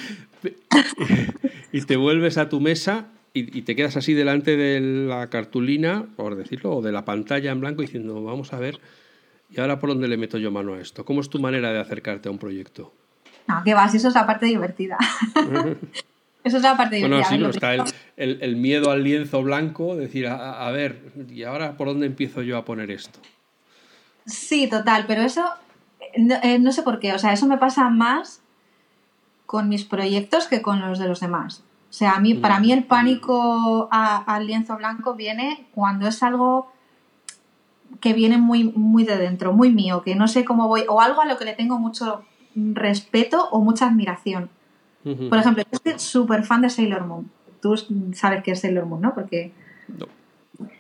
y 1.72 1.82
te 1.82 1.96
vuelves 1.96 2.38
a 2.38 2.50
tu 2.50 2.60
mesa 2.60 3.08
y, 3.34 3.58
y 3.58 3.62
te 3.64 3.76
quedas 3.76 3.98
así 3.98 4.14
delante 4.14 4.56
de 4.58 4.80
la 4.80 5.30
cartulina, 5.30 6.06
por 6.16 6.36
decirlo, 6.36 6.76
o 6.78 6.82
de 6.82 6.92
la 6.92 7.06
pantalla 7.06 7.52
en 7.52 7.60
blanco 7.62 7.82
diciendo, 7.82 8.24
vamos 8.24 8.54
a 8.54 8.60
ver, 8.60 8.80
¿y 9.50 9.60
ahora 9.60 9.80
por 9.80 9.90
dónde 9.90 10.08
le 10.08 10.18
meto 10.18 10.38
yo 10.38 10.52
mano 10.52 10.74
a 10.76 10.80
esto? 10.80 11.04
¿Cómo 11.06 11.22
es 11.22 11.30
tu 11.30 11.40
manera 11.40 11.72
de 11.74 11.80
acercarte 11.80 12.30
a 12.30 12.32
un 12.32 12.38
proyecto? 12.40 12.94
No, 13.48 13.62
que 13.64 13.74
va, 13.74 13.88
si 13.90 13.98
eso 13.98 14.08
es 14.10 14.16
la 14.16 14.26
parte 14.26 14.46
divertida. 14.46 14.98
eso 16.44 16.58
es 16.58 16.64
la 16.64 16.78
parte 16.78 16.96
divertida. 16.98 17.18
Bueno, 17.20 17.24
sí, 17.24 17.38
no, 17.38 17.50
está 17.50 17.74
el, 17.74 17.84
el- 18.18 18.38
el 18.42 18.56
miedo 18.56 18.92
al 18.92 19.04
lienzo 19.04 19.42
blanco, 19.44 19.96
decir, 19.96 20.28
a, 20.28 20.36
a- 20.36 20.68
a 20.68 20.72
ver, 20.72 21.02
¿y 21.30 21.44
ahora 21.44 21.76
por 21.76 21.88
dónde 21.88 22.06
empiezo 22.06 22.42
yo 22.42 22.58
a 22.58 22.66
poner 22.66 22.92
esto? 22.92 23.20
Sí, 24.26 24.68
total, 24.70 25.06
pero 25.08 25.22
eso 25.24 25.44
eh, 26.00 26.22
no, 26.22 26.36
eh, 26.44 26.60
no 26.60 26.72
sé 26.72 26.84
por 26.84 27.00
qué, 27.00 27.14
o 27.14 27.20
sea, 27.20 27.34
eso 27.34 27.46
me 27.48 27.58
pasa 27.58 27.90
más 27.90 28.42
con 29.46 29.68
mis 29.70 29.84
proyectos 29.84 30.48
que 30.48 30.62
con 30.62 30.80
los 30.82 31.00
de 31.00 31.08
los 31.08 31.20
demás. 31.20 31.64
O 31.94 31.96
sea, 31.96 32.14
a 32.14 32.20
mí, 32.20 32.34
para 32.34 32.60
mí 32.60 32.72
el 32.72 32.86
pánico 32.86 33.88
al 33.92 34.48
lienzo 34.48 34.76
blanco 34.78 35.14
viene 35.14 35.68
cuando 35.76 36.08
es 36.08 36.24
algo 36.24 36.72
que 38.02 38.14
viene 38.14 38.40
muy, 38.40 38.64
muy 38.64 39.04
de 39.04 39.16
dentro, 39.18 39.54
muy 39.54 39.72
mío, 39.72 40.02
que 40.02 40.16
no 40.16 40.28
sé 40.28 40.44
cómo 40.44 40.68
voy, 40.68 40.86
o 40.90 41.02
algo 41.02 41.22
a 41.22 41.28
lo 41.28 41.38
que 41.38 41.46
le 41.46 41.54
tengo 41.54 41.78
mucho 41.78 42.24
respeto 42.56 43.48
o 43.52 43.62
mucha 43.62 43.86
admiración. 43.86 44.50
Por 45.04 45.38
ejemplo, 45.38 45.64
yo 45.72 45.80
soy 45.84 46.00
súper 46.00 46.44
fan 46.44 46.64
de 46.64 46.72
Sailor 46.72 47.06
Moon. 47.06 47.30
Tú 47.62 47.78
sabes 48.14 48.42
qué 48.42 48.54
es 48.54 48.62
Sailor 48.62 48.88
Moon, 48.88 49.00
¿no? 49.00 49.14
Porque 49.14 49.52
No. 49.88 50.08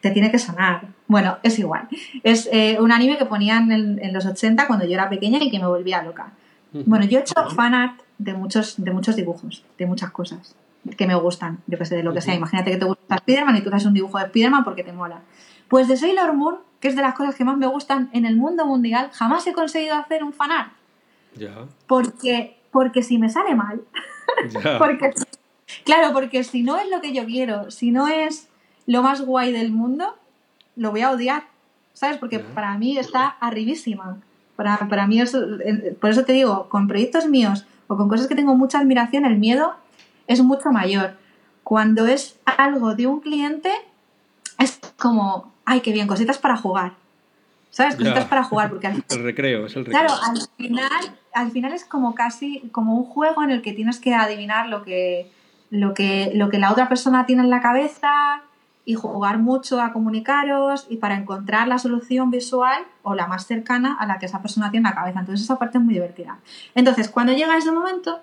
te 0.01 0.09
tiene 0.09 0.31
que 0.31 0.39
sonar. 0.39 0.87
Bueno, 1.07 1.37
es 1.43 1.59
igual. 1.59 1.89
Es 2.23 2.49
eh, 2.51 2.77
un 2.81 2.91
anime 2.91 3.19
que 3.19 3.25
ponían 3.25 3.71
en, 3.71 4.03
en 4.03 4.13
los 4.13 4.25
80 4.25 4.65
cuando 4.65 4.85
yo 4.85 4.93
era 4.93 5.09
pequeña 5.09 5.37
y 5.43 5.51
que 5.51 5.59
me 5.59 5.67
volvía 5.67 6.01
loca. 6.01 6.31
Bueno, 6.71 7.05
yo 7.05 7.19
he 7.19 7.21
hecho 7.21 7.35
fanart 7.51 8.01
de 8.17 8.33
muchos, 8.33 8.83
de 8.83 8.89
muchos 8.89 9.15
dibujos, 9.15 9.63
de 9.77 9.85
muchas 9.85 10.09
cosas 10.09 10.55
que 10.97 11.07
me 11.07 11.15
gustan, 11.15 11.59
yo 11.67 11.77
que 11.77 11.85
sé, 11.85 11.95
de 11.95 12.03
lo 12.03 12.13
que 12.13 12.21
sea. 12.21 12.35
Imagínate 12.35 12.71
que 12.71 12.77
te 12.77 12.85
gusta 12.85 13.15
Spider-Man 13.15 13.57
y 13.57 13.61
tú 13.61 13.69
haces 13.69 13.85
un 13.85 13.93
dibujo 13.93 14.17
de 14.17 14.25
Spider-Man 14.25 14.63
porque 14.63 14.83
te 14.83 14.91
mola. 14.91 15.21
Pues 15.67 15.87
de 15.87 15.97
Sailor 15.97 16.33
Moon, 16.33 16.57
que 16.79 16.89
es 16.89 16.95
de 16.95 17.01
las 17.01 17.15
cosas 17.15 17.35
que 17.35 17.43
más 17.45 17.57
me 17.57 17.67
gustan 17.67 18.09
en 18.13 18.25
el 18.25 18.35
mundo 18.35 18.65
mundial, 18.65 19.09
jamás 19.13 19.47
he 19.47 19.53
conseguido 19.53 19.95
hacer 19.95 20.23
un 20.23 20.33
fanart. 20.33 20.71
Ya, 21.35 21.65
Porque, 21.87 22.57
porque 22.71 23.01
si 23.01 23.17
me 23.17 23.29
sale 23.29 23.55
mal, 23.55 23.81
ya. 24.49 24.77
porque, 24.77 25.11
claro, 25.83 26.13
porque 26.13 26.43
si 26.43 26.61
no 26.61 26.77
es 26.77 26.89
lo 26.89 27.01
que 27.01 27.13
yo 27.13 27.25
quiero, 27.25 27.71
si 27.71 27.91
no 27.91 28.07
es 28.07 28.49
lo 28.85 29.01
más 29.01 29.21
guay 29.21 29.51
del 29.51 29.71
mundo, 29.71 30.15
lo 30.75 30.91
voy 30.91 31.01
a 31.01 31.11
odiar, 31.11 31.43
¿sabes? 31.93 32.17
Porque 32.17 32.39
para 32.39 32.77
mí 32.77 32.97
está 32.97 33.27
arribísima. 33.39 34.17
Para, 34.55 34.77
para 34.89 35.07
mí, 35.07 35.19
eso, 35.19 35.39
por 35.99 36.11
eso 36.11 36.25
te 36.25 36.33
digo, 36.33 36.69
con 36.69 36.87
proyectos 36.87 37.27
míos 37.27 37.65
o 37.87 37.97
con 37.97 38.09
cosas 38.09 38.27
que 38.27 38.35
tengo 38.35 38.55
mucha 38.55 38.77
admiración, 38.79 39.25
el 39.25 39.39
miedo 39.39 39.73
es 40.27 40.41
mucho 40.41 40.71
mayor. 40.71 41.17
Cuando 41.63 42.07
es 42.07 42.39
algo 42.57 42.95
de 42.95 43.07
un 43.07 43.19
cliente, 43.21 43.71
es 44.59 44.79
como, 44.97 45.53
ay, 45.65 45.81
qué 45.81 45.91
bien, 45.91 46.07
cositas 46.07 46.37
para 46.37 46.57
jugar. 46.57 46.93
¿Sabes? 47.69 47.95
Cositas 47.95 48.23
Ya. 48.25 48.29
para 48.29 48.43
jugar, 48.43 48.69
porque 48.69 48.87
al 48.87 49.03
El 49.09 49.23
recreo, 49.23 49.65
es 49.65 49.75
el 49.75 49.85
recreo. 49.85 50.05
Claro, 50.05 50.21
al 50.23 50.37
final, 50.57 50.91
al 51.33 51.51
final 51.51 51.73
es 51.73 51.85
como 51.85 52.13
casi 52.13 52.59
como 52.71 52.95
un 52.95 53.05
juego 53.05 53.41
en 53.43 53.49
el 53.51 53.61
que 53.61 53.73
tienes 53.73 53.99
que 53.99 54.13
adivinar 54.13 54.67
lo 54.67 54.83
que, 54.83 55.31
lo 55.71 55.93
que, 55.93 56.31
lo 56.35 56.49
que 56.49 56.59
la 56.59 56.71
otra 56.71 56.87
persona 56.87 57.25
tiene 57.25 57.41
en 57.43 57.49
la 57.49 57.61
cabeza 57.61 58.41
y 58.85 58.93
jugar 58.95 59.39
mucho 59.39 59.81
a 59.81 59.93
comunicaros 59.93 60.85
y 60.89 60.97
para 60.97 61.15
encontrar 61.15 61.67
la 61.69 61.77
solución 61.79 62.29
visual 62.29 62.83
o 63.01 63.15
la 63.15 63.27
más 63.27 63.47
cercana 63.47 63.95
a 63.97 64.05
la 64.05 64.19
que 64.19 64.25
esa 64.25 64.41
persona 64.41 64.69
tiene 64.69 64.87
en 64.89 64.93
la 64.93 64.99
cabeza. 64.99 65.21
Entonces 65.21 65.45
esa 65.45 65.57
parte 65.57 65.77
es 65.77 65.83
muy 65.83 65.93
divertida. 65.93 66.37
Entonces, 66.75 67.09
cuando 67.09 67.31
llega 67.33 67.57
ese 67.57 67.71
momento, 67.71 68.21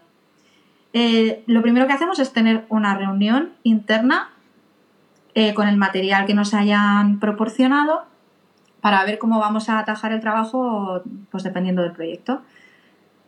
eh, 0.93 1.43
lo 1.47 1.63
primero 1.63 1.87
que 1.87 1.93
hacemos 1.93 2.19
es 2.19 2.33
tener 2.33 2.65
una 2.69 2.97
reunión 2.97 3.51
interna 3.63 4.31
eh, 5.35 5.55
con 5.55 5.69
el 5.69 5.77
material 5.77 6.27
que 6.27 6.35
nos 6.35 6.53
hayan 6.55 7.21
proporcionado 7.21 8.05
para 8.81 9.05
ver 9.05 9.19
cómo 9.19 9.39
vamos 9.39 9.69
a 9.69 9.79
atajar 9.79 10.13
el 10.13 10.21
trabajo, 10.21 11.03
pues 11.31 11.45
dependiendo 11.45 11.83
del 11.83 11.93
proyecto. 11.93 12.43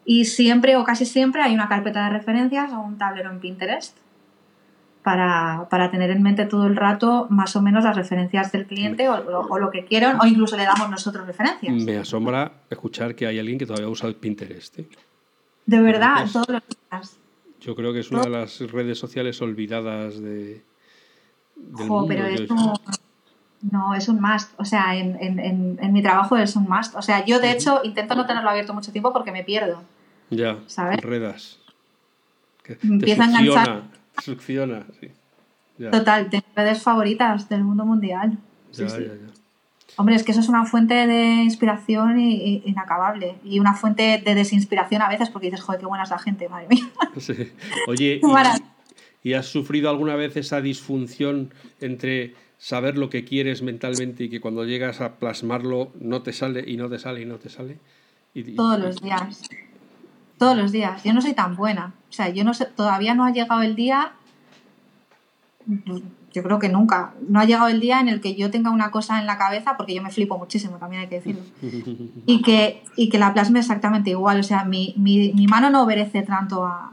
Y 0.04 0.24
siempre 0.24 0.74
o 0.76 0.82
casi 0.84 1.04
siempre 1.06 1.42
hay 1.42 1.54
una 1.54 1.68
carpeta 1.68 2.04
de 2.04 2.10
referencias 2.10 2.72
o 2.72 2.80
un 2.80 2.98
tablero 2.98 3.30
en 3.30 3.38
Pinterest 3.38 3.96
para, 5.02 5.66
para 5.70 5.90
tener 5.90 6.10
en 6.10 6.22
mente 6.22 6.44
todo 6.46 6.66
el 6.66 6.76
rato 6.76 7.26
más 7.30 7.54
o 7.56 7.62
menos 7.62 7.84
las 7.84 7.96
referencias 7.96 8.50
del 8.52 8.66
cliente 8.66 9.08
o, 9.08 9.14
o- 9.14 9.46
o 9.48 9.58
lo 9.58 9.70
que 9.70 9.84
quieran 9.84 10.18
o 10.20 10.26
incluso 10.26 10.56
le 10.56 10.64
damos 10.64 10.88
nosotros 10.90 11.26
referencias. 11.26 11.72
Me 11.74 11.98
asombra 11.98 12.52
escuchar 12.70 13.14
que 13.14 13.26
hay 13.26 13.38
alguien 13.38 13.58
que 13.58 13.66
todavía 13.66 13.88
usa 13.88 14.08
el 14.08 14.14
Pinterest. 14.16 14.78
¿eh? 14.80 14.88
De 15.66 15.80
verdad, 15.80 16.24
todos 16.32 16.48
los 16.48 16.62
días. 16.90 17.18
Yo 17.62 17.74
creo 17.74 17.92
que 17.92 18.00
es 18.00 18.10
una 18.10 18.22
de 18.22 18.30
las 18.30 18.60
redes 18.70 18.98
sociales 18.98 19.40
olvidadas 19.40 20.20
de, 20.20 20.62
del 21.56 21.88
Jo, 21.88 22.00
mundo. 22.00 22.06
pero 22.08 22.26
es 22.26 22.50
un, 22.50 22.72
no, 23.70 23.94
es 23.94 24.08
un 24.08 24.20
must. 24.20 24.52
O 24.58 24.64
sea, 24.64 24.96
en, 24.96 25.16
en- 25.20 25.38
en- 25.38 25.78
en 25.80 25.92
mi 25.92 26.02
trabajo 26.02 26.36
es 26.36 26.56
un 26.56 26.64
must. 26.64 26.94
O 26.96 27.02
sea, 27.02 27.24
yo 27.24 27.38
de 27.40 27.52
hecho 27.52 27.80
intento 27.84 28.14
no 28.14 28.26
tenerlo 28.26 28.50
abierto 28.50 28.74
mucho 28.74 28.90
tiempo 28.92 29.12
porque 29.12 29.30
me 29.32 29.44
pierdo. 29.44 29.82
Ya, 30.30 30.58
¿sabes? 30.66 30.98
enredas. 30.98 31.58
Que 32.64 32.76
te 32.76 32.86
empieza 32.86 33.24
a 33.24 33.26
enganchar. 33.26 33.82
succiona, 34.22 34.84
sí. 35.00 35.08
Ya, 35.78 35.90
Total, 35.90 36.28
tengo 36.30 36.44
redes 36.54 36.82
favoritas 36.82 37.48
del 37.48 37.64
mundo 37.64 37.84
mundial. 37.84 38.38
Sí, 38.70 38.82
ya, 38.82 38.88
sí. 38.88 39.02
ya, 39.02 39.14
ya. 39.14 39.41
Hombre, 39.96 40.14
es 40.14 40.22
que 40.22 40.32
eso 40.32 40.40
es 40.40 40.48
una 40.48 40.64
fuente 40.64 41.06
de 41.06 41.42
inspiración 41.42 42.18
inacabable 42.18 43.36
y 43.44 43.58
una 43.60 43.74
fuente 43.74 44.22
de 44.24 44.34
desinspiración 44.34 45.02
a 45.02 45.08
veces 45.08 45.28
porque 45.28 45.48
dices, 45.48 45.60
joder, 45.60 45.80
qué 45.80 45.86
buena 45.86 46.04
es 46.04 46.10
la 46.10 46.18
gente, 46.18 46.48
madre 46.48 46.66
mía. 46.68 46.84
Sí. 47.18 47.52
Oye. 47.88 48.20
¿y, 49.22 49.28
y 49.30 49.34
has 49.34 49.46
sufrido 49.46 49.90
alguna 49.90 50.16
vez 50.16 50.36
esa 50.36 50.60
disfunción 50.60 51.52
entre 51.80 52.34
saber 52.58 52.96
lo 52.96 53.10
que 53.10 53.24
quieres 53.24 53.60
mentalmente 53.62 54.24
y 54.24 54.30
que 54.30 54.40
cuando 54.40 54.64
llegas 54.64 55.00
a 55.00 55.16
plasmarlo 55.16 55.92
no 56.00 56.22
te 56.22 56.32
sale 56.32 56.64
y 56.66 56.76
no 56.76 56.88
te 56.88 56.98
sale 56.98 57.20
y 57.22 57.26
no 57.26 57.36
te 57.36 57.48
sale? 57.50 57.78
Y- 58.34 58.54
Todos 58.56 58.78
los 58.80 59.00
días. 59.00 59.42
Todos 60.38 60.56
los 60.56 60.72
días. 60.72 61.04
Yo 61.04 61.12
no 61.12 61.20
soy 61.20 61.34
tan 61.34 61.54
buena. 61.54 61.92
O 62.08 62.12
sea, 62.12 62.30
yo 62.30 62.42
no 62.44 62.54
sé, 62.54 62.64
todavía 62.66 63.14
no 63.14 63.24
ha 63.26 63.30
llegado 63.32 63.62
el 63.62 63.76
día, 63.76 64.12
yo 66.32 66.42
creo 66.42 66.58
que 66.58 66.68
nunca, 66.68 67.14
no 67.28 67.40
ha 67.40 67.44
llegado 67.44 67.68
el 67.68 67.80
día 67.80 68.00
en 68.00 68.08
el 68.08 68.20
que 68.20 68.34
yo 68.34 68.50
tenga 68.50 68.70
una 68.70 68.90
cosa 68.90 69.20
en 69.20 69.26
la 69.26 69.38
cabeza, 69.38 69.76
porque 69.76 69.94
yo 69.94 70.02
me 70.02 70.10
flipo 70.10 70.38
muchísimo, 70.38 70.76
también 70.78 71.02
hay 71.02 71.08
que 71.08 71.20
decirlo, 71.20 71.42
y 72.26 72.42
que, 72.42 72.82
y 72.96 73.08
que 73.08 73.18
la 73.18 73.32
plasme 73.32 73.58
exactamente 73.58 74.10
igual. 74.10 74.40
O 74.40 74.42
sea, 74.42 74.64
mi, 74.64 74.94
mi, 74.96 75.32
mi 75.34 75.46
mano 75.46 75.70
no 75.70 75.82
obedece 75.82 76.22
tanto 76.22 76.64
a, 76.64 76.92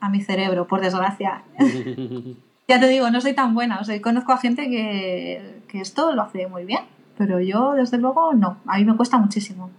a 0.00 0.08
mi 0.08 0.20
cerebro, 0.22 0.66
por 0.66 0.80
desgracia. 0.80 1.42
Ya 2.68 2.80
te 2.80 2.88
digo, 2.88 3.08
no 3.12 3.20
soy 3.20 3.32
tan 3.32 3.54
buena. 3.54 3.78
O 3.78 3.84
sea, 3.84 4.02
conozco 4.02 4.32
a 4.32 4.38
gente 4.38 4.68
que, 4.68 5.60
que 5.68 5.80
esto 5.80 6.12
lo 6.16 6.22
hace 6.22 6.48
muy 6.48 6.64
bien, 6.64 6.80
pero 7.16 7.38
yo, 7.38 7.74
desde 7.74 7.96
luego, 7.96 8.34
no. 8.34 8.56
A 8.66 8.78
mí 8.78 8.84
me 8.84 8.96
cuesta 8.96 9.18
muchísimo. 9.18 9.70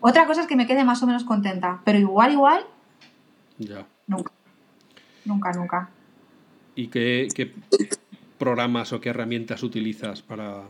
Otra 0.00 0.24
cosa 0.26 0.40
es 0.40 0.46
que 0.46 0.56
me 0.56 0.66
quede 0.66 0.82
más 0.86 1.02
o 1.02 1.06
menos 1.06 1.24
contenta, 1.24 1.82
pero 1.84 1.98
igual, 1.98 2.32
igual, 2.32 2.62
Ya. 3.58 3.84
nunca. 4.06 4.32
Nunca, 5.26 5.52
nunca. 5.52 5.90
¿Y 6.74 6.86
qué, 6.88 7.28
qué 7.34 7.52
programas 8.40 8.92
o 8.92 9.00
qué 9.00 9.10
herramientas 9.10 9.62
utilizas 9.62 10.22
para, 10.22 10.62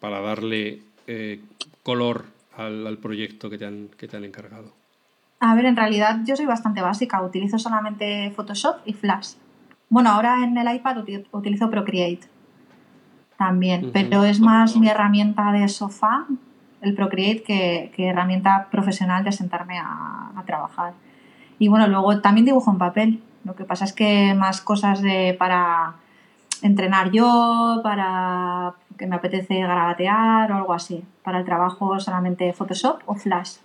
para 0.00 0.20
darle 0.20 0.80
eh, 1.06 1.40
color 1.82 2.24
al, 2.56 2.86
al 2.86 2.96
proyecto 2.96 3.50
que 3.50 3.58
te, 3.58 3.66
han, 3.66 3.88
que 3.98 4.08
te 4.08 4.16
han 4.16 4.24
encargado? 4.24 4.72
A 5.40 5.54
ver, 5.54 5.66
en 5.66 5.76
realidad 5.76 6.20
yo 6.24 6.34
soy 6.36 6.46
bastante 6.46 6.80
básica. 6.80 7.20
Utilizo 7.22 7.58
solamente 7.58 8.32
Photoshop 8.34 8.76
y 8.86 8.92
Flash. 8.92 9.34
Bueno, 9.90 10.10
ahora 10.10 10.42
en 10.44 10.56
el 10.56 10.74
iPad 10.74 10.96
uti- 10.98 11.26
utilizo 11.32 11.70
Procreate 11.70 12.26
también, 13.36 13.90
pero 13.92 14.24
es 14.24 14.40
más 14.40 14.76
mi 14.76 14.88
herramienta 14.88 15.52
de 15.52 15.68
sofá, 15.68 16.26
el 16.80 16.94
Procreate, 16.94 17.42
que, 17.42 17.92
que 17.94 18.08
herramienta 18.08 18.68
profesional 18.70 19.22
de 19.24 19.32
sentarme 19.32 19.78
a, 19.78 20.32
a 20.34 20.42
trabajar. 20.44 20.94
Y 21.58 21.68
bueno, 21.68 21.86
luego 21.86 22.20
también 22.20 22.44
dibujo 22.46 22.70
en 22.72 22.78
papel. 22.78 23.20
Lo 23.44 23.54
que 23.54 23.64
pasa 23.64 23.84
es 23.84 23.92
que 23.92 24.34
más 24.34 24.60
cosas 24.60 25.02
de 25.02 25.36
para 25.38 25.94
entrenar 26.62 27.10
yo, 27.10 27.80
para 27.82 28.74
que 28.98 29.06
me 29.06 29.16
apetece 29.16 29.60
garabatear 29.60 30.50
o 30.52 30.56
algo 30.56 30.72
así. 30.72 31.02
Para 31.22 31.38
el 31.38 31.44
trabajo 31.44 31.98
solamente 32.00 32.52
Photoshop 32.52 33.02
o 33.06 33.14
Flash. 33.14 33.56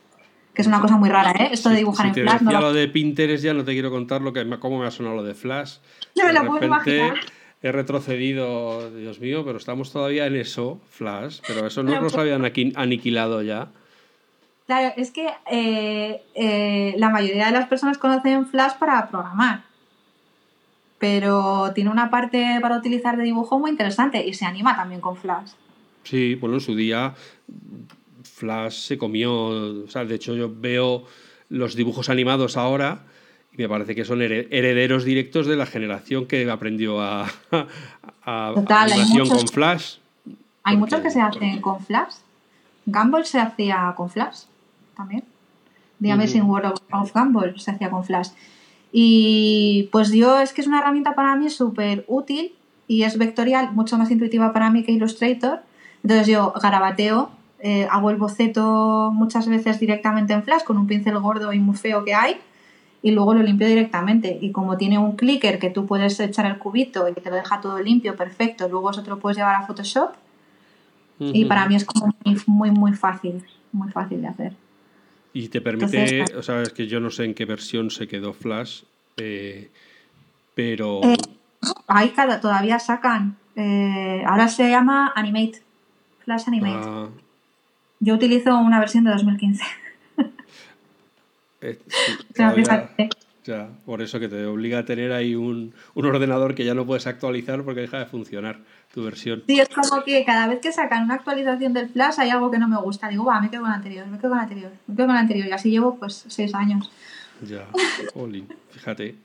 Que 0.54 0.62
es 0.62 0.68
una 0.68 0.80
cosa 0.80 0.98
muy 0.98 1.10
rara, 1.10 1.32
¿eh? 1.32 1.50
Esto 1.52 1.70
de 1.70 1.78
dibujar 1.78 2.08
en 2.08 2.14
Flash 2.14 2.42
no 2.42 2.52
decía 2.52 2.60
lo 2.60 2.68
lo 2.68 2.74
de 2.74 2.88
Pinterest 2.88 3.44
ya 3.44 3.54
no 3.54 3.64
te 3.64 3.74
quiero 3.74 3.90
contar 3.90 4.22
lo 4.22 4.34
que 4.34 4.48
cómo 4.60 4.80
me 4.80 4.86
ha 4.86 4.92
sonado 4.92 5.16
lo 5.16 5.24
de 5.24 5.34
Flash. 5.34 5.78
No 6.16 6.26
me 6.26 6.34
lo 6.34 6.46
puedo 6.46 6.66
imaginar. 6.66 7.16
he 7.64 7.72
retrocedido, 7.72 8.92
Dios 8.92 9.20
mío, 9.20 9.44
pero 9.46 9.58
estamos 9.58 9.92
todavía 9.92 10.28
en 10.28 10.36
eso, 10.36 10.80
Flash, 10.90 11.40
pero 11.48 11.66
eso 11.66 11.82
no 11.82 12.00
nos 12.00 12.16
habían 12.16 12.44
aniquilado 12.76 13.42
ya. 13.42 13.70
Claro, 14.68 14.94
es 14.96 15.12
que 15.12 15.28
eh, 15.50 16.24
eh, 16.36 16.96
la 16.98 17.10
mayoría 17.10 17.48
de 17.48 17.52
las 17.52 17.68
personas 17.68 17.98
conocen 17.98 18.46
Flash 18.46 18.74
para 18.80 19.08
programar, 19.10 19.64
pero 21.04 21.74
tiene 21.76 21.90
una 21.90 22.10
parte 22.10 22.60
para 22.62 22.78
utilizar 22.78 23.18
de 23.18 23.24
dibujo 23.24 23.60
muy 23.60 23.72
interesante 23.72 24.26
y 24.26 24.34
se 24.34 24.46
anima 24.46 24.74
también 24.78 25.02
con 25.02 25.18
Flash. 25.18 25.50
Sí, 26.04 26.36
bueno, 26.36 26.56
en 26.56 26.62
su 26.62 26.78
día 26.78 27.14
Flash 28.24 28.88
se 28.88 28.98
comió, 28.98 29.34
o 29.34 29.88
sea, 29.90 30.06
de 30.06 30.16
hecho 30.16 30.34
yo 30.34 30.50
veo 30.50 31.04
los 31.50 31.76
dibujos 31.76 32.08
animados 32.08 32.56
ahora 32.56 33.02
y 33.52 33.58
me 33.58 33.68
parece 33.68 33.96
que 33.96 34.06
son 34.06 34.22
herederos 34.22 35.04
directos 35.04 35.46
de 35.46 35.58
la 35.58 35.66
generación 35.66 36.26
que 36.26 36.50
aprendió 36.50 37.02
a, 37.02 37.30
a, 38.24 38.54
animación 38.56 39.28
con 39.28 39.46
Flash. 39.50 39.98
Hay 40.64 40.78
muchos 40.78 41.02
que 41.02 41.12
se 41.12 41.20
hacen 41.20 41.60
con 41.60 41.82
Flash. 41.82 42.14
Gumball 42.86 43.26
se 43.26 43.42
hacía 43.42 43.94
con 43.98 44.10
Flash 44.10 44.44
también. 44.96 45.26
The 46.02 46.14
Amazing 46.14 46.44
World 46.44 46.80
of, 46.94 47.14
Gumball 47.14 47.60
se 47.60 47.72
hacía 47.72 47.90
con 47.90 48.06
Flash. 48.06 48.30
Y 48.96 49.90
pues 49.92 50.12
yo 50.12 50.40
es 50.40 50.54
que 50.54 50.62
es 50.62 50.68
una 50.68 50.80
herramienta 50.80 51.16
para 51.16 51.36
mí 51.36 51.50
súper 51.50 52.06
útil 52.08 52.54
y 52.88 53.04
es 53.04 53.18
vectorial, 53.18 53.74
mucho 53.74 53.98
más 53.98 54.12
intuitiva 54.12 54.54
para 54.54 54.70
mí 54.70 54.84
que 54.84 54.92
Illustrator. 54.92 55.62
Entonces 56.04 56.28
yo 56.28 56.54
garabateo, 56.62 57.32
eh, 57.60 57.88
hago 57.90 58.12
el 58.12 58.18
boceto 58.18 59.10
muchas 59.12 59.48
veces 59.48 59.80
directamente 59.80 60.34
en 60.34 60.44
Flash 60.44 60.64
con 60.64 60.78
un 60.78 60.86
pincel 60.86 61.18
gordo 61.18 61.52
y 61.54 61.60
muy 61.60 61.76
feo 61.76 62.06
que 62.06 62.14
hay 62.14 62.38
y 63.02 63.12
luego 63.12 63.34
lo 63.34 63.42
limpio 63.42 63.68
directamente. 63.68 64.38
Y 64.42 64.52
como 64.52 64.78
tiene 64.78 64.98
un 65.00 65.16
clicker 65.16 65.60
que 65.60 65.70
tú 65.70 65.86
puedes 65.86 66.20
echar 66.20 66.46
el 66.46 66.60
cubito 66.60 67.08
y 67.10 67.14
te 67.14 67.30
lo 67.30 67.36
deja 67.36 67.62
todo 67.62 67.80
limpio, 67.80 68.16
perfecto, 68.16 68.68
luego 68.70 68.92
eso 68.92 69.04
te 69.04 69.10
lo 69.10 69.20
puedes 69.20 69.38
llevar 69.38 69.56
a 69.56 69.68
Photoshop. 69.68 70.12
Y 71.20 71.46
para 71.46 71.68
mí 71.68 71.76
es 71.76 71.86
como 71.86 72.14
muy, 72.48 72.72
muy, 72.72 72.94
fácil, 72.94 73.46
muy 73.72 73.90
fácil 73.92 74.22
de 74.22 74.28
hacer. 74.28 74.54
Y 75.34 75.48
te 75.50 75.62
permite, 75.62 76.26
o 76.38 76.44
sea, 76.44 76.62
es 76.62 76.74
que 76.74 76.88
yo 76.88 77.00
no 77.00 77.10
sé 77.10 77.26
en 77.26 77.34
qué 77.34 77.46
versión 77.46 77.90
se 77.90 78.08
quedó 78.08 78.34
Flash, 78.34 78.84
eh, 79.18 79.72
pero... 80.54 81.02
Eh, 81.04 81.18
ahí 81.88 82.10
cada, 82.10 82.40
todavía 82.40 82.78
sacan, 82.78 83.38
ahora 84.28 84.48
se 84.48 84.70
llama 84.70 85.12
Animate, 85.16 85.62
Flash 86.24 86.44
Animate. 86.48 86.80
Ah, 86.88 87.10
yo 88.00 88.14
utilizo 88.16 88.58
una 88.58 88.80
versión 88.80 89.06
de 89.06 89.12
2015. 89.12 89.64
Eh, 91.62 91.80
ya, 93.46 93.70
por 93.86 94.02
eso 94.02 94.20
que 94.20 94.28
te 94.28 94.46
obliga 94.46 94.80
a 94.80 94.86
tener 94.86 95.14
ahí 95.14 95.36
un, 95.36 95.74
ordenador 95.96 96.56
que 96.56 96.66
ya 96.66 96.74
no 96.76 96.86
puedes 96.86 97.08
actualizar 97.08 97.64
porque 97.64 97.82
deja 97.82 98.00
de 98.00 98.06
funcionar 98.06 98.60
tu 98.94 99.04
versión. 99.04 99.44
Sí, 99.48 99.60
es 99.60 99.70
como 99.70 100.04
que 100.04 100.24
cada 100.24 100.46
vez 100.46 100.60
que 100.60 100.72
sacan 100.72 101.06
una 101.06 101.16
actualización 101.16 101.74
del 101.74 101.90
Flash 101.90 102.20
hay 102.20 102.30
algo 102.30 102.52
que 102.52 102.60
no 102.60 102.68
me 102.68 102.78
gusta. 102.78 103.10
Digo, 103.10 103.26
va, 103.26 103.42
me 103.42 103.50
quedo 103.50 103.62
con 103.62 103.72
la 103.72 103.78
anterior, 103.78 104.06
me 104.06 104.20
quedo 104.20 104.30
con 104.30 104.38
la 104.38 104.44
anterior, 104.44 104.72
me 104.86 104.96
quedo 104.96 105.08
con 105.08 105.16
la 105.16 105.22
anterior. 105.22 105.48
Y 105.48 105.52
así 105.52 105.72
llevo 105.72 105.98
pues 105.98 106.26
seis 106.28 106.54
años. 106.54 106.92
Ya, 107.42 107.68
fíjate. 108.70 109.16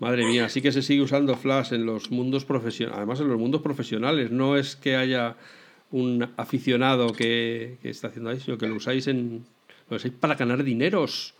Madre 0.00 0.26
mía, 0.26 0.48
sí 0.48 0.60
que 0.60 0.72
se 0.72 0.82
sigue 0.82 1.02
usando 1.02 1.36
Flash 1.36 1.72
en 1.72 1.86
los 1.86 2.10
mundos 2.10 2.44
profesionales. 2.44 2.96
Además, 2.98 3.20
en 3.20 3.28
los 3.28 3.38
mundos 3.38 3.62
profesionales. 3.62 4.32
No 4.32 4.56
es 4.56 4.74
que 4.74 4.96
haya 4.96 5.36
un 5.92 6.28
aficionado 6.36 7.12
que, 7.12 7.78
está 7.84 8.08
haciendo 8.08 8.34
sino 8.40 8.58
que 8.58 8.66
lo 8.66 8.74
usáis 8.74 9.06
en 9.06 9.46
lo 9.88 9.96
usáis 9.96 10.12
para 10.14 10.34
ganar 10.34 10.64
dineros. 10.64 11.34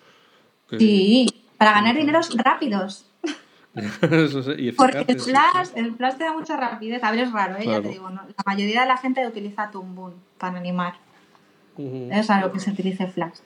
Sí, 0.79 1.27
para 1.59 1.73
ganar 1.73 1.97
dineros 1.97 2.31
rápidos. 2.37 3.07
Porque 4.77 5.05
el 5.07 5.21
flash, 5.21 5.69
el 5.75 5.95
flash 5.95 6.17
te 6.17 6.25
da 6.25 6.33
mucha 6.33 6.57
rapidez. 6.57 7.03
A 7.05 7.11
ver, 7.11 7.21
es 7.21 7.33
raro, 7.33 7.57
¿eh? 7.57 7.67
ya 7.67 7.83
te 7.83 7.89
digo. 7.91 8.09
La 8.09 8.25
mayoría 8.47 8.83
de 8.83 8.89
la 8.89 8.97
gente 8.97 9.27
utiliza 9.27 9.71
Toon 9.71 10.15
para 10.39 10.59
animar. 10.59 10.95
Es 12.11 12.27
raro 12.27 12.53
que 12.53 12.59
se 12.59 12.71
utilice 12.71 13.07
flash. 13.07 13.39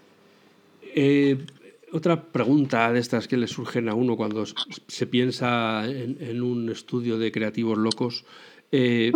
Eh, 0.95 1.45
otra 1.93 2.23
pregunta 2.23 2.93
de 2.93 3.01
estas 3.01 3.27
que 3.27 3.37
le 3.37 3.49
surgen 3.49 3.89
a 3.89 3.95
uno 3.95 4.17
cuando 4.17 4.45
se 4.47 5.07
piensa 5.09 5.85
en, 5.87 6.43
un 6.43 6.71
estudio 6.71 7.19
de 7.19 7.33
creativos 7.33 7.77
locos. 7.77 8.25
Eh, 8.71 9.11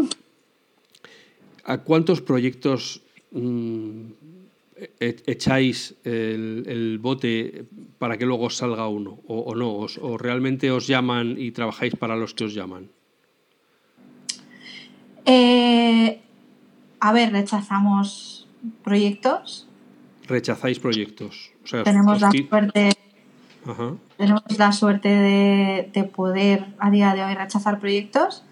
¿A 1.65 1.79
cuántos 1.79 2.21
proyectos 2.21 3.03
mm, 3.31 4.03
echáis 4.99 5.95
el, 6.05 6.99
bote 7.01 7.65
para 7.99 8.19
que 8.19 8.27
luego 8.27 8.51
salga 8.51 8.89
uno 8.89 9.21
o, 9.27 9.55
no? 9.55 9.87
O, 10.01 10.19
realmente 10.19 10.71
os 10.71 10.87
llaman 10.87 11.37
y 11.39 11.53
trabajáis 11.53 11.95
para 11.97 12.17
los 12.17 12.35
que 12.35 12.45
os 12.45 12.55
llaman? 12.55 12.91
Eh, 15.27 16.21
a 17.01 17.13
ver, 17.13 17.33
rechazamos 17.33 18.49
proyectos. 18.83 19.69
¿Rechazáis 20.27 20.79
proyectos? 20.79 21.53
tenemos, 21.85 22.21
la 22.21 22.31
suerte, 22.31 22.91
tenemos 24.17 24.59
la 24.59 24.73
suerte 24.73 25.09
de 25.09 26.05
poder 26.05 26.67
a 26.79 26.91
día 26.91 27.15
de 27.15 27.25
hoy 27.25 27.35
rechazar 27.35 27.79
proyectos 27.79 28.45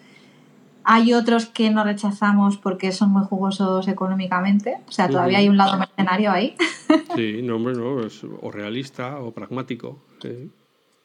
hay 0.85 1.15
otros 1.15 1.47
que 1.47 1.71
no 1.71 1.85
rechazamos 1.85 2.57
porque 2.57 2.93
son 2.93 3.11
muy 3.11 3.25
jugosos 3.25 3.89
económicamente. 3.89 4.79
O 4.89 4.93
sea, 4.93 5.09
todavía 5.09 5.39
hay 5.39 5.49
un 5.49 5.57
lado 5.57 5.79
mercenario 5.79 6.31
ahí. 6.31 6.57
Sí, 7.17 7.41
no, 7.43 7.57
hombre, 7.57 7.75
no, 7.75 8.01
es 8.05 8.23
o 8.23 8.51
realista 8.51 9.19
o 9.21 9.31
pragmático. 9.33 9.99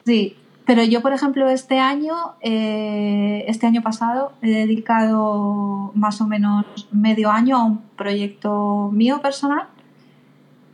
Sí. 0.05 0.35
pero 0.65 0.83
yo, 0.83 1.01
por 1.01 1.13
ejemplo, 1.13 1.49
este 1.49 1.79
año, 1.79 2.35
eh, 2.41 3.45
este 3.47 3.67
año 3.67 3.81
pasado, 3.81 4.33
he 4.41 4.49
dedicado 4.49 5.91
más 5.95 6.19
o 6.19 6.27
menos 6.27 6.65
medio 6.91 7.31
año 7.31 7.57
a 7.57 7.63
un 7.63 7.79
proyecto 7.95 8.89
mío 8.91 9.21
personal 9.21 9.67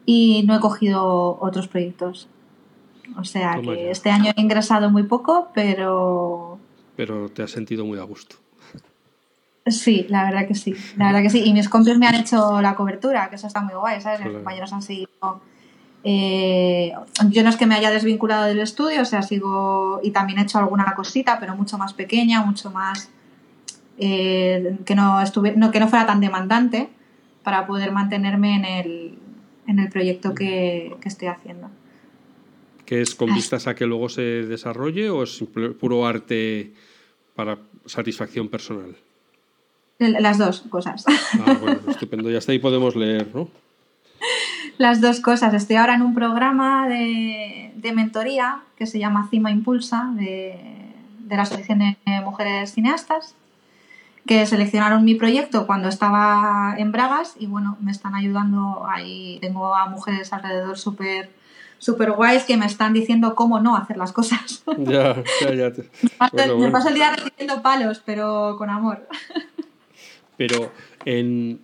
y 0.05 0.43
no 0.47 0.55
he 0.55 0.59
cogido 0.59 1.37
otros 1.39 1.67
proyectos. 1.67 2.27
O 3.17 3.23
sea, 3.23 3.59
que 3.61 3.91
este 3.91 4.09
año 4.09 4.31
he 4.35 4.41
ingresado 4.41 4.89
muy 4.89 5.03
poco, 5.03 5.49
pero... 5.53 6.57
Pero 6.95 7.29
te 7.29 7.43
has 7.43 7.51
sentido 7.51 7.85
muy 7.85 7.99
a 7.99 8.03
gusto. 8.03 8.37
Sí, 9.65 10.05
la 10.09 10.25
verdad 10.25 10.47
que 10.47 10.55
sí, 10.55 10.75
la 10.97 11.07
verdad 11.07 11.21
que 11.21 11.29
sí. 11.29 11.43
Y 11.45 11.53
mis 11.53 11.69
compis 11.69 11.97
me 11.97 12.07
han 12.07 12.15
hecho 12.15 12.61
la 12.61 12.75
cobertura, 12.75 13.29
que 13.29 13.35
eso 13.35 13.47
está 13.47 13.61
muy 13.61 13.73
guay, 13.73 14.01
¿sabes? 14.01 14.19
Mis 14.19 14.33
compañeros 14.33 14.73
han 14.73 14.81
seguido. 14.81 15.41
Eh, 16.03 16.91
yo 17.29 17.43
no 17.43 17.49
es 17.49 17.55
que 17.55 17.65
me 17.65 17.75
haya 17.75 17.89
desvinculado 17.89 18.43
del 18.43 18.59
estudio, 18.59 19.01
o 19.01 19.05
sea, 19.05 19.21
sigo 19.21 20.01
y 20.03 20.11
también 20.11 20.39
he 20.39 20.41
hecho 20.41 20.57
alguna 20.57 20.93
cosita, 20.95 21.39
pero 21.39 21.55
mucho 21.55 21.77
más 21.77 21.93
pequeña, 21.93 22.43
mucho 22.43 22.71
más 22.71 23.09
eh, 23.97 24.79
que 24.85 24.95
no 24.95 25.21
estuve, 25.21 25.55
no, 25.55 25.71
que 25.71 25.79
no 25.79 25.87
fuera 25.87 26.05
tan 26.05 26.19
demandante 26.19 26.89
para 27.41 27.65
poder 27.65 27.93
mantenerme 27.93 28.55
en 28.55 28.65
el, 28.65 29.17
en 29.65 29.79
el 29.79 29.89
proyecto 29.89 30.35
que, 30.35 30.93
que 30.99 31.07
estoy 31.07 31.29
haciendo. 31.29 31.69
¿Que 32.85 33.01
es 33.01 33.15
con 33.15 33.33
vistas 33.33 33.67
a 33.67 33.75
que 33.75 33.85
luego 33.85 34.09
se 34.09 34.21
desarrolle 34.21 35.09
o 35.09 35.23
es 35.23 35.41
puro 35.79 36.05
arte 36.05 36.73
para 37.33 37.59
satisfacción 37.85 38.49
personal? 38.49 38.97
Las 39.99 40.37
dos 40.37 40.61
cosas. 40.69 41.05
Ah, 41.07 41.57
bueno, 41.61 41.79
estupendo. 41.87 42.29
Ya 42.29 42.39
está 42.39 42.51
ahí 42.51 42.59
podemos 42.59 42.95
leer, 42.95 43.27
¿no? 43.33 43.47
Las 44.77 45.01
dos 45.01 45.19
cosas. 45.19 45.53
Estoy 45.53 45.75
ahora 45.77 45.95
en 45.95 46.01
un 46.01 46.13
programa 46.13 46.87
de, 46.87 47.71
mentoría 47.93 48.61
que 48.77 48.85
se 48.85 48.99
llama 48.99 49.27
Cima 49.29 49.51
Impulsa 49.51 50.11
de, 50.15 50.57
la 51.29 51.43
Asociación 51.43 51.79
de 51.79 52.21
Mujeres 52.21 52.73
Cineastas 52.73 53.35
que 54.25 54.45
seleccionaron 54.45 55.03
mi 55.03 55.15
proyecto 55.15 55.67
cuando 55.67 55.89
estaba 55.89 56.75
en 56.77 56.91
Bragas 56.91 57.35
y 57.39 57.47
bueno, 57.47 57.77
me 57.81 57.91
están 57.91 58.15
ayudando 58.15 58.85
ahí. 58.87 59.37
Tengo 59.41 59.75
a 59.75 59.87
mujeres 59.87 60.31
alrededor 60.31 60.77
súper 60.77 61.29
super 61.77 62.11
guays 62.11 62.45
que 62.45 62.55
me 62.55 62.65
están 62.65 62.93
diciendo 62.93 63.35
cómo 63.35 63.59
no 63.59 63.75
hacer 63.75 63.97
las 63.97 64.13
cosas. 64.13 64.63
Ya, 64.77 65.21
ya, 65.41 65.53
ya. 65.53 66.55
me 66.55 66.71
paso 66.71 66.89
el 66.89 66.95
día 66.95 67.15
recibiendo 67.15 67.61
palos, 67.61 68.01
pero 68.05 68.55
con 68.57 68.69
amor. 68.69 69.07
Pero 70.37 70.71
en, 71.05 71.61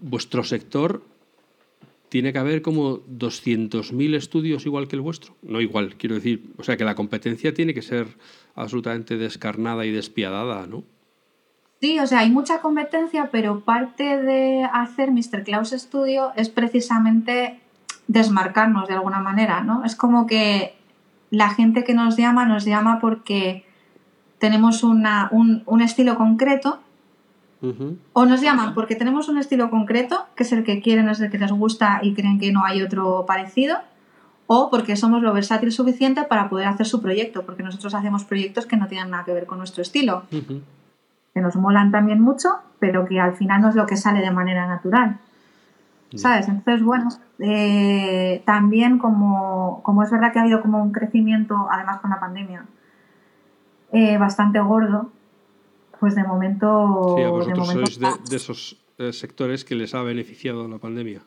vuestro 0.00 0.44
sector 0.44 1.02
tiene 2.08 2.32
que 2.32 2.38
haber 2.38 2.62
como 2.62 3.00
200.000 3.00 4.14
estudios 4.14 4.64
igual 4.64 4.88
que 4.88 4.96
el 4.96 5.02
vuestro. 5.02 5.34
No 5.42 5.60
igual, 5.60 5.96
quiero 5.96 6.14
decir, 6.14 6.52
o 6.56 6.64
sea 6.64 6.76
que 6.76 6.84
la 6.84 6.94
competencia 6.94 7.52
tiene 7.52 7.74
que 7.74 7.82
ser 7.82 8.06
absolutamente 8.54 9.16
descarnada 9.16 9.84
y 9.84 9.90
despiadada, 9.90 10.66
¿no? 10.66 10.84
Sí, 11.80 11.98
o 12.00 12.06
sea, 12.06 12.20
hay 12.20 12.30
mucha 12.30 12.60
competencia, 12.60 13.28
pero 13.30 13.60
parte 13.60 14.20
de 14.20 14.64
hacer 14.72 15.12
Mr. 15.12 15.44
Klaus 15.44 15.70
Studio 15.70 16.32
es 16.34 16.48
precisamente 16.48 17.60
desmarcarnos 18.08 18.88
de 18.88 18.94
alguna 18.94 19.20
manera, 19.20 19.62
¿no? 19.62 19.84
Es 19.84 19.94
como 19.94 20.26
que 20.26 20.74
la 21.30 21.50
gente 21.50 21.84
que 21.84 21.94
nos 21.94 22.16
llama 22.16 22.46
nos 22.46 22.64
llama 22.64 22.98
porque 23.00 23.64
tenemos 24.38 24.82
un, 24.82 25.06
un 25.66 25.82
estilo 25.82 26.16
concreto 26.16 26.80
o 28.12 28.24
nos 28.24 28.40
llaman 28.40 28.74
porque 28.74 28.94
tenemos 28.94 29.28
un 29.28 29.38
estilo 29.38 29.70
concreto, 29.70 30.26
que 30.36 30.44
es 30.44 30.52
el 30.52 30.62
que 30.62 30.80
quieren, 30.80 31.08
es 31.08 31.20
el 31.20 31.30
que 31.30 31.38
les 31.38 31.50
gusta 31.50 32.00
y 32.02 32.14
creen 32.14 32.38
que 32.38 32.52
no 32.52 32.64
hay 32.64 32.82
otro 32.82 33.24
parecido, 33.26 33.78
o 34.46 34.70
porque 34.70 34.96
somos 34.96 35.22
lo 35.22 35.32
versátil 35.32 35.72
suficiente 35.72 36.22
para 36.22 36.48
poder 36.48 36.68
hacer 36.68 36.86
su 36.86 37.02
proyecto, 37.02 37.44
porque 37.44 37.62
nosotros 37.62 37.94
hacemos 37.94 38.24
proyectos 38.24 38.66
que 38.66 38.76
no 38.76 38.86
tienen 38.86 39.10
nada 39.10 39.24
que 39.24 39.32
ver 39.32 39.46
con 39.46 39.58
nuestro 39.58 39.82
estilo. 39.82 40.22
que 40.30 41.40
nos 41.40 41.56
molan 41.56 41.90
también 41.90 42.20
mucho, 42.20 42.48
pero 42.78 43.04
que 43.04 43.20
al 43.20 43.36
final 43.36 43.60
no 43.60 43.68
es 43.68 43.74
lo 43.74 43.86
que 43.86 43.96
sale 43.96 44.20
de 44.20 44.30
manera 44.30 44.66
natural. 44.66 45.18
¿Sabes? 46.14 46.48
Entonces, 46.48 46.82
bueno, 46.82 47.10
eh, 47.38 48.42
también 48.46 48.98
como, 48.98 49.82
como, 49.82 50.02
es 50.02 50.10
verdad 50.10 50.32
que 50.32 50.38
ha 50.38 50.42
habido 50.42 50.62
como 50.62 50.82
un 50.82 50.90
crecimiento, 50.90 51.68
además 51.70 51.98
con 52.00 52.10
la 52.10 52.18
pandemia, 52.18 52.64
eh, 53.92 54.16
bastante 54.16 54.58
gordo, 54.60 55.10
pues 55.98 56.14
de 56.14 56.24
momento... 56.24 57.14
Sí, 57.16 57.22
a 57.22 57.30
vosotros 57.30 57.68
sois 57.68 57.98
de, 57.98 58.36
esos 58.36 58.76
eh, 58.98 59.12
sectores 59.12 59.64
que 59.64 59.74
les 59.74 59.94
ha 59.94 60.02
beneficiado 60.02 60.66
la 60.68 60.78
pandemia. 60.78 61.20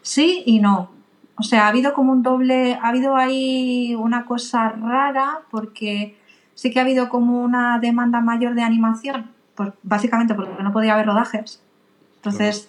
Sí 0.00 0.42
y 0.46 0.60
no. 0.60 0.90
O 1.36 1.42
sea, 1.42 1.66
ha 1.66 1.68
habido 1.68 1.94
como 1.94 2.12
un 2.12 2.22
doble, 2.22 2.74
ha 2.74 2.88
habido 2.88 3.16
ahí 3.16 3.94
una 3.94 4.24
cosa 4.26 4.70
rara 4.70 5.42
porque 5.50 6.16
sí 6.54 6.70
que 6.70 6.78
ha 6.78 6.82
habido 6.82 7.08
como 7.08 7.42
una 7.42 7.78
demanda 7.78 8.20
mayor 8.20 8.54
de 8.54 8.62
animación, 8.62 9.30
pues 9.54 9.70
básicamente 9.82 10.34
porque 10.34 10.62
no 10.62 10.72
podía 10.72 10.94
haber 10.94 11.06
rodajes. 11.06 11.62
Entonces 12.16 12.68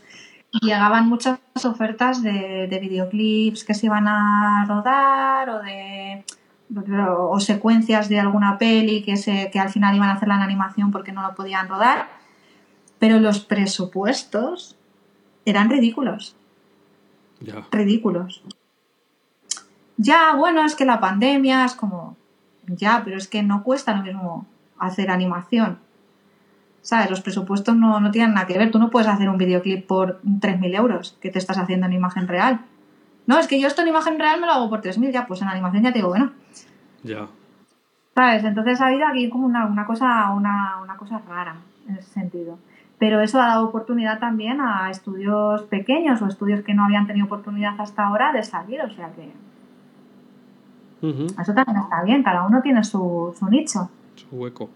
llegaban 0.62 1.08
muchas 1.08 1.40
ofertas 1.64 2.22
de, 2.22 2.80
videoclips 2.82 3.64
que 3.64 3.74
se 3.74 3.88
iban 3.88 4.08
a 4.08 4.66
rodar 4.68 5.50
o 5.50 5.60
de 5.60 6.24
o 7.18 7.40
secuencias 7.40 8.10
de 8.10 8.20
alguna 8.20 8.58
peli 8.58 9.04
que, 9.04 9.18
se, 9.18 9.50
que 9.52 9.60
al 9.60 9.70
final 9.70 9.96
iban 9.96 10.10
a 10.10 10.14
hacer 10.14 10.28
la 10.28 10.42
animación 10.42 10.92
porque 10.92 11.12
no 11.12 11.22
lo 11.22 11.36
podían 11.36 11.68
rodar, 11.68 12.08
pero 13.00 13.20
los 13.20 13.40
presupuestos 13.40 14.78
eran 15.46 15.70
ridículos. 15.70 16.36
Ridículos. 17.72 18.44
Ya, 19.98 20.36
bueno, 20.36 20.66
es 20.66 20.76
que 20.76 20.86
la 20.86 21.00
pandemia 21.00 21.66
es 21.66 21.74
como, 21.74 22.16
ya, 22.68 23.02
pero 23.04 23.18
es 23.18 23.28
que 23.28 23.44
no 23.44 23.64
cuesta 23.64 23.96
lo 23.96 24.04
mismo 24.04 24.46
hacer 24.80 25.12
animación. 25.12 25.80
¿Sabes? 26.82 27.10
Los 27.10 27.22
presupuestos 27.22 27.76
no, 27.76 28.00
no 28.00 28.12
tienen 28.12 28.34
nada 28.34 28.48
que 28.48 28.58
ver. 28.58 28.72
Tú 28.72 28.80
no 28.80 28.90
puedes 28.90 29.08
hacer 29.08 29.30
un 29.30 29.38
videoclip 29.38 29.88
por 29.88 30.22
3.000 30.24 30.76
euros 30.76 31.18
que 31.22 31.30
te 31.30 31.40
estás 31.40 31.58
haciendo 31.58 31.86
en 31.86 31.94
imagen 31.94 32.28
real. 32.28 32.66
No, 33.26 33.40
es 33.40 33.48
que 33.48 33.60
yo 33.60 33.68
esto 33.68 33.82
en 33.82 33.88
imagen 33.90 34.20
real 34.20 34.40
me 34.40 34.48
lo 34.48 34.54
hago 34.54 34.70
por 34.70 34.82
3.000, 34.82 35.12
ya, 35.12 35.26
pues 35.28 35.42
en 35.42 35.48
animación 35.48 35.84
ya 35.84 35.92
te 35.92 36.00
digo, 36.00 36.10
bueno. 36.10 36.32
Ya. 37.04 37.28
¿Sabes? 38.16 38.44
Entonces 38.44 38.80
ha 38.82 38.88
habido 38.88 39.08
aquí 39.08 39.30
como 39.30 39.46
una, 39.46 39.66
una 39.66 39.86
cosa, 39.86 40.32
una, 40.32 40.80
una 40.82 40.98
cosa 40.98 41.22
rara 41.28 41.56
en 41.88 41.96
ese 41.96 42.10
sentido. 42.12 42.58
Pero 43.00 43.22
eso 43.22 43.42
ha 43.42 43.48
dado 43.48 43.66
oportunidad 43.66 44.20
también 44.20 44.62
a 44.62 44.90
estudios 44.90 45.64
pequeños 45.64 46.22
o 46.22 46.28
estudios 46.28 46.64
que 46.64 46.74
no 46.74 46.86
habían 46.86 47.08
tenido 47.08 47.26
oportunidad 47.26 47.80
hasta 47.80 48.06
ahora 48.06 48.32
de 48.32 48.44
salir, 48.44 48.82
o 48.82 48.90
sea 48.90 49.12
que 49.14 49.32
eso 51.04 51.54
también 51.54 51.78
está 51.84 52.02
bien, 52.04 52.24
cada 52.24 52.46
uno 52.48 52.62
tiene 52.62 52.82
su, 52.84 53.36
nicho. 53.52 53.90
Su 54.16 54.28
hueco. 54.38 54.70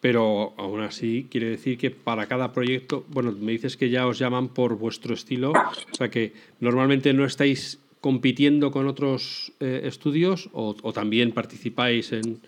Pero 0.00 0.54
aún 0.56 0.80
así 0.80 1.26
quiere 1.30 1.50
decir 1.50 1.76
que 1.76 1.90
para 1.90 2.26
cada 2.26 2.52
proyecto, 2.52 3.04
bueno, 3.08 3.32
me 3.32 3.52
dices 3.52 3.76
que 3.76 3.90
ya 3.90 4.06
os 4.06 4.18
llaman 4.18 4.48
por 4.48 4.76
vuestro 4.76 5.14
estilo, 5.14 5.52
o 5.52 5.94
sea 5.96 6.08
que 6.08 6.32
normalmente 6.60 7.12
no 7.12 7.24
estáis 7.24 7.80
compitiendo 8.00 8.70
con 8.70 8.86
otros 8.86 9.52
eh, 9.60 9.80
estudios 9.84 10.50
o, 10.52 10.74
también 10.92 11.32
participáis 11.32 12.12
en, 12.12 12.40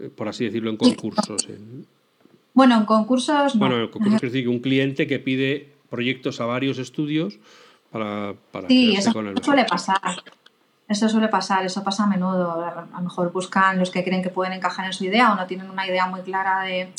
eh, 0.00 0.10
por 0.14 0.28
así 0.28 0.44
decirlo, 0.44 0.70
en 0.70 0.76
concursos. 0.76 1.48
Bueno, 2.52 2.76
en 2.76 2.84
concursos. 2.84 3.54
No. 3.54 3.60
Bueno, 3.60 3.80
en 3.80 3.88
concursos 3.88 4.20
quiere 4.20 4.32
decir 4.32 4.44
que 4.44 4.50
un 4.50 4.60
cliente 4.60 5.06
que 5.06 5.18
pide 5.18 5.68
proyectos 5.88 6.40
a 6.40 6.46
varios 6.46 6.78
estudios 6.78 7.38
para, 7.90 8.34
para 8.52 8.68
sí, 8.68 8.94
eso 8.94 9.12
con 9.12 9.28
el 9.28 9.42
suele 9.42 9.64
pasar. 9.64 10.00
Eso 10.88 11.08
suele 11.08 11.28
pasar, 11.28 11.64
eso 11.64 11.82
pasa 11.82 12.04
a 12.04 12.06
menudo. 12.06 12.64
A 12.64 12.86
lo 12.98 13.02
mejor 13.02 13.32
buscan 13.32 13.78
los 13.78 13.90
que 13.90 14.04
creen 14.04 14.22
que 14.22 14.30
pueden 14.30 14.52
encajar 14.52 14.86
en 14.86 14.92
su 14.92 15.04
idea 15.04 15.32
o 15.32 15.36
no 15.36 15.46
tienen 15.46 15.68
una 15.68 15.86
idea 15.86 16.06
muy 16.06 16.20
clara 16.20 16.62
de, 16.62 16.92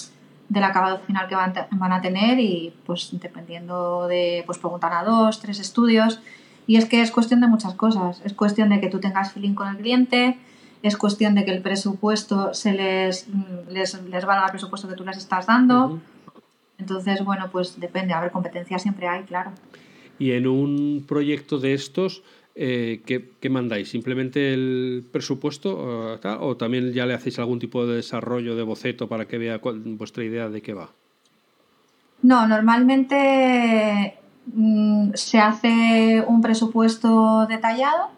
del 0.49 0.63
acabado 0.63 0.99
final 0.99 1.27
que 1.27 1.35
van, 1.35 1.53
van, 1.71 1.91
a 1.93 2.01
tener 2.01 2.39
y 2.39 2.73
pues 2.85 3.09
dependiendo 3.13 4.07
de, 4.07 4.43
pues 4.45 4.57
preguntan 4.57 4.93
a 4.93 5.03
dos, 5.03 5.39
tres 5.39 5.59
estudios. 5.59 6.19
Y 6.65 6.75
es 6.75 6.85
que 6.85 7.01
es 7.01 7.11
cuestión 7.11 7.39
de 7.39 7.47
muchas 7.47 7.75
cosas. 7.75 8.21
Es 8.25 8.33
cuestión 8.33 8.69
de 8.69 8.81
que 8.81 8.89
tú 8.89 8.99
tengas 8.99 9.31
feeling 9.31 9.53
con 9.53 9.69
el 9.69 9.77
cliente, 9.77 10.37
es 10.83 10.97
cuestión 10.97 11.33
de 11.35 11.45
que 11.45 11.51
el 11.51 11.61
presupuesto 11.61 12.53
se 12.53 12.73
les, 12.73 13.27
les, 13.69 14.03
les 14.03 14.25
valga 14.25 14.45
el 14.45 14.51
presupuesto 14.51 14.89
que 14.89 14.95
tú 14.95 15.05
les 15.05 15.17
estás 15.17 15.47
dando. 15.47 15.99
Entonces, 16.77 17.23
bueno, 17.23 17.49
pues 17.51 17.79
depende. 17.79 18.13
A 18.13 18.21
ver, 18.21 18.31
competencia 18.31 18.77
siempre 18.79 19.07
hay, 19.07 19.23
claro. 19.23 19.51
Y 20.19 20.31
en 20.31 20.47
un 20.47 21.05
proyecto 21.07 21.59
de 21.59 21.73
estos, 21.73 22.23
eh, 22.59 23.03
¿qué, 23.05 23.49
mandáis? 23.49 23.89
¿Simplemente 23.89 24.51
el 24.51 25.05
presupuesto 25.11 26.17
o 26.41 26.57
también 26.57 26.91
ya 26.91 27.05
le 27.05 27.13
hacéis 27.13 27.37
algún 27.37 27.59
tipo 27.59 27.85
de 27.85 27.97
desarrollo 27.97 28.55
de 28.55 28.63
boceto 28.63 29.07
para 29.07 29.27
que 29.27 29.37
vea 29.37 29.61
vuestra 29.61 30.23
idea 30.23 30.49
de 30.49 30.63
qué 30.63 30.73
va? 30.73 30.89
No, 32.23 32.47
normalmente 32.47 34.15
mm, 34.47 35.11
se 35.13 35.37
hace 35.37 36.23
un 36.25 36.41
presupuesto 36.41 37.45
detallado 37.47 38.09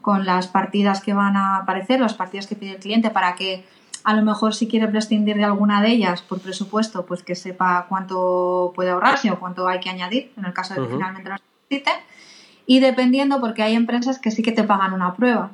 con 0.00 0.26
las 0.26 0.48
partidas 0.48 1.00
que 1.00 1.14
van 1.14 1.36
a 1.36 1.58
aparecer, 1.58 2.00
las 2.00 2.14
partidas 2.14 2.48
que 2.48 2.56
pide 2.56 2.72
el 2.72 2.78
cliente 2.78 3.10
para 3.10 3.36
que 3.36 3.64
a 4.02 4.14
lo 4.14 4.22
mejor 4.22 4.54
si 4.54 4.66
quiere 4.66 4.88
prescindir 4.88 5.36
de 5.36 5.44
alguna 5.44 5.82
de 5.82 5.90
ellas 5.90 6.22
por 6.22 6.40
presupuesto, 6.40 7.06
pues 7.06 7.22
que 7.22 7.36
sepa 7.36 7.86
cuánto 7.88 8.72
puede 8.74 8.90
ahorrarse 8.90 9.30
o 9.30 9.38
cuánto 9.38 9.68
hay 9.68 9.78
que 9.78 9.90
añadir 9.90 10.32
en 10.36 10.46
el 10.46 10.52
caso 10.52 10.74
de 10.74 10.80
que 10.80 10.94
finalmente 10.94 11.28
lo 11.28 11.36
necesite 11.68 11.92
y 12.70 12.78
dependiendo, 12.78 13.40
porque 13.40 13.64
hay 13.64 13.74
empresas 13.74 14.20
que 14.20 14.30
sí 14.30 14.44
que 14.44 14.52
te 14.52 14.62
pagan 14.62 14.92
una 14.92 15.14
prueba. 15.14 15.50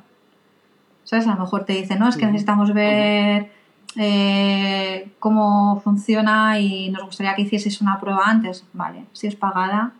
¿Sabes? 1.03 1.25
A 1.25 1.33
lo 1.33 1.39
mejor 1.39 1.65
te 1.65 1.73
dicen, 1.73 1.97
no, 1.97 2.07
es 2.07 2.15
que 2.15 2.27
necesitamos 2.27 2.75
ver 2.75 3.49
eh, 3.95 5.09
cómo 5.17 5.81
funciona 5.83 6.59
y 6.59 6.91
nos 6.91 7.05
gustaría 7.05 7.33
que 7.33 7.41
hicieseis 7.41 7.81
una 7.81 7.99
prueba 7.99 8.25
antes. 8.25 8.65
Vale, 8.71 9.05
si 9.13 9.25
es 9.25 9.35
pagada, 9.35 9.93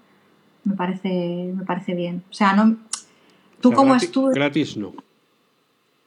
me 0.64 0.76
parece, 0.76 1.54
me 1.56 1.66
parece 1.66 1.96
bien. 1.96 2.24
O 2.30 2.34
sea, 2.36 2.54
no. 2.54 2.76
Tú 3.62 3.74
como 3.74 3.96
estudio. 3.96 4.36
Gratis 4.36 4.78
no. 4.78 4.94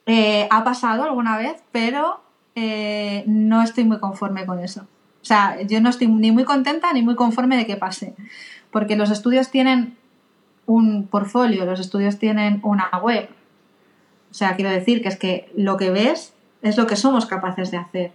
Eh, 0.05 0.47
ha 0.49 0.63
pasado 0.63 1.03
alguna 1.03 1.37
vez, 1.37 1.61
pero 1.73 2.21
eh, 2.55 3.25
no 3.27 3.61
estoy 3.61 3.83
muy 3.83 3.99
conforme 3.99 4.45
con 4.45 4.59
eso. 4.59 4.87
O 5.21 5.25
sea, 5.25 5.61
yo 5.63 5.81
no 5.81 5.89
estoy 5.89 6.07
ni 6.07 6.31
muy 6.31 6.45
contenta 6.45 6.93
ni 6.93 7.01
muy 7.01 7.15
conforme 7.15 7.57
de 7.57 7.65
que 7.65 7.75
pase. 7.75 8.15
Porque 8.71 8.95
los 8.95 9.11
estudios 9.11 9.51
tienen 9.51 9.97
un 10.71 11.07
portfolio, 11.07 11.65
los 11.65 11.79
estudios 11.79 12.17
tienen 12.17 12.59
una 12.63 12.89
web. 13.01 13.29
O 14.29 14.33
sea, 14.33 14.55
quiero 14.55 14.71
decir 14.71 15.01
que 15.01 15.09
es 15.09 15.17
que 15.17 15.51
lo 15.55 15.77
que 15.77 15.91
ves 15.91 16.33
es 16.61 16.77
lo 16.77 16.87
que 16.87 16.95
somos 16.95 17.25
capaces 17.25 17.71
de 17.71 17.77
hacer. 17.77 18.11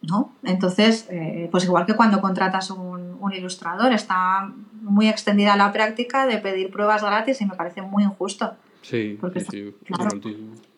¿No? 0.00 0.32
Entonces, 0.44 1.08
eh, 1.10 1.48
pues 1.50 1.64
igual 1.64 1.84
que 1.86 1.94
cuando 1.94 2.20
contratas 2.20 2.70
un, 2.70 3.08
ilustrador, 3.36 3.92
está 3.92 4.50
muy 4.80 5.08
extendida 5.08 5.54
la 5.56 5.70
práctica 5.70 6.26
de 6.26 6.38
pedir 6.38 6.70
pruebas 6.70 7.02
gratis 7.02 7.42
y 7.42 7.46
me 7.46 7.54
parece 7.56 7.82
muy 7.82 8.04
injusto. 8.04 8.54
Sí, 8.80 9.18
sí, 9.50 9.74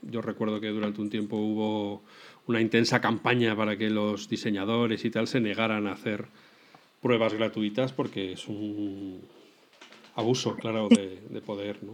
yo 0.03 0.21
recuerdo 0.21 0.61
que 0.61 0.69
durante 0.69 1.01
un 1.01 1.11
tiempo 1.11 1.37
hubo 1.37 2.03
una 2.49 2.61
intensa 2.61 3.01
campaña 3.01 3.55
para 3.55 3.77
que 3.77 3.89
los 3.89 4.29
diseñadores 4.29 5.05
y 5.05 5.11
tal 5.11 5.29
se 5.29 5.41
negaran 5.41 5.87
a 5.87 5.93
hacer 5.93 6.27
pruebas 7.01 7.35
gratuitas 7.35 7.93
porque 7.93 8.33
es 8.33 8.49
un 8.49 9.21
abuso, 10.15 10.55
claro, 10.57 10.89
de, 10.89 11.43
poder, 11.45 11.83
¿no? 11.83 11.93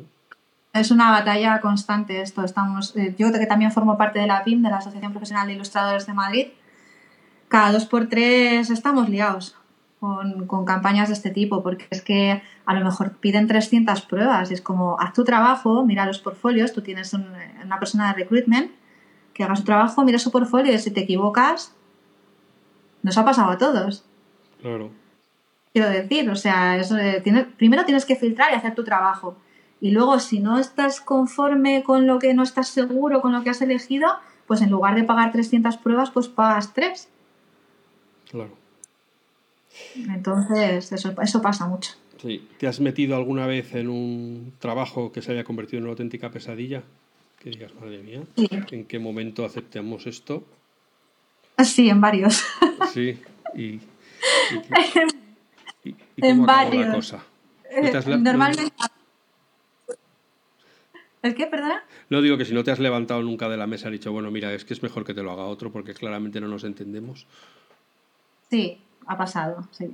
Es 0.72 0.90
una 0.90 1.10
batalla 1.10 1.60
constante 1.60 2.20
esto. 2.20 2.44
Estamos, 2.44 2.94
eh, 2.96 3.14
yo 3.18 3.32
que 3.32 3.46
también 3.46 3.72
formo 3.72 3.96
parte 3.96 4.18
de 4.18 4.26
la 4.26 4.44
PIM, 4.44 4.62
de 4.62 4.70
la 4.70 4.78
Asociación 4.78 5.12
Profesional 5.12 5.46
de 5.46 5.54
Ilustradores 5.54 6.06
de 6.06 6.12
Madrid. 6.12 6.46
Cada 7.48 7.72
dos 7.72 7.86
por 7.86 8.08
tres 8.08 8.68
estamos 8.70 9.08
liados 9.08 9.56
con, 10.00 10.46
con, 10.46 10.66
campañas 10.66 11.08
de 11.08 11.14
este 11.14 11.30
tipo, 11.30 11.62
porque 11.62 11.86
es 11.90 12.02
que 12.02 12.42
a 12.66 12.74
lo 12.74 12.84
mejor 12.84 13.16
piden 13.16 13.46
300 13.46 14.02
pruebas. 14.02 14.50
es 14.50 14.60
como, 14.60 15.00
haz 15.00 15.14
tu 15.14 15.24
trabajo, 15.24 15.86
mira 15.86 16.04
los 16.04 16.18
portfolios, 16.18 16.72
tú 16.72 16.82
tienes 16.82 17.14
una 17.14 17.78
persona 17.78 18.08
de 18.08 18.14
recruitment 18.22 18.70
que 19.32 19.44
haga 19.44 19.56
su 19.56 19.64
trabajo, 19.64 20.04
mira 20.04 20.18
su 20.18 20.30
portfolio 20.30 20.74
y 20.74 20.78
si 20.78 20.90
te 20.90 21.00
equivocas, 21.00 21.74
nos 23.02 23.16
ha 23.16 23.24
pasado 23.24 23.50
a 23.50 23.58
todos. 23.58 24.04
Claro 24.60 24.90
quiero 25.76 25.90
decir. 25.90 26.30
O 26.30 26.36
sea, 26.36 26.78
eh, 26.78 27.46
primero 27.58 27.84
tienes 27.84 28.06
que 28.06 28.16
filtrar 28.16 28.50
y 28.52 28.54
hacer 28.54 28.74
tu 28.74 28.82
trabajo. 28.82 29.36
Y 29.78 29.90
luego, 29.90 30.18
si 30.20 30.40
no 30.40 30.58
estás 30.58 31.02
conforme 31.02 31.82
con 31.82 32.06
lo 32.06 32.18
que 32.18 32.32
no 32.32 32.42
estás 32.42 32.68
seguro, 32.68 33.20
con 33.20 33.32
lo 33.32 33.44
que 33.44 33.50
has 33.50 33.60
elegido, 33.60 34.08
pues 34.46 34.62
en 34.62 34.70
lugar 34.70 34.94
de 34.94 35.04
pagar 35.04 35.32
300 35.32 35.76
pruebas, 35.76 36.10
pues 36.10 36.28
pagas 36.28 36.72
3. 36.72 37.08
Claro. 38.30 38.56
Entonces, 39.96 40.92
eso, 40.92 41.14
eso 41.20 41.42
pasa 41.42 41.66
mucho. 41.66 41.92
Sí. 42.22 42.48
¿Te 42.56 42.66
has 42.66 42.80
metido 42.80 43.14
alguna 43.14 43.46
vez 43.46 43.74
en 43.74 43.90
un 43.90 44.54
trabajo 44.58 45.12
que 45.12 45.20
se 45.20 45.32
haya 45.32 45.44
convertido 45.44 45.78
en 45.78 45.84
una 45.84 45.90
auténtica 45.90 46.30
pesadilla? 46.30 46.84
Que 47.38 47.50
digas, 47.50 47.74
madre 47.78 48.02
mía, 48.02 48.22
¿en 48.70 48.86
qué 48.86 48.98
momento 48.98 49.44
aceptamos 49.44 50.06
esto? 50.06 50.42
Sí, 51.62 51.90
en 51.90 52.00
varios. 52.00 52.42
Sí, 52.94 53.18
y 53.54 53.80
en 56.16 56.46
varios. 56.46 57.14
Eh, 57.70 58.18
normalmente. 58.18 58.72
¿El 61.22 61.34
qué, 61.34 61.46
perdona? 61.46 61.82
No 62.08 62.22
digo 62.22 62.36
que 62.38 62.44
si 62.44 62.54
no 62.54 62.62
te 62.62 62.70
has 62.70 62.78
levantado 62.78 63.20
nunca 63.22 63.48
de 63.48 63.56
la 63.56 63.66
mesa 63.66 63.88
y 63.88 63.92
dicho, 63.92 64.12
bueno, 64.12 64.30
mira, 64.30 64.52
es 64.52 64.64
que 64.64 64.74
es 64.74 64.82
mejor 64.82 65.04
que 65.04 65.12
te 65.12 65.22
lo 65.22 65.32
haga 65.32 65.44
otro 65.44 65.72
porque 65.72 65.92
claramente 65.92 66.40
no 66.40 66.46
nos 66.46 66.62
entendemos. 66.62 67.26
Sí, 68.48 68.80
ha 69.06 69.16
pasado, 69.16 69.66
sí. 69.72 69.90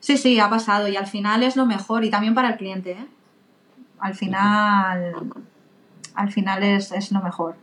Sí, 0.00 0.16
sí, 0.16 0.40
ha 0.40 0.48
pasado 0.48 0.88
y 0.88 0.96
al 0.96 1.06
final 1.06 1.42
es 1.42 1.56
lo 1.56 1.66
mejor 1.66 2.04
y 2.04 2.10
también 2.10 2.34
para 2.34 2.48
el 2.48 2.56
cliente, 2.56 2.92
¿eh? 2.92 3.06
Al 3.98 4.14
final, 4.14 5.14
al 6.14 6.32
final 6.32 6.62
es, 6.62 6.92
es 6.92 7.12
lo 7.12 7.20
mejor. 7.20 7.56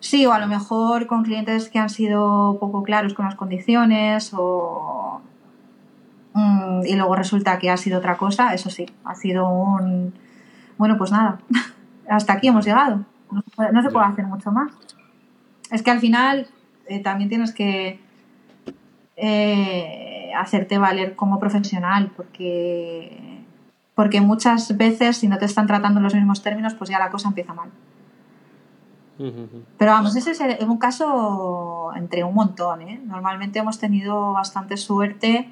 Sí, 0.00 0.26
o 0.26 0.32
a 0.32 0.38
lo 0.38 0.46
mejor 0.46 1.06
con 1.06 1.22
clientes 1.22 1.70
que 1.70 1.78
han 1.78 1.88
sido 1.88 2.58
poco 2.60 2.82
claros 2.82 3.14
con 3.14 3.24
las 3.24 3.36
condiciones 3.36 4.32
o... 4.34 5.03
mm, 6.34 6.82
y 6.86 6.94
luego 6.94 7.16
resulta 7.16 7.58
que 7.58 7.70
ha 7.70 7.76
sido 7.76 7.98
otra 7.98 8.16
cosa, 8.16 8.52
eso 8.54 8.68
sí, 8.70 8.86
ha 9.04 9.14
sido 9.14 9.48
un... 9.48 10.12
Bueno, 10.76 10.98
pues 10.98 11.10
nada, 11.10 11.38
hasta 12.08 12.34
aquí 12.34 12.48
hemos 12.48 12.64
llegado. 12.66 13.04
No 13.30 13.40
se 13.42 13.50
puede, 13.56 13.72
no 13.72 13.82
se 13.82 13.90
puede 13.90 14.06
Ya. 14.06 14.12
hacer 14.12 14.26
mucho 14.26 14.52
más. 14.52 14.70
Es 15.70 15.82
que 15.82 15.90
al 15.90 15.98
final 16.00 16.46
eh, 16.86 17.00
también 17.00 17.28
tienes 17.30 17.52
que 17.52 17.98
eh, 19.16 20.32
hacerte 20.36 20.78
valer 20.78 21.14
como 21.16 21.38
profesional, 21.38 22.12
porque, 22.16 23.44
porque 23.94 24.20
muchas 24.20 24.76
veces 24.76 25.16
si 25.16 25.28
no 25.28 25.38
te 25.38 25.44
están 25.46 25.66
tratando 25.66 25.98
en 26.00 26.04
los 26.04 26.14
mismos 26.14 26.42
términos, 26.42 26.74
pues 26.74 26.90
ya 26.90 26.98
la 26.98 27.10
cosa 27.10 27.28
empieza 27.28 27.54
mal. 27.54 27.70
Pero 29.78 29.92
vamos, 29.92 30.16
ese 30.16 30.32
es 30.32 30.40
un 30.66 30.78
caso 30.78 31.92
entre 31.94 32.24
un 32.24 32.34
montón. 32.34 32.82
¿eh? 32.82 33.00
Normalmente 33.04 33.60
hemos 33.60 33.78
tenido 33.78 34.32
bastante 34.32 34.76
suerte 34.76 35.48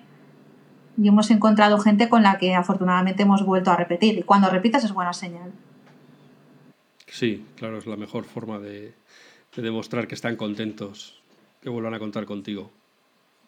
y 0.96 1.08
hemos 1.08 1.30
encontrado 1.30 1.78
gente 1.78 2.08
con 2.08 2.22
la 2.22 2.38
que 2.38 2.54
afortunadamente 2.54 3.22
hemos 3.22 3.44
vuelto 3.44 3.70
a 3.70 3.76
repetir. 3.76 4.18
Y 4.18 4.22
cuando 4.22 4.50
repites 4.50 4.84
es 4.84 4.92
buena 4.92 5.12
señal. 5.12 5.52
Sí, 7.06 7.44
claro, 7.56 7.78
es 7.78 7.86
la 7.86 7.96
mejor 7.96 8.24
forma 8.24 8.58
de, 8.58 8.94
de 9.56 9.62
demostrar 9.62 10.06
que 10.08 10.14
están 10.14 10.36
contentos, 10.36 11.20
que 11.60 11.68
vuelvan 11.68 11.94
a 11.94 11.98
contar 11.98 12.24
contigo. 12.24 12.70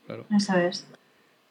Claro. 0.06 0.26
Eso 0.36 0.56
es. 0.58 0.86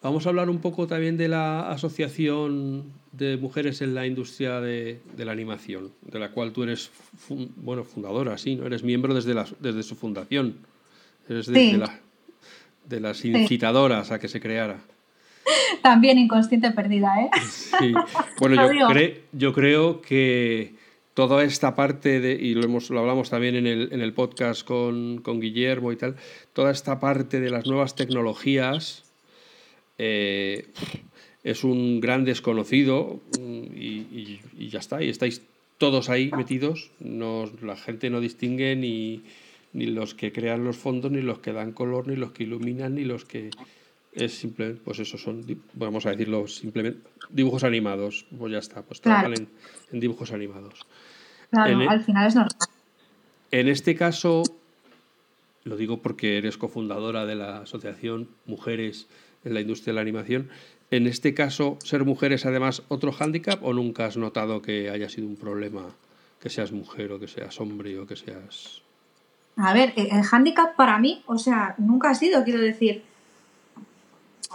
Vamos 0.02 0.26
a 0.26 0.30
hablar 0.30 0.50
un 0.50 0.60
poco 0.60 0.86
también 0.86 1.16
de 1.18 1.30
la 1.30 1.72
Asociación 1.72 2.92
de 3.14 3.38
Mujeres 3.38 3.82
en 3.82 3.96
la 3.96 4.06
Industria 4.06 4.60
de, 4.60 5.02
de 5.16 5.26
la 5.26 5.32
Animación, 5.32 5.92
de 6.02 6.20
la 6.20 6.32
cual 6.32 6.52
tú 6.52 6.64
eres 6.64 6.90
fun- 7.18 7.54
bueno, 7.56 7.84
fundadora, 7.86 8.38
sí, 8.38 8.56
¿no? 8.58 8.66
Eres 8.66 8.84
miembro 8.84 9.14
desde, 9.14 9.34
la- 9.34 9.48
desde 9.60 9.82
su 9.82 9.96
fundación. 9.96 10.58
Eres 11.30 11.48
de, 11.48 11.54
Sí. 11.60 11.72
de 11.72 11.78
la- 11.78 12.00
de 12.86 13.00
las 13.00 13.24
incitadoras 13.24 14.12
a 14.12 14.20
que 14.20 14.28
se 14.28 14.42
creara. 14.42 14.82
También 15.82 16.18
inconsciente 16.18 16.72
perdida, 16.72 17.14
¿eh? 17.22 17.30
Sí. 17.50 17.94
Bueno, 18.40 18.56
yo, 18.80 18.88
cre- 18.88 19.18
yo 19.32 19.54
creo 19.54 20.02
que 20.02 20.74
toda 21.14 21.44
esta 21.44 21.76
parte 21.76 22.20
de, 22.20 22.34
y 22.34 22.54
lo, 22.56 22.64
hemos, 22.64 22.90
lo 22.90 23.00
hablamos 23.00 23.30
también 23.30 23.56
en 23.56 23.68
el, 23.68 23.90
en 23.92 24.02
el 24.02 24.14
podcast 24.14 24.66
con, 24.66 25.20
con 25.22 25.40
Guillermo 25.40 25.92
y 25.92 25.96
tal, 25.96 26.16
toda 26.54 26.72
esta 26.72 27.00
parte 27.00 27.40
de 27.40 27.50
las 27.52 27.68
nuevas 27.68 27.96
tecnologías 27.96 29.04
eh, 29.98 30.68
es 31.44 31.64
un 31.64 32.00
gran 32.00 32.26
desconocido 32.26 33.20
y, 33.38 33.80
y- 33.80 34.42
y 34.58 34.70
ya 34.70 34.80
está, 34.80 35.04
y 35.04 35.10
estáis 35.10 35.42
todos 35.78 36.10
ahí 36.10 36.32
metidos, 36.36 36.92
no, 37.00 37.50
la 37.62 37.76
gente 37.76 38.10
no 38.10 38.22
distingue 38.22 38.76
ni, 38.76 39.22
ni 39.74 39.88
los 39.88 40.16
que 40.16 40.32
crean 40.32 40.64
los 40.64 40.78
fondos, 40.78 41.12
ni 41.12 41.22
los 41.22 41.40
que 41.40 41.52
dan 41.52 41.74
color, 41.74 42.08
ni 42.08 42.16
los 42.16 42.32
que 42.32 42.44
iluminan, 42.44 42.96
ni 42.96 43.04
los 43.04 43.26
que 43.26 43.50
es 44.16 44.34
simplemente, 44.38 44.82
pues 44.84 45.00
eso 45.00 45.18
son, 45.18 45.44
vamos 45.74 46.06
a 46.06 46.12
decirlo 46.12 46.48
simplemente, 46.48 47.00
dibujos 47.30 47.64
animados, 47.64 48.26
pues 48.38 48.52
ya 48.52 48.60
está, 48.60 48.82
pues 48.84 49.00
Claro. 49.02 49.22
trabajan 49.22 49.44
en, 49.44 49.50
en 49.92 50.00
dibujos 50.00 50.32
animados. 50.32 50.86
Claro, 51.52 51.72
En 51.72 51.82
el- 51.82 51.90
al 51.90 52.04
final 52.04 52.28
es 52.28 52.36
normal. 52.36 52.52
En 53.52 53.68
este 53.68 53.96
caso, 53.96 54.44
lo 55.64 55.78
digo 55.78 56.02
porque 56.02 56.38
eres 56.38 56.58
cofundadora 56.58 57.26
de 57.26 57.36
la 57.36 57.60
Asociación 57.60 58.30
Mujeres 58.46 59.08
en 59.44 59.54
la 59.54 59.62
Industria 59.62 59.92
de 59.92 59.96
la 59.96 60.02
Animación, 60.02 60.50
en 60.92 61.08
este 61.08 61.34
caso, 61.34 61.78
ser 61.84 62.04
mujer 62.06 62.34
es 62.34 62.46
además 62.46 62.84
otro 62.88 63.12
hándicap 63.12 63.64
o 63.64 63.74
nunca 63.74 64.06
has 64.06 64.16
notado 64.18 64.62
que 64.62 64.90
haya 64.90 65.10
sido 65.10 65.28
un 65.28 65.38
problema 65.38 65.88
que 66.40 66.50
seas 66.50 66.72
mujer 66.72 67.12
o 67.14 67.20
que 67.20 67.28
seas 67.28 67.60
hombre 67.60 67.98
o 67.98 68.06
que 68.06 68.16
seas... 68.16 68.82
A 69.56 69.74
ver, 69.74 69.94
eh, 69.96 70.10
el 70.12 70.22
handicap 70.32 70.76
para 70.76 70.98
mí, 71.00 71.24
o 71.26 71.38
sea, 71.38 71.76
nunca 71.78 72.10
ha 72.12 72.16
sido, 72.16 72.44
quiero 72.44 72.60
decir. 72.60 73.04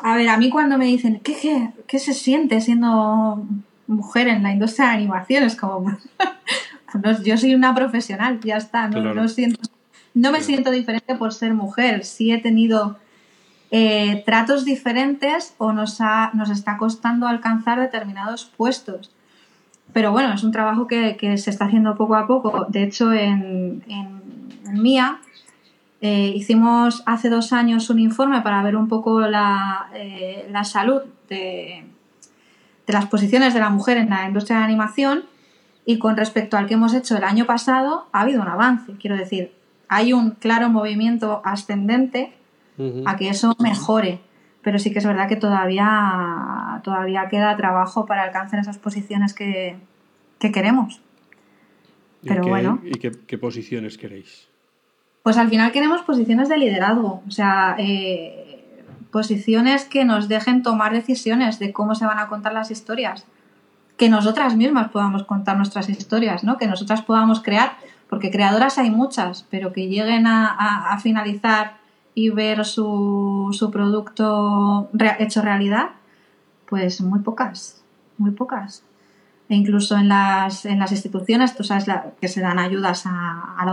A 0.03 0.17
ver, 0.17 0.29
a 0.29 0.37
mí 0.37 0.51
cuando 0.51 0.79
me 0.79 0.87
dicen, 0.87 1.21
¿qué, 1.23 1.35
qué, 1.37 1.71
qué 1.87 1.99
se 1.99 2.13
siente 2.15 2.61
siendo 2.61 3.45
mujer 3.87 4.29
en 4.29 4.43
la 4.43 4.53
industria 4.53 4.89
de 4.89 4.95
animación? 4.95 5.45
Es 5.45 5.57
como, 5.57 5.81
no, 7.03 7.23
yo 7.23 7.37
soy 7.37 7.55
una 7.55 7.75
profesional, 7.75 8.41
ya 8.41 8.57
está, 8.57 8.89
no, 8.89 9.01
Claro. 9.01 9.15
no 9.15 9.29
siento, 9.29 9.61
no 10.15 10.31
me 10.31 10.39
Claro. 10.39 10.45
siento 10.45 10.71
diferente 10.71 11.15
por 11.17 11.33
ser 11.33 11.55
mujer. 11.55 12.05
Sí 12.05 12.31
he 12.33 12.39
tenido 12.39 12.99
eh, 13.71 14.23
tratos 14.25 14.65
diferentes 14.65 15.55
o 15.59 15.73
nos, 15.73 16.01
ha, 16.01 16.31
nos 16.35 16.51
está 16.51 16.77
costando 16.79 17.27
alcanzar 17.27 17.81
determinados 17.81 18.45
puestos. 18.57 19.11
Pero 19.93 20.13
bueno, 20.13 20.35
es 20.35 20.45
un 20.45 20.53
trabajo 20.53 20.87
que, 20.87 21.17
que 21.17 21.37
se 21.39 21.51
está 21.51 21.65
haciendo 21.65 21.97
poco 21.97 22.15
a 22.15 22.27
poco. 22.27 22.67
De 22.69 22.83
hecho, 22.83 23.13
en, 23.13 23.83
en, 23.89 24.21
en 24.67 24.83
Mía 24.83 25.19
eh, 26.01 26.33
hicimos 26.35 27.03
hace 27.07 27.29
dos 27.29 27.53
años 27.53 27.91
un 27.91 27.99
informe 27.99 28.41
para 28.43 28.63
ver 28.63 28.77
un 28.77 28.89
poco 28.89 29.21
la, 29.21 29.89
eh, 29.95 30.47
la 30.51 30.65
salud 30.65 31.03
de, 31.29 31.85
de 32.87 32.93
las 32.93 33.07
posiciones 33.07 33.55
de 33.55 33.61
la 33.61 33.71
mujer 33.71 33.97
en 33.97 34.11
la 34.11 34.27
industria 34.27 34.57
de 34.57 34.61
la 34.61 34.67
animación 34.67 35.25
y 35.85 35.99
con 35.99 36.17
respecto 36.17 36.57
al 36.57 36.67
que 36.67 36.75
hemos 36.75 36.95
hecho 36.95 37.17
el 37.17 37.25
año 37.25 37.47
pasado 37.47 38.07
ha 38.13 38.21
habido 38.21 38.43
un 38.43 38.49
avance. 38.49 38.93
Quiero 39.01 39.17
decir, 39.17 39.53
hay 39.89 40.13
un 40.13 40.33
claro 40.33 40.69
movimiento 40.69 41.41
ascendente 41.45 42.33
a 43.07 43.17
que 43.17 43.29
eso 43.29 43.57
mejore. 43.59 44.21
Pero 44.63 44.79
sí 44.79 44.93
que 44.93 44.99
es 44.99 45.07
verdad 45.07 45.29
que 45.29 45.37
todavía, 45.37 46.81
todavía 46.85 47.29
queda 47.29 47.57
trabajo 47.57 48.07
para 48.07 48.23
alcanzar 48.25 48.61
esas 48.61 48.77
posiciones 48.79 49.33
que, 49.33 49.77
que 50.39 50.53
queremos. 50.53 51.01
¿Y 52.23 52.29
pero 52.29 52.43
qué- 52.43 52.49
bueno. 52.51 52.81
¿Y 52.85 52.99
qué, 52.99 53.13
qué 53.27 53.39
posiciones 53.39 53.97
queréis? 53.97 54.48
Pues 55.29 55.37
al 55.37 55.51
final 55.51 55.73
queremos 55.73 56.01
posiciones 56.01 56.49
de 56.49 56.57
liderazgo, 56.57 57.23
o 57.29 57.31
sea, 57.31 57.77
eh, 57.79 58.83
posiciones 59.11 59.85
que 59.85 60.07
nos 60.07 60.27
dejen 60.27 60.63
tomar 60.63 60.95
decisiones 60.95 61.59
de 61.59 61.71
cómo 61.71 61.95
se 61.95 62.07
van 62.07 62.19
a 62.19 62.29
contar 62.29 62.55
las 62.55 62.71
historias. 62.71 63.27
Que 63.99 64.09
nosotras 64.09 64.57
mismas 64.57 64.89
podamos 64.89 65.25
contar 65.25 65.59
nuestras 65.59 65.91
historias, 65.91 66.45
¿no? 66.45 66.57
Que 66.57 66.67
nosotras 66.67 67.03
podamos 67.03 67.43
crear, 67.43 67.73
porque 68.09 68.31
creadoras 68.31 68.79
hay 68.79 68.91
muchas, 68.91 69.45
pero 69.51 69.75
que 69.75 69.89
lleguen 69.89 70.27
a, 70.27 70.99
finalizar 71.03 71.77
y 72.15 72.31
ver 72.31 72.65
su, 72.65 73.51
su 73.53 73.71
producto 73.71 74.89
hecho 75.19 75.43
realidad, 75.43 75.91
pues 76.67 77.03
muy 77.03 77.19
pocas, 77.19 77.85
muy 78.17 78.31
pocas. 78.31 78.83
E 79.51 79.57
incluso 79.57 79.95
en 79.99 80.09
las, 80.09 80.65
en 80.65 80.79
las 80.79 80.91
instituciones, 80.91 81.55
tú 81.55 81.65
sabes 81.65 81.85
que 82.19 82.29
se 82.29 82.41
dan 82.41 82.59
ayudas 82.59 83.05
al 83.05 83.69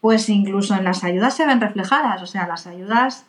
pues 0.00 0.28
incluso 0.28 0.74
en 0.74 0.84
las 0.84 1.02
ayudas 1.04 1.34
se 1.34 1.46
ven 1.46 1.60
reflejadas. 1.60 2.22
O 2.22 2.26
sea, 2.26 2.46
las 2.46 2.66
ayudas 2.66 3.26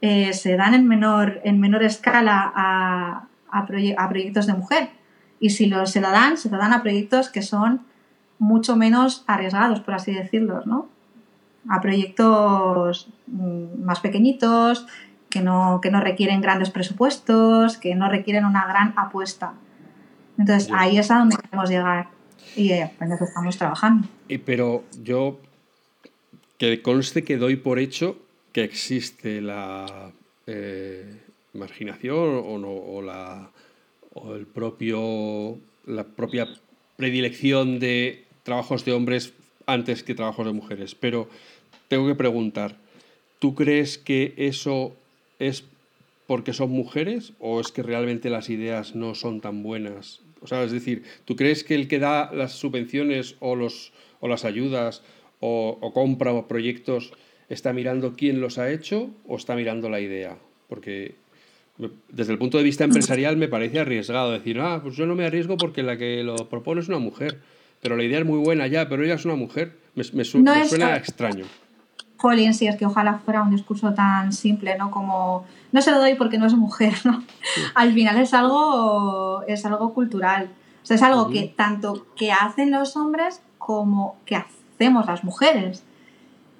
eh, 0.00 0.32
se 0.32 0.56
dan 0.56 0.74
en 0.74 0.86
menor, 0.88 1.40
en 1.44 1.60
menor 1.60 1.82
escala 1.82 2.52
a, 2.54 3.26
a, 3.50 3.66
proye- 3.66 3.94
a 3.96 4.08
proyectos 4.08 4.46
de 4.46 4.54
mujer. 4.54 4.90
Y 5.38 5.50
si 5.50 5.66
lo, 5.66 5.86
se 5.86 6.00
lo 6.00 6.10
dan, 6.10 6.36
se 6.36 6.50
lo 6.50 6.58
dan 6.58 6.72
a 6.72 6.82
proyectos 6.82 7.30
que 7.30 7.42
son 7.42 7.82
mucho 8.38 8.76
menos 8.76 9.24
arriesgados, 9.26 9.80
por 9.80 9.94
así 9.94 10.12
decirlo, 10.12 10.62
¿no? 10.66 10.88
A 11.68 11.80
proyectos 11.80 13.08
mm, 13.26 13.82
más 13.84 14.00
pequeñitos, 14.00 14.86
que 15.28 15.40
no, 15.42 15.80
que 15.80 15.90
no 15.90 16.00
requieren 16.00 16.40
grandes 16.40 16.70
presupuestos, 16.70 17.76
que 17.76 17.94
no 17.94 18.08
requieren 18.08 18.44
una 18.44 18.66
gran 18.66 18.94
apuesta. 18.96 19.52
Entonces, 20.38 20.70
ahí 20.74 20.98
es 20.98 21.10
a 21.10 21.18
donde 21.18 21.36
queremos 21.36 21.68
llegar. 21.70 22.08
Y 22.56 22.72
eh, 22.72 22.90
en 23.00 23.12
estamos 23.12 23.56
trabajando. 23.56 24.08
Y, 24.28 24.38
pero 24.38 24.84
yo 25.02 25.38
que 26.58 26.82
conste 26.82 27.24
que 27.24 27.38
doy 27.38 27.56
por 27.56 27.78
hecho 27.78 28.18
que 28.52 28.64
existe 28.64 29.40
la 29.40 30.12
eh, 30.46 31.20
marginación 31.54 32.42
o, 32.44 32.58
no, 32.58 32.70
o, 32.70 33.02
la, 33.02 33.50
o 34.14 34.34
el 34.34 34.46
propio, 34.46 35.58
la 35.86 36.04
propia 36.04 36.48
predilección 36.96 37.78
de 37.78 38.24
trabajos 38.42 38.84
de 38.84 38.92
hombres 38.92 39.32
antes 39.66 40.02
que 40.02 40.14
trabajos 40.14 40.46
de 40.46 40.52
mujeres. 40.52 40.94
Pero 40.94 41.28
tengo 41.88 42.06
que 42.06 42.14
preguntar, 42.14 42.76
¿tú 43.38 43.54
crees 43.54 43.96
que 43.96 44.34
eso 44.36 44.92
es 45.38 45.64
porque 46.26 46.52
son 46.52 46.70
mujeres 46.70 47.32
o 47.40 47.60
es 47.60 47.72
que 47.72 47.82
realmente 47.82 48.30
las 48.30 48.50
ideas 48.50 48.94
no 48.94 49.14
son 49.14 49.40
tan 49.40 49.62
buenas? 49.62 50.20
O 50.42 50.46
sea, 50.46 50.62
es 50.64 50.72
decir, 50.72 51.04
¿tú 51.24 51.36
crees 51.36 51.64
que 51.64 51.74
el 51.74 51.88
que 51.88 51.98
da 51.98 52.30
las 52.32 52.52
subvenciones 52.52 53.36
o, 53.40 53.56
los, 53.56 53.92
o 54.20 54.28
las 54.28 54.44
ayudas 54.44 55.02
o, 55.40 55.78
o 55.80 55.92
compra 55.92 56.46
proyectos 56.46 57.12
está 57.48 57.72
mirando 57.72 58.14
quién 58.14 58.40
los 58.40 58.58
ha 58.58 58.70
hecho 58.70 59.10
o 59.26 59.36
está 59.36 59.54
mirando 59.54 59.90
la 59.90 60.00
idea? 60.00 60.38
Porque 60.68 61.14
desde 62.08 62.32
el 62.32 62.38
punto 62.38 62.58
de 62.58 62.64
vista 62.64 62.84
empresarial 62.84 63.36
me 63.36 63.48
parece 63.48 63.80
arriesgado 63.80 64.32
decir, 64.32 64.58
ah, 64.60 64.80
pues 64.82 64.96
yo 64.96 65.06
no 65.06 65.14
me 65.14 65.24
arriesgo 65.24 65.56
porque 65.56 65.82
la 65.82 65.96
que 65.96 66.22
lo 66.22 66.48
propone 66.48 66.80
es 66.80 66.88
una 66.88 66.98
mujer. 66.98 67.38
Pero 67.80 67.96
la 67.96 68.04
idea 68.04 68.18
es 68.18 68.26
muy 68.26 68.38
buena 68.38 68.66
ya, 68.66 68.88
pero 68.88 69.04
ella 69.04 69.14
es 69.14 69.24
una 69.24 69.36
mujer. 69.36 69.72
Me, 69.94 70.04
suena 70.24 70.96
extraño. 70.96 71.46
Jolín, 72.20 72.52
sí, 72.52 72.66
es 72.66 72.76
que 72.76 72.84
ojalá 72.84 73.18
fuera 73.24 73.42
un 73.42 73.50
discurso 73.50 73.94
tan 73.94 74.34
simple, 74.34 74.76
¿no? 74.76 74.90
Como 74.90 75.46
no 75.72 75.80
se 75.80 75.90
lo 75.90 75.98
doy 75.98 76.16
porque 76.16 76.36
no 76.36 76.46
es 76.46 76.54
mujer, 76.54 76.92
¿no? 77.04 77.22
Al 77.74 77.94
final 77.94 78.18
es 78.18 78.34
algo, 78.34 79.42
es 79.46 79.64
algo 79.64 79.94
cultural. 79.94 80.50
O 80.82 80.86
sea, 80.86 80.96
es 80.96 81.02
algo 81.02 81.30
que 81.30 81.44
tanto 81.56 82.06
que 82.16 82.30
hacen 82.30 82.70
los 82.70 82.94
hombres 82.96 83.40
como 83.56 84.16
que 84.26 84.36
hacemos 84.36 85.06
las 85.06 85.24
mujeres. 85.24 85.82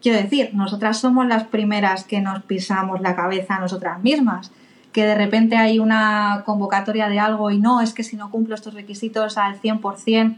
Quiero 0.01 0.17
decir, 0.17 0.51
nosotras 0.55 0.99
somos 0.99 1.27
las 1.27 1.45
primeras 1.45 2.05
que 2.05 2.23
nos 2.23 2.43
pisamos 2.45 3.03
la 3.03 3.15
cabeza 3.15 3.57
a 3.57 3.61
nosotras 3.61 4.03
mismas. 4.03 4.53
Que 4.93 5.05
de 5.05 5.15
repente 5.15 5.57
hay 5.57 5.79
una 5.79 6.43
convocatoria 6.47 7.11
de 7.11 7.21
algo 7.21 7.51
y 7.51 7.59
no, 7.59 7.83
es 7.83 7.93
que 7.93 8.03
si 8.03 8.17
no 8.17 8.31
cumplo 8.31 8.55
estos 8.55 8.73
requisitos 8.73 9.37
al 9.37 9.61
100%, 9.61 10.37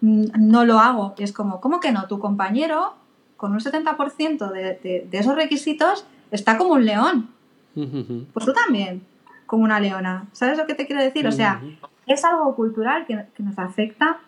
mm, 0.00 0.26
no 0.38 0.64
lo 0.64 0.78
hago. 0.78 1.14
Y 1.18 1.24
es 1.24 1.32
como, 1.32 1.60
¿cómo 1.60 1.80
que 1.80 1.90
no? 1.90 2.06
Tu 2.06 2.20
compañero, 2.20 2.99
con 3.40 3.52
un 3.52 3.60
70% 3.60 4.52
de, 4.52 5.08
de, 5.10 5.18
esos 5.18 5.34
requisitos, 5.34 6.06
está 6.30 6.58
como 6.58 6.74
un 6.74 6.84
león. 6.84 7.30
Pues 7.74 8.44
tú 8.44 8.52
también, 8.52 9.02
como 9.46 9.64
una 9.64 9.80
leona. 9.80 10.26
¿Sabes 10.32 10.58
lo 10.58 10.66
que 10.66 10.74
te 10.74 10.86
quiero 10.86 11.02
decir? 11.02 11.26
O 11.26 11.32
sea, 11.32 11.62
es 12.06 12.22
algo 12.26 12.54
cultural 12.54 13.06
que, 13.06 13.24
que 13.34 13.42
nos 13.42 13.58
afecta 13.58 14.18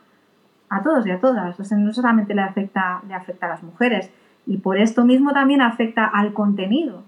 a 0.71 0.83
todos 0.83 1.07
y 1.07 1.11
a 1.11 1.21
todas. 1.21 1.61
O 1.61 1.65
sea, 1.65 1.77
no 1.77 1.93
solamente 1.93 2.35
le 2.35 2.41
afecta, 2.41 3.03
le 3.07 3.13
afecta 3.13 3.45
a 3.45 3.51
las 3.51 3.63
mujeres. 3.63 4.09
Y 4.47 4.57
por 4.57 4.79
esto 4.79 5.05
mismo 5.05 5.35
también 5.35 5.61
afecta 5.61 6.07
al 6.07 6.33
contenido 6.33 7.03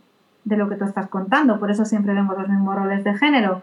de 0.44 0.58
lo 0.58 0.68
que 0.68 0.76
tú 0.76 0.84
estás 0.84 1.08
contando. 1.08 1.58
Por 1.58 1.70
eso 1.70 1.86
siempre 1.86 2.12
vemos 2.12 2.36
los 2.36 2.50
mismos 2.50 2.76
roles 2.76 3.02
de 3.02 3.14
género. 3.14 3.62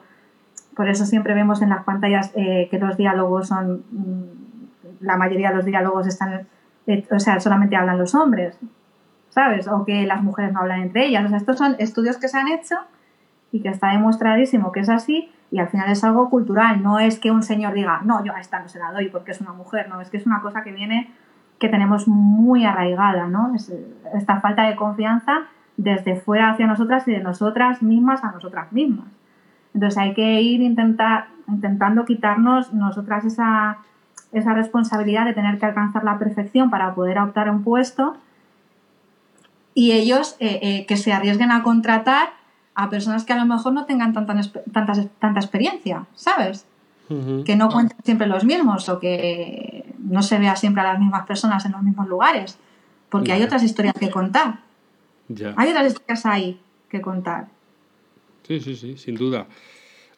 Por 0.75 0.89
eso 0.89 1.05
siempre 1.05 1.35
vemos 1.35 1.61
en 1.61 1.69
las 1.69 1.83
pantallas 1.83 2.31
eh, 2.33 2.69
que 2.71 2.79
los 2.79 2.97
diálogos 2.97 3.49
son. 3.49 3.83
Mm, 3.91 4.23
la 5.01 5.15
mayoría 5.15 5.49
de 5.51 5.57
los 5.57 5.65
diálogos 5.65 6.07
están. 6.07 6.47
O 7.11 7.19
sea, 7.19 7.39
solamente 7.39 7.75
hablan 7.75 7.97
los 7.97 8.15
hombres. 8.15 8.57
¿Sabes? 9.29 9.67
O 9.67 9.85
que 9.85 10.05
las 10.05 10.21
mujeres 10.23 10.51
no 10.51 10.59
hablan 10.59 10.81
entre 10.81 11.05
ellas. 11.05 11.23
O 11.25 11.29
sea, 11.29 11.37
estos 11.37 11.57
son 11.57 11.75
estudios 11.79 12.17
que 12.17 12.27
se 12.27 12.37
han 12.37 12.49
hecho 12.49 12.75
y 13.51 13.61
que 13.61 13.69
está 13.69 13.91
demostradísimo 13.91 14.71
que 14.71 14.81
es 14.81 14.89
así 14.89 15.31
y 15.51 15.59
al 15.59 15.67
final 15.67 15.91
es 15.91 16.03
algo 16.03 16.29
cultural, 16.29 16.81
no 16.81 16.99
es 16.99 17.19
que 17.19 17.29
un 17.29 17.43
señor 17.43 17.73
diga, 17.73 18.01
no, 18.03 18.23
yo 18.23 18.33
a 18.33 18.39
esta 18.39 18.59
no 18.59 18.69
se 18.69 18.79
la 18.79 18.91
doy 18.93 19.09
porque 19.09 19.31
es 19.31 19.41
una 19.41 19.51
mujer, 19.51 19.89
no, 19.89 19.99
es 19.99 20.09
que 20.09 20.17
es 20.17 20.25
una 20.25 20.41
cosa 20.41 20.63
que 20.63 20.71
viene, 20.71 21.11
que 21.59 21.67
tenemos 21.67 22.07
muy 22.07 22.65
arraigada, 22.65 23.27
¿no? 23.27 23.53
esta 24.15 24.39
falta 24.39 24.63
de 24.63 24.75
confianza 24.77 25.41
desde 25.75 26.15
fuera 26.15 26.51
hacia 26.51 26.67
nosotras 26.67 27.05
y 27.07 27.11
de 27.11 27.19
nosotras 27.19 27.83
mismas 27.83 28.23
a 28.23 28.31
nosotras 28.31 28.71
mismas. 28.71 29.07
Entonces 29.73 29.97
hay 29.97 30.13
que 30.13 30.41
ir 30.41 30.61
intentar, 30.61 31.27
intentando 31.47 32.05
quitarnos 32.05 32.73
nosotras 32.73 33.25
esa, 33.25 33.79
esa 34.31 34.53
responsabilidad 34.53 35.25
de 35.25 35.33
tener 35.33 35.59
que 35.59 35.65
alcanzar 35.65 36.03
la 36.03 36.17
perfección 36.17 36.69
para 36.69 36.95
poder 36.95 37.19
optar 37.19 37.47
a 37.47 37.51
un 37.51 37.63
puesto 37.63 38.15
y 39.73 39.91
ellos 39.91 40.35
eh, 40.39 40.59
eh, 40.61 40.85
que 40.85 40.97
se 40.97 41.13
arriesguen 41.13 41.51
a 41.51 41.63
contratar 41.63 42.33
a 42.75 42.89
personas 42.89 43.25
que 43.25 43.33
a 43.33 43.37
lo 43.37 43.45
mejor 43.45 43.73
no 43.73 43.85
tengan 43.85 44.13
tanta, 44.13 44.35
tanta, 44.71 44.93
tanta 45.19 45.39
experiencia, 45.39 46.05
¿sabes? 46.15 46.65
Que 47.45 47.57
no 47.57 47.67
cuenten 47.67 47.97
siempre 48.05 48.25
los 48.25 48.45
mismos 48.45 48.87
o 48.87 48.97
que 48.97 49.83
no 49.99 50.23
se 50.23 50.39
vea 50.39 50.55
siempre 50.55 50.81
a 50.81 50.93
las 50.93 50.99
mismas 50.99 51.25
personas 51.25 51.65
en 51.65 51.73
los 51.73 51.83
mismos 51.83 52.07
lugares, 52.07 52.57
porque 53.09 53.33
hay 53.33 53.43
otras 53.43 53.63
historias 53.63 53.93
que 53.99 54.09
contar. 54.09 54.61
Hay 55.57 55.69
otras 55.71 55.87
historias 55.87 56.25
ahí 56.25 56.61
que 56.87 57.01
contar. 57.01 57.47
Sí, 58.47 58.61
sí, 58.61 58.77
sí, 58.77 58.97
sin 58.97 59.15
duda. 59.15 59.47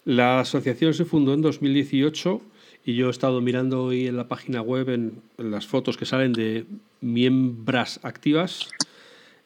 La 0.05 0.41
asociación 0.41 0.93
se 0.93 1.03
fundó 1.03 1.33
en 1.33 1.41
2018 1.41 2.41
y 2.85 2.95
yo 2.95 3.07
he 3.07 3.11
estado 3.11 3.39
mirando 3.41 3.83
hoy 3.83 4.07
en 4.07 4.17
la 4.17 4.27
página 4.27 4.61
web 4.61 4.89
en, 4.89 5.21
las 5.37 5.67
fotos 5.67 5.97
que 5.97 6.05
salen 6.05 6.33
de 6.33 6.65
miembros 7.01 7.99
activas. 8.03 8.69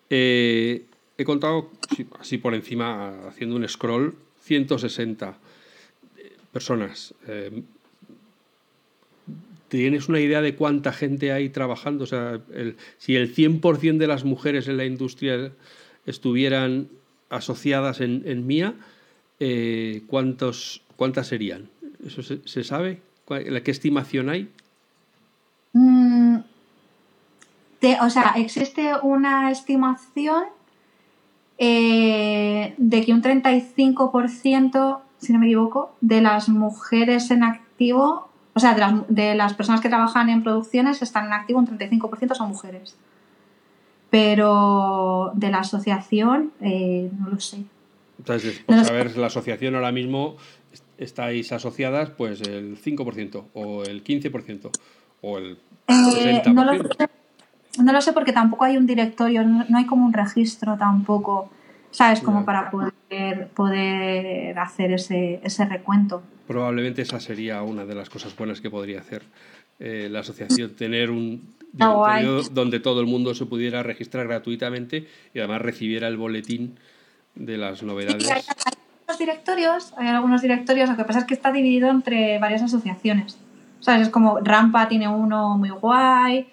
Eh, 0.09 0.85
he 1.17 1.23
contado 1.25 1.69
así 2.19 2.38
por 2.38 2.55
encima, 2.55 3.27
haciendo 3.27 3.55
un 3.55 3.67
scroll, 3.67 4.15
160 4.41 5.38
personas. 6.51 7.13
Eh, 7.27 7.63
¿Tienes 9.67 10.07
una 10.07 10.19
idea 10.19 10.41
de 10.41 10.55
cuánta 10.55 10.93
gente 10.93 11.31
hay 11.31 11.49
trabajando? 11.49 12.05
O 12.05 12.07
sea, 12.07 12.39
si 12.97 13.15
el 13.15 13.35
100% 13.35 13.97
de 13.97 14.07
las 14.07 14.23
mujeres 14.23 14.67
en 14.67 14.77
la 14.77 14.85
industria 14.85 15.51
estuvieran 16.05 16.88
asociadas 17.29 17.99
en, 17.99 18.23
en 18.25 18.47
MIA, 18.47 18.75
eh, 19.39 20.03
¿cuántos, 20.07 20.81
¿cuántas 20.95 21.27
serían? 21.27 21.69
¿Eso 22.05 22.23
se, 22.23 22.63
sabe? 22.63 23.01
¿Qué 23.28 23.71
estimación 23.71 24.30
hay? 24.30 24.49
Mm, 25.73 26.38
o 28.01 28.09
sea, 28.09 28.34
existe 28.38 28.93
una 29.01 29.51
estimación 29.51 30.45
eh, 31.57 32.73
de 32.78 33.05
que 33.05 33.13
un 33.13 33.21
35%, 33.21 34.99
si 35.17 35.34
no 35.34 35.39
me 35.39 35.47
equivoco, 35.47 35.95
de 36.01 36.21
las 36.21 36.49
mujeres 36.49 37.30
en 37.32 37.43
activo, 37.43 38.30
o 38.53 38.59
sea, 38.59 39.05
de 39.07 39.36
las, 39.36 39.53
personas 39.53 39.82
que 39.82 39.89
trabajan 39.89 40.30
en 40.30 40.41
producciones 40.41 41.01
están 41.01 41.28
en 41.28 41.34
activo, 41.34 41.59
un 41.59 41.67
35% 41.67 42.34
son 42.34 42.49
mujeres. 42.49 42.95
Pero 44.09 45.32
de 45.36 45.51
la 45.51 45.59
asociación, 45.59 46.53
eh, 46.61 47.11
no 47.19 47.30
lo 47.30 47.39
sé. 47.39 47.65
Entonces, 48.17 48.59
por 48.65 48.84
saber, 48.84 49.15
la 49.17 49.28
asociación 49.28 49.75
ahora 49.75 49.91
mismo 49.91 50.38
estáis 50.97 51.51
asociadas 51.51 52.09
pues 52.11 52.41
el 52.41 52.77
5% 52.81 53.45
o 53.53 53.83
el 53.83 54.03
15% 54.03 54.71
o 55.21 55.37
el 55.37 55.57
60%. 55.87 56.17
Eh, 56.17 56.43
no, 56.53 56.65
lo 56.65 56.73
sé, 56.73 57.09
no, 57.83 57.93
lo 57.93 58.01
sé, 58.01 58.13
porque 58.13 58.33
tampoco 58.33 58.65
hay 58.65 58.77
un 58.77 58.85
directorio, 58.85 59.43
no, 59.43 59.77
hay 59.77 59.85
como 59.85 60.05
un 60.05 60.13
registro 60.13 60.77
tampoco, 60.77 61.49
¿sabes? 61.91 62.21
Como 62.21 62.43
para 62.45 62.69
poder, 62.71 63.47
poder 63.53 64.57
hacer 64.59 64.91
ese, 64.93 65.39
ese 65.43 65.65
recuento. 65.65 66.21
Probablemente 66.47 67.01
esa 67.01 67.19
sería 67.19 67.61
una 67.61 67.85
de 67.85 67.95
las 67.95 68.09
cosas 68.09 68.35
buenas 68.35 68.61
que 68.61 68.69
podría 68.69 68.99
hacer 68.99 69.23
eh, 69.79 70.07
la 70.09 70.21
asociación, 70.21 70.71
tener 70.75 71.11
un 71.11 71.55
directorio 71.71 72.41
donde 72.51 72.79
todo 72.79 73.01
el 73.01 73.05
mundo 73.05 73.35
se 73.35 73.45
pudiera 73.45 73.83
registrar 73.83 74.27
gratuitamente 74.27 75.07
y 75.33 75.39
además 75.39 75.61
recibiera 75.61 76.07
el 76.07 76.17
boletín 76.17 76.79
de 77.35 77.57
las 77.57 77.83
novedades. 77.83 78.27
hay, 78.31 78.41
algunos 79.07 79.19
directorios, 79.19 79.93
hay 79.97 80.07
algunos 80.09 80.41
directorios, 80.41 80.89
lo 80.89 80.97
que 80.97 81.05
pasa 81.05 81.19
es 81.19 81.25
que 81.25 81.33
está 81.33 81.51
dividido 81.51 81.89
entre 81.89 82.39
varias 82.39 82.61
asociaciones. 82.61 83.37
¿Sabes? 83.79 84.01
Es 84.01 84.09
como 84.09 84.39
Rampa 84.39 84.89
tiene 84.89 85.07
uno 85.07 85.57
muy 85.57 85.69
guay, 85.69 86.47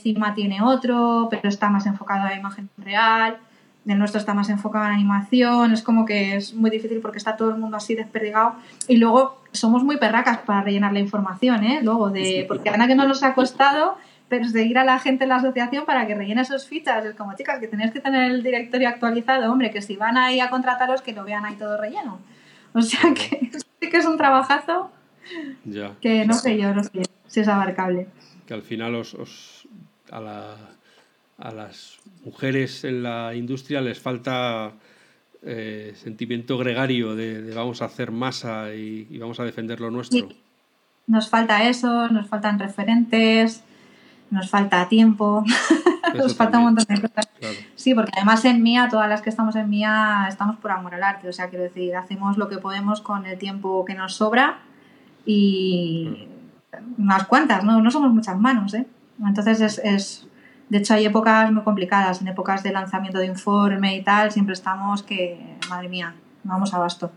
Cima 0.00 0.34
tiene 0.34 0.62
otro, 0.62 1.28
pero 1.30 1.48
está 1.48 1.70
más 1.70 1.86
enfocado 1.86 2.22
a 2.22 2.30
la 2.30 2.36
imagen 2.36 2.68
real. 2.78 3.38
El 3.86 3.98
nuestro 3.98 4.20
está 4.20 4.34
más 4.34 4.50
enfocado 4.50 4.84
en 4.84 4.92
animación. 4.92 5.72
Es 5.72 5.82
como 5.82 6.04
que 6.04 6.36
es 6.36 6.52
muy 6.52 6.70
difícil 6.70 7.00
porque 7.00 7.18
está 7.18 7.36
todo 7.36 7.50
el 7.50 7.56
mundo 7.56 7.76
así 7.78 7.94
desperdigado. 7.94 8.54
Y 8.86 8.96
luego 8.98 9.40
somos 9.52 9.82
muy 9.82 9.96
perracas 9.96 10.38
para 10.38 10.62
rellenar 10.62 10.92
la 10.92 10.98
información, 10.98 11.64
¿eh? 11.64 11.80
Luego 11.82 12.10
de. 12.10 12.44
Porque 12.46 12.68
Ana 12.68 12.86
que 12.86 12.94
no 12.94 13.08
nos 13.08 13.22
ha 13.22 13.34
costado 13.34 13.96
perseguir 14.28 14.78
a 14.78 14.84
la 14.84 14.98
gente 14.98 15.24
en 15.24 15.30
la 15.30 15.36
asociación 15.36 15.84
para 15.84 16.06
que 16.06 16.14
rellene 16.14 16.42
esos 16.42 16.66
fichas. 16.66 17.04
Es 17.04 17.14
como, 17.14 17.34
chicas, 17.34 17.58
que 17.60 17.68
tenéis 17.68 17.92
que 17.92 18.00
tener 18.00 18.30
el 18.30 18.42
directorio 18.42 18.88
actualizado, 18.88 19.50
hombre, 19.50 19.70
que 19.70 19.82
si 19.82 19.96
van 19.96 20.16
ahí 20.16 20.40
a 20.40 20.50
contrataros, 20.50 21.02
que 21.02 21.12
lo 21.12 21.24
vean 21.24 21.44
ahí 21.44 21.56
todo 21.56 21.76
relleno. 21.76 22.20
O 22.72 22.82
sea 22.82 23.12
que 23.14 23.50
sí 23.80 23.90
que 23.90 23.96
es 23.96 24.06
un 24.06 24.16
trabajazo 24.16 24.90
ya. 25.64 25.94
que 26.00 26.26
no 26.26 26.34
sé 26.34 26.58
yo, 26.58 26.74
no 26.74 26.84
sé 26.84 27.02
si 27.26 27.40
es 27.40 27.48
abarcable. 27.48 28.08
Que 28.46 28.54
al 28.54 28.62
final 28.62 28.94
os 28.94 29.66
a, 30.10 30.54
a 31.38 31.52
las 31.52 31.98
mujeres 32.24 32.84
en 32.84 33.02
la 33.02 33.34
industria 33.34 33.80
les 33.80 33.98
falta 33.98 34.72
eh, 35.42 35.92
sentimiento 35.94 36.58
gregario 36.58 37.14
de, 37.14 37.54
vamos 37.54 37.80
a 37.80 37.84
hacer 37.84 38.10
masa 38.10 38.74
y, 38.74 39.18
vamos 39.18 39.38
a 39.38 39.44
defender 39.44 39.80
lo 39.80 39.90
nuestro. 39.90 40.28
Nos 41.06 41.30
falta 41.30 41.68
eso, 41.68 42.08
nos 42.08 42.28
faltan 42.28 42.58
referentes, 42.58 43.62
nos 44.30 44.50
falta 44.50 44.88
tiempo, 44.88 45.44
nos 46.14 46.36
falta 46.36 46.58
un 46.58 46.64
montón 46.64 46.84
de 46.88 47.00
cosas. 47.00 47.28
Sí, 47.74 47.94
porque 47.94 48.12
además 48.14 48.44
en 48.44 48.62
MIA, 48.62 48.88
todas 48.88 49.08
las 49.08 49.22
que 49.22 49.30
estamos 49.30 49.56
en 49.56 49.68
MIA, 49.68 50.26
estamos 50.28 50.56
por 50.56 50.70
amor 50.70 50.94
al 50.94 51.02
arte. 51.02 51.28
O 51.28 51.32
sea, 51.32 51.48
quiero 51.48 51.64
decir, 51.64 51.96
hacemos 51.96 52.36
lo 52.36 52.48
que 52.48 52.58
podemos 52.58 53.00
con 53.00 53.26
el 53.26 53.38
tiempo 53.38 53.84
que 53.84 53.94
nos 53.94 54.14
sobra 54.14 54.58
y 55.24 56.28
unas 56.96 57.26
cuantas, 57.26 57.64
¿no? 57.64 57.80
No 57.80 57.90
somos 57.90 58.12
muchas 58.12 58.38
manos, 58.38 58.74
¿eh? 58.74 58.86
Entonces 59.24 59.60
es, 59.60 59.78
es, 59.78 60.26
de 60.68 60.78
hecho 60.78 60.94
hay 60.94 61.06
épocas 61.06 61.50
muy 61.50 61.62
complicadas, 61.62 62.20
en 62.20 62.28
épocas 62.28 62.62
de 62.62 62.72
lanzamiento 62.72 63.18
de 63.18 63.26
informe 63.26 63.96
y 63.96 64.02
tal, 64.02 64.30
siempre 64.30 64.52
estamos 64.52 65.02
que, 65.02 65.56
madre 65.68 65.88
mía, 65.88 66.14
vamos 66.44 66.72
a 66.74 66.78
basto. 66.78 67.10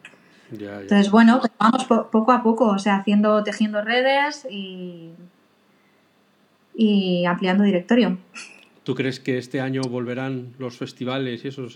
Entonces, 0.51 1.09
bueno, 1.11 1.39
pues 1.39 1.51
vamos 1.57 1.85
poco 1.85 2.31
a 2.31 2.43
poco, 2.43 2.65
o 2.67 2.79
sea, 2.79 2.97
haciendo, 2.97 3.41
tejiendo 3.43 3.81
redes 3.81 4.45
y, 4.49 5.13
y 6.81 7.25
ampliando 7.25 7.63
directorio. 7.63 8.17
¿Tú 8.83 8.95
crees 8.95 9.19
que 9.19 9.37
este 9.37 9.61
año 9.61 9.81
volverán 9.83 10.53
los 10.57 10.77
festivales 10.77 11.45
y 11.45 11.49
eso? 11.49 11.67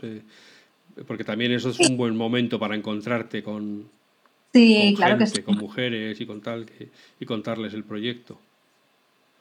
porque 1.08 1.24
también 1.26 1.52
eso 1.52 1.70
es 1.70 1.80
un 1.80 1.98
buen 1.98 2.16
momento 2.16 2.58
para 2.58 2.74
encontrarte 2.74 3.44
con, 3.44 3.90
sí, 4.54 4.94
claro 4.96 5.18
que 5.18 5.28
sí. 5.28 5.42
con 5.42 5.58
mujeres 5.58 6.20
y 6.22 6.26
con 6.26 6.42
tal, 6.42 6.66
y 7.20 7.26
contarles 7.26 7.74
el 7.74 7.84
proyecto. 7.84 8.40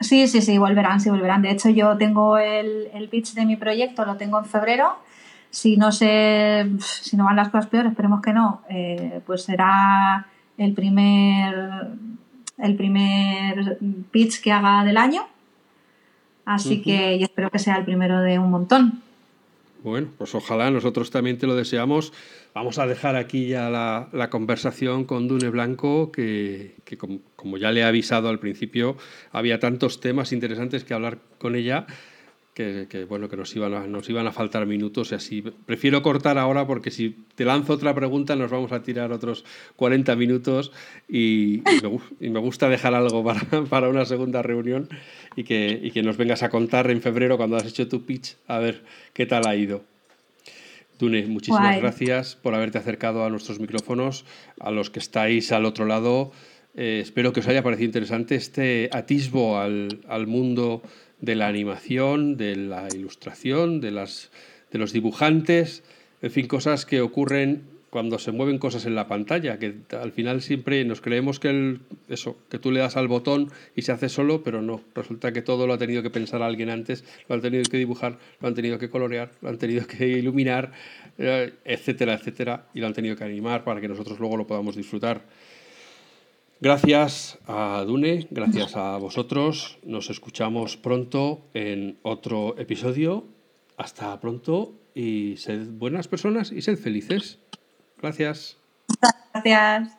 Sí, 0.01 0.27
sí, 0.27 0.43
sí, 0.43 0.59
volverán, 0.59 1.01
sí, 1.01 1.09
volverán. 1.09 1.43
De 1.43 1.53
hecho, 1.53 1.71
yo 1.71 1.97
tengo 1.97 2.37
el, 2.37 2.89
el 2.93 3.09
pitch 3.09 3.35
de 3.35 3.47
mi 3.47 3.57
proyecto, 3.57 4.05
lo 4.05 4.17
tengo 4.17 4.39
en 4.41 4.45
febrero. 4.45 4.99
Si 5.51 5.77
no 5.77 5.93
sé, 5.93 6.69
si 6.81 7.17
no 7.17 7.25
van 7.25 7.37
las 7.37 7.51
cosas 7.51 7.69
peores, 7.69 7.93
esperemos 7.93 8.21
que 8.21 8.33
no, 8.33 8.63
eh, 8.69 9.21
pues 9.25 9.45
será 9.45 10.27
el 10.59 10.75
primer, 10.75 11.87
el 12.59 12.75
primer 12.75 13.79
pitch 14.11 14.43
que 14.43 14.51
haga 14.51 14.85
del 14.85 14.97
año. 14.97 15.29
Así 16.45 16.83
que 16.83 17.17
espero 17.23 17.51
que 17.51 17.59
sea 17.59 17.77
el 17.77 17.85
primero 17.85 18.21
de 18.21 18.39
un 18.39 18.51
montón. 18.51 19.03
Bueno, 19.85 20.09
pues 20.17 20.35
ojalá, 20.35 20.71
nosotros 20.71 21.11
también 21.11 21.37
te 21.37 21.47
lo 21.47 21.55
deseamos. 21.55 22.15
Vamos 22.55 22.79
a 22.79 22.87
dejar 22.87 23.17
aquí 23.17 23.49
ya 23.49 23.69
la, 23.69 24.31
conversación 24.31 25.05
con 25.05 25.29
Dune 25.29 25.51
Blanco, 25.51 26.11
que, 26.11 26.77
como, 27.37 27.59
ya 27.59 27.71
le 27.71 27.81
he 27.81 27.85
avisado 27.85 28.31
al 28.31 28.39
principio, 28.39 28.97
había 29.31 29.61
tantos 29.61 30.01
temas 30.01 30.33
interesantes 30.33 30.85
que 30.85 30.95
hablar 30.95 31.19
con 31.37 31.55
ella. 31.55 31.87
Que, 32.55 32.87
bueno 33.09 33.29
que 33.29 33.37
nos 33.37 33.55
iban 33.57 33.75
a, 33.75 33.89
nos 33.89 34.09
iban 34.09 34.29
a 34.29 34.33
faltar 34.33 34.65
minutos 34.65 35.11
y 35.11 35.17
así 35.17 35.43
prefiero 35.43 36.05
cortar 36.05 36.39
ahora 36.39 36.69
porque 36.69 36.93
si 36.93 37.17
te 37.35 37.45
lanzo 37.45 37.73
otra 37.73 37.93
pregunta 37.97 38.37
nos 38.37 38.49
vamos 38.49 38.71
a 38.71 38.85
tirar 38.85 39.11
otros 39.11 39.45
40 39.75 40.15
minutos 40.15 40.71
y, 41.09 41.65
me, 42.21 42.39
gusta 42.39 42.69
dejar 42.69 42.95
algo 42.95 43.25
para, 43.25 43.41
para, 43.69 43.89
una 43.89 44.05
segunda 44.05 44.41
reunión 44.43 44.89
y 45.35 45.43
que, 45.43 45.81
y 45.83 45.91
que 45.91 46.05
nos 46.05 46.17
vengas 46.17 46.45
a 46.45 46.49
contar 46.49 46.93
en 46.93 47.03
febrero 47.03 47.37
cuando 47.37 47.57
has 47.57 47.67
hecho 47.67 47.89
tu 47.89 48.05
pitch 48.05 48.37
a 48.47 48.61
ver 48.61 48.85
qué 49.15 49.27
tal 49.27 49.49
ha 49.49 49.57
ido. 49.57 49.83
Dune, 50.99 51.27
muchísimas 51.27 51.81
gracias 51.81 52.37
por 52.37 52.55
haberte 52.55 52.79
acercado 52.79 53.25
a 53.25 53.31
nuestros 53.31 53.59
micrófonos, 53.59 54.25
a 54.61 54.71
los 54.71 54.91
que 54.91 55.01
estáis 55.01 55.51
al 55.53 55.65
otro 55.65 55.87
lado. 55.87 56.31
Eh, 56.77 57.01
espero 57.03 57.33
que 57.33 57.41
os 57.41 57.49
haya 57.49 57.63
parecido 57.63 57.87
interesante 57.87 58.35
este 58.35 58.89
atisbo 58.93 59.59
al, 59.59 60.01
al, 60.09 60.27
mundo 60.27 60.83
de 61.25 61.35
la 61.35 61.49
animación, 61.49 62.37
de 62.37 62.57
la 62.57 62.89
ilustración, 62.95 63.81
de, 63.81 63.91
las, 63.91 64.31
de 64.71 64.79
los 64.79 64.93
dibujantes, 64.93 65.83
en 66.23 66.31
fin, 66.31 66.47
cosas 66.47 66.87
que 66.87 67.01
ocurren 67.01 67.75
cuando 67.95 68.19
se 68.19 68.33
mueven 68.33 68.59
cosas 68.59 68.87
en 68.87 68.97
la 68.97 69.07
pantalla, 69.07 69.61
que 69.61 69.73
al 69.93 70.11
final 70.11 70.43
siempre 70.43 70.85
nos 70.85 71.01
creemos 71.01 71.39
que 71.39 71.79
eso, 72.09 72.37
que 72.49 72.59
tú 72.59 72.73
le 72.73 72.81
das 72.81 72.97
al 72.97 73.07
botón 73.07 73.53
y 73.77 73.83
se 73.83 73.93
hace 73.93 74.09
solo, 74.09 74.43
pero 74.43 74.63
no. 74.63 74.81
Resulta 74.97 75.33
que 75.33 75.43
todo 75.43 75.69
lo 75.69 75.75
ha 75.75 75.79
tenido 75.79 76.03
que 76.03 76.11
pensar 76.11 76.43
alguien 76.43 76.71
antes, 76.71 77.05
lo 77.29 77.37
han 77.37 77.41
tenido 77.41 77.63
que 77.71 77.77
dibujar, 77.77 78.19
lo 78.41 78.49
han 78.49 78.55
tenido 78.55 78.81
que 78.81 78.91
colorear, 78.91 79.31
lo 79.43 79.49
han 79.49 79.59
tenido 79.59 79.87
que 79.87 80.09
iluminar, 80.09 80.73
eh, 81.19 81.53
etcétera, 81.65 82.15
etcétera, 82.15 82.67
y 82.75 82.81
lo 82.81 82.89
han 82.89 82.95
tenido 82.95 83.15
que 83.15 83.23
animar 83.23 83.63
para 83.63 83.81
que 83.81 83.87
nosotros 83.87 84.19
luego 84.19 84.37
lo 84.37 84.49
podamos 84.49 84.75
disfrutar. 84.75 85.23
Gracias 86.61 87.39
a 87.47 87.85
Dune, 87.87 88.27
gracias 88.31 88.77
a 88.77 88.97
vosotros. 88.97 89.79
Nos 89.83 90.11
escuchamos 90.11 90.77
pronto 90.77 91.43
en 91.53 91.99
otro 92.03 92.57
episodio. 92.59 93.25
Hasta 93.77 94.19
pronto 94.21 94.73
y 94.95 95.37
sed 95.37 95.67
buenas 95.73 96.09
personas 96.09 96.53
y 96.53 96.63
sed 96.63 96.79
felices. 96.79 97.39
Gracias. 97.99 98.59
Gracias. 99.33 99.99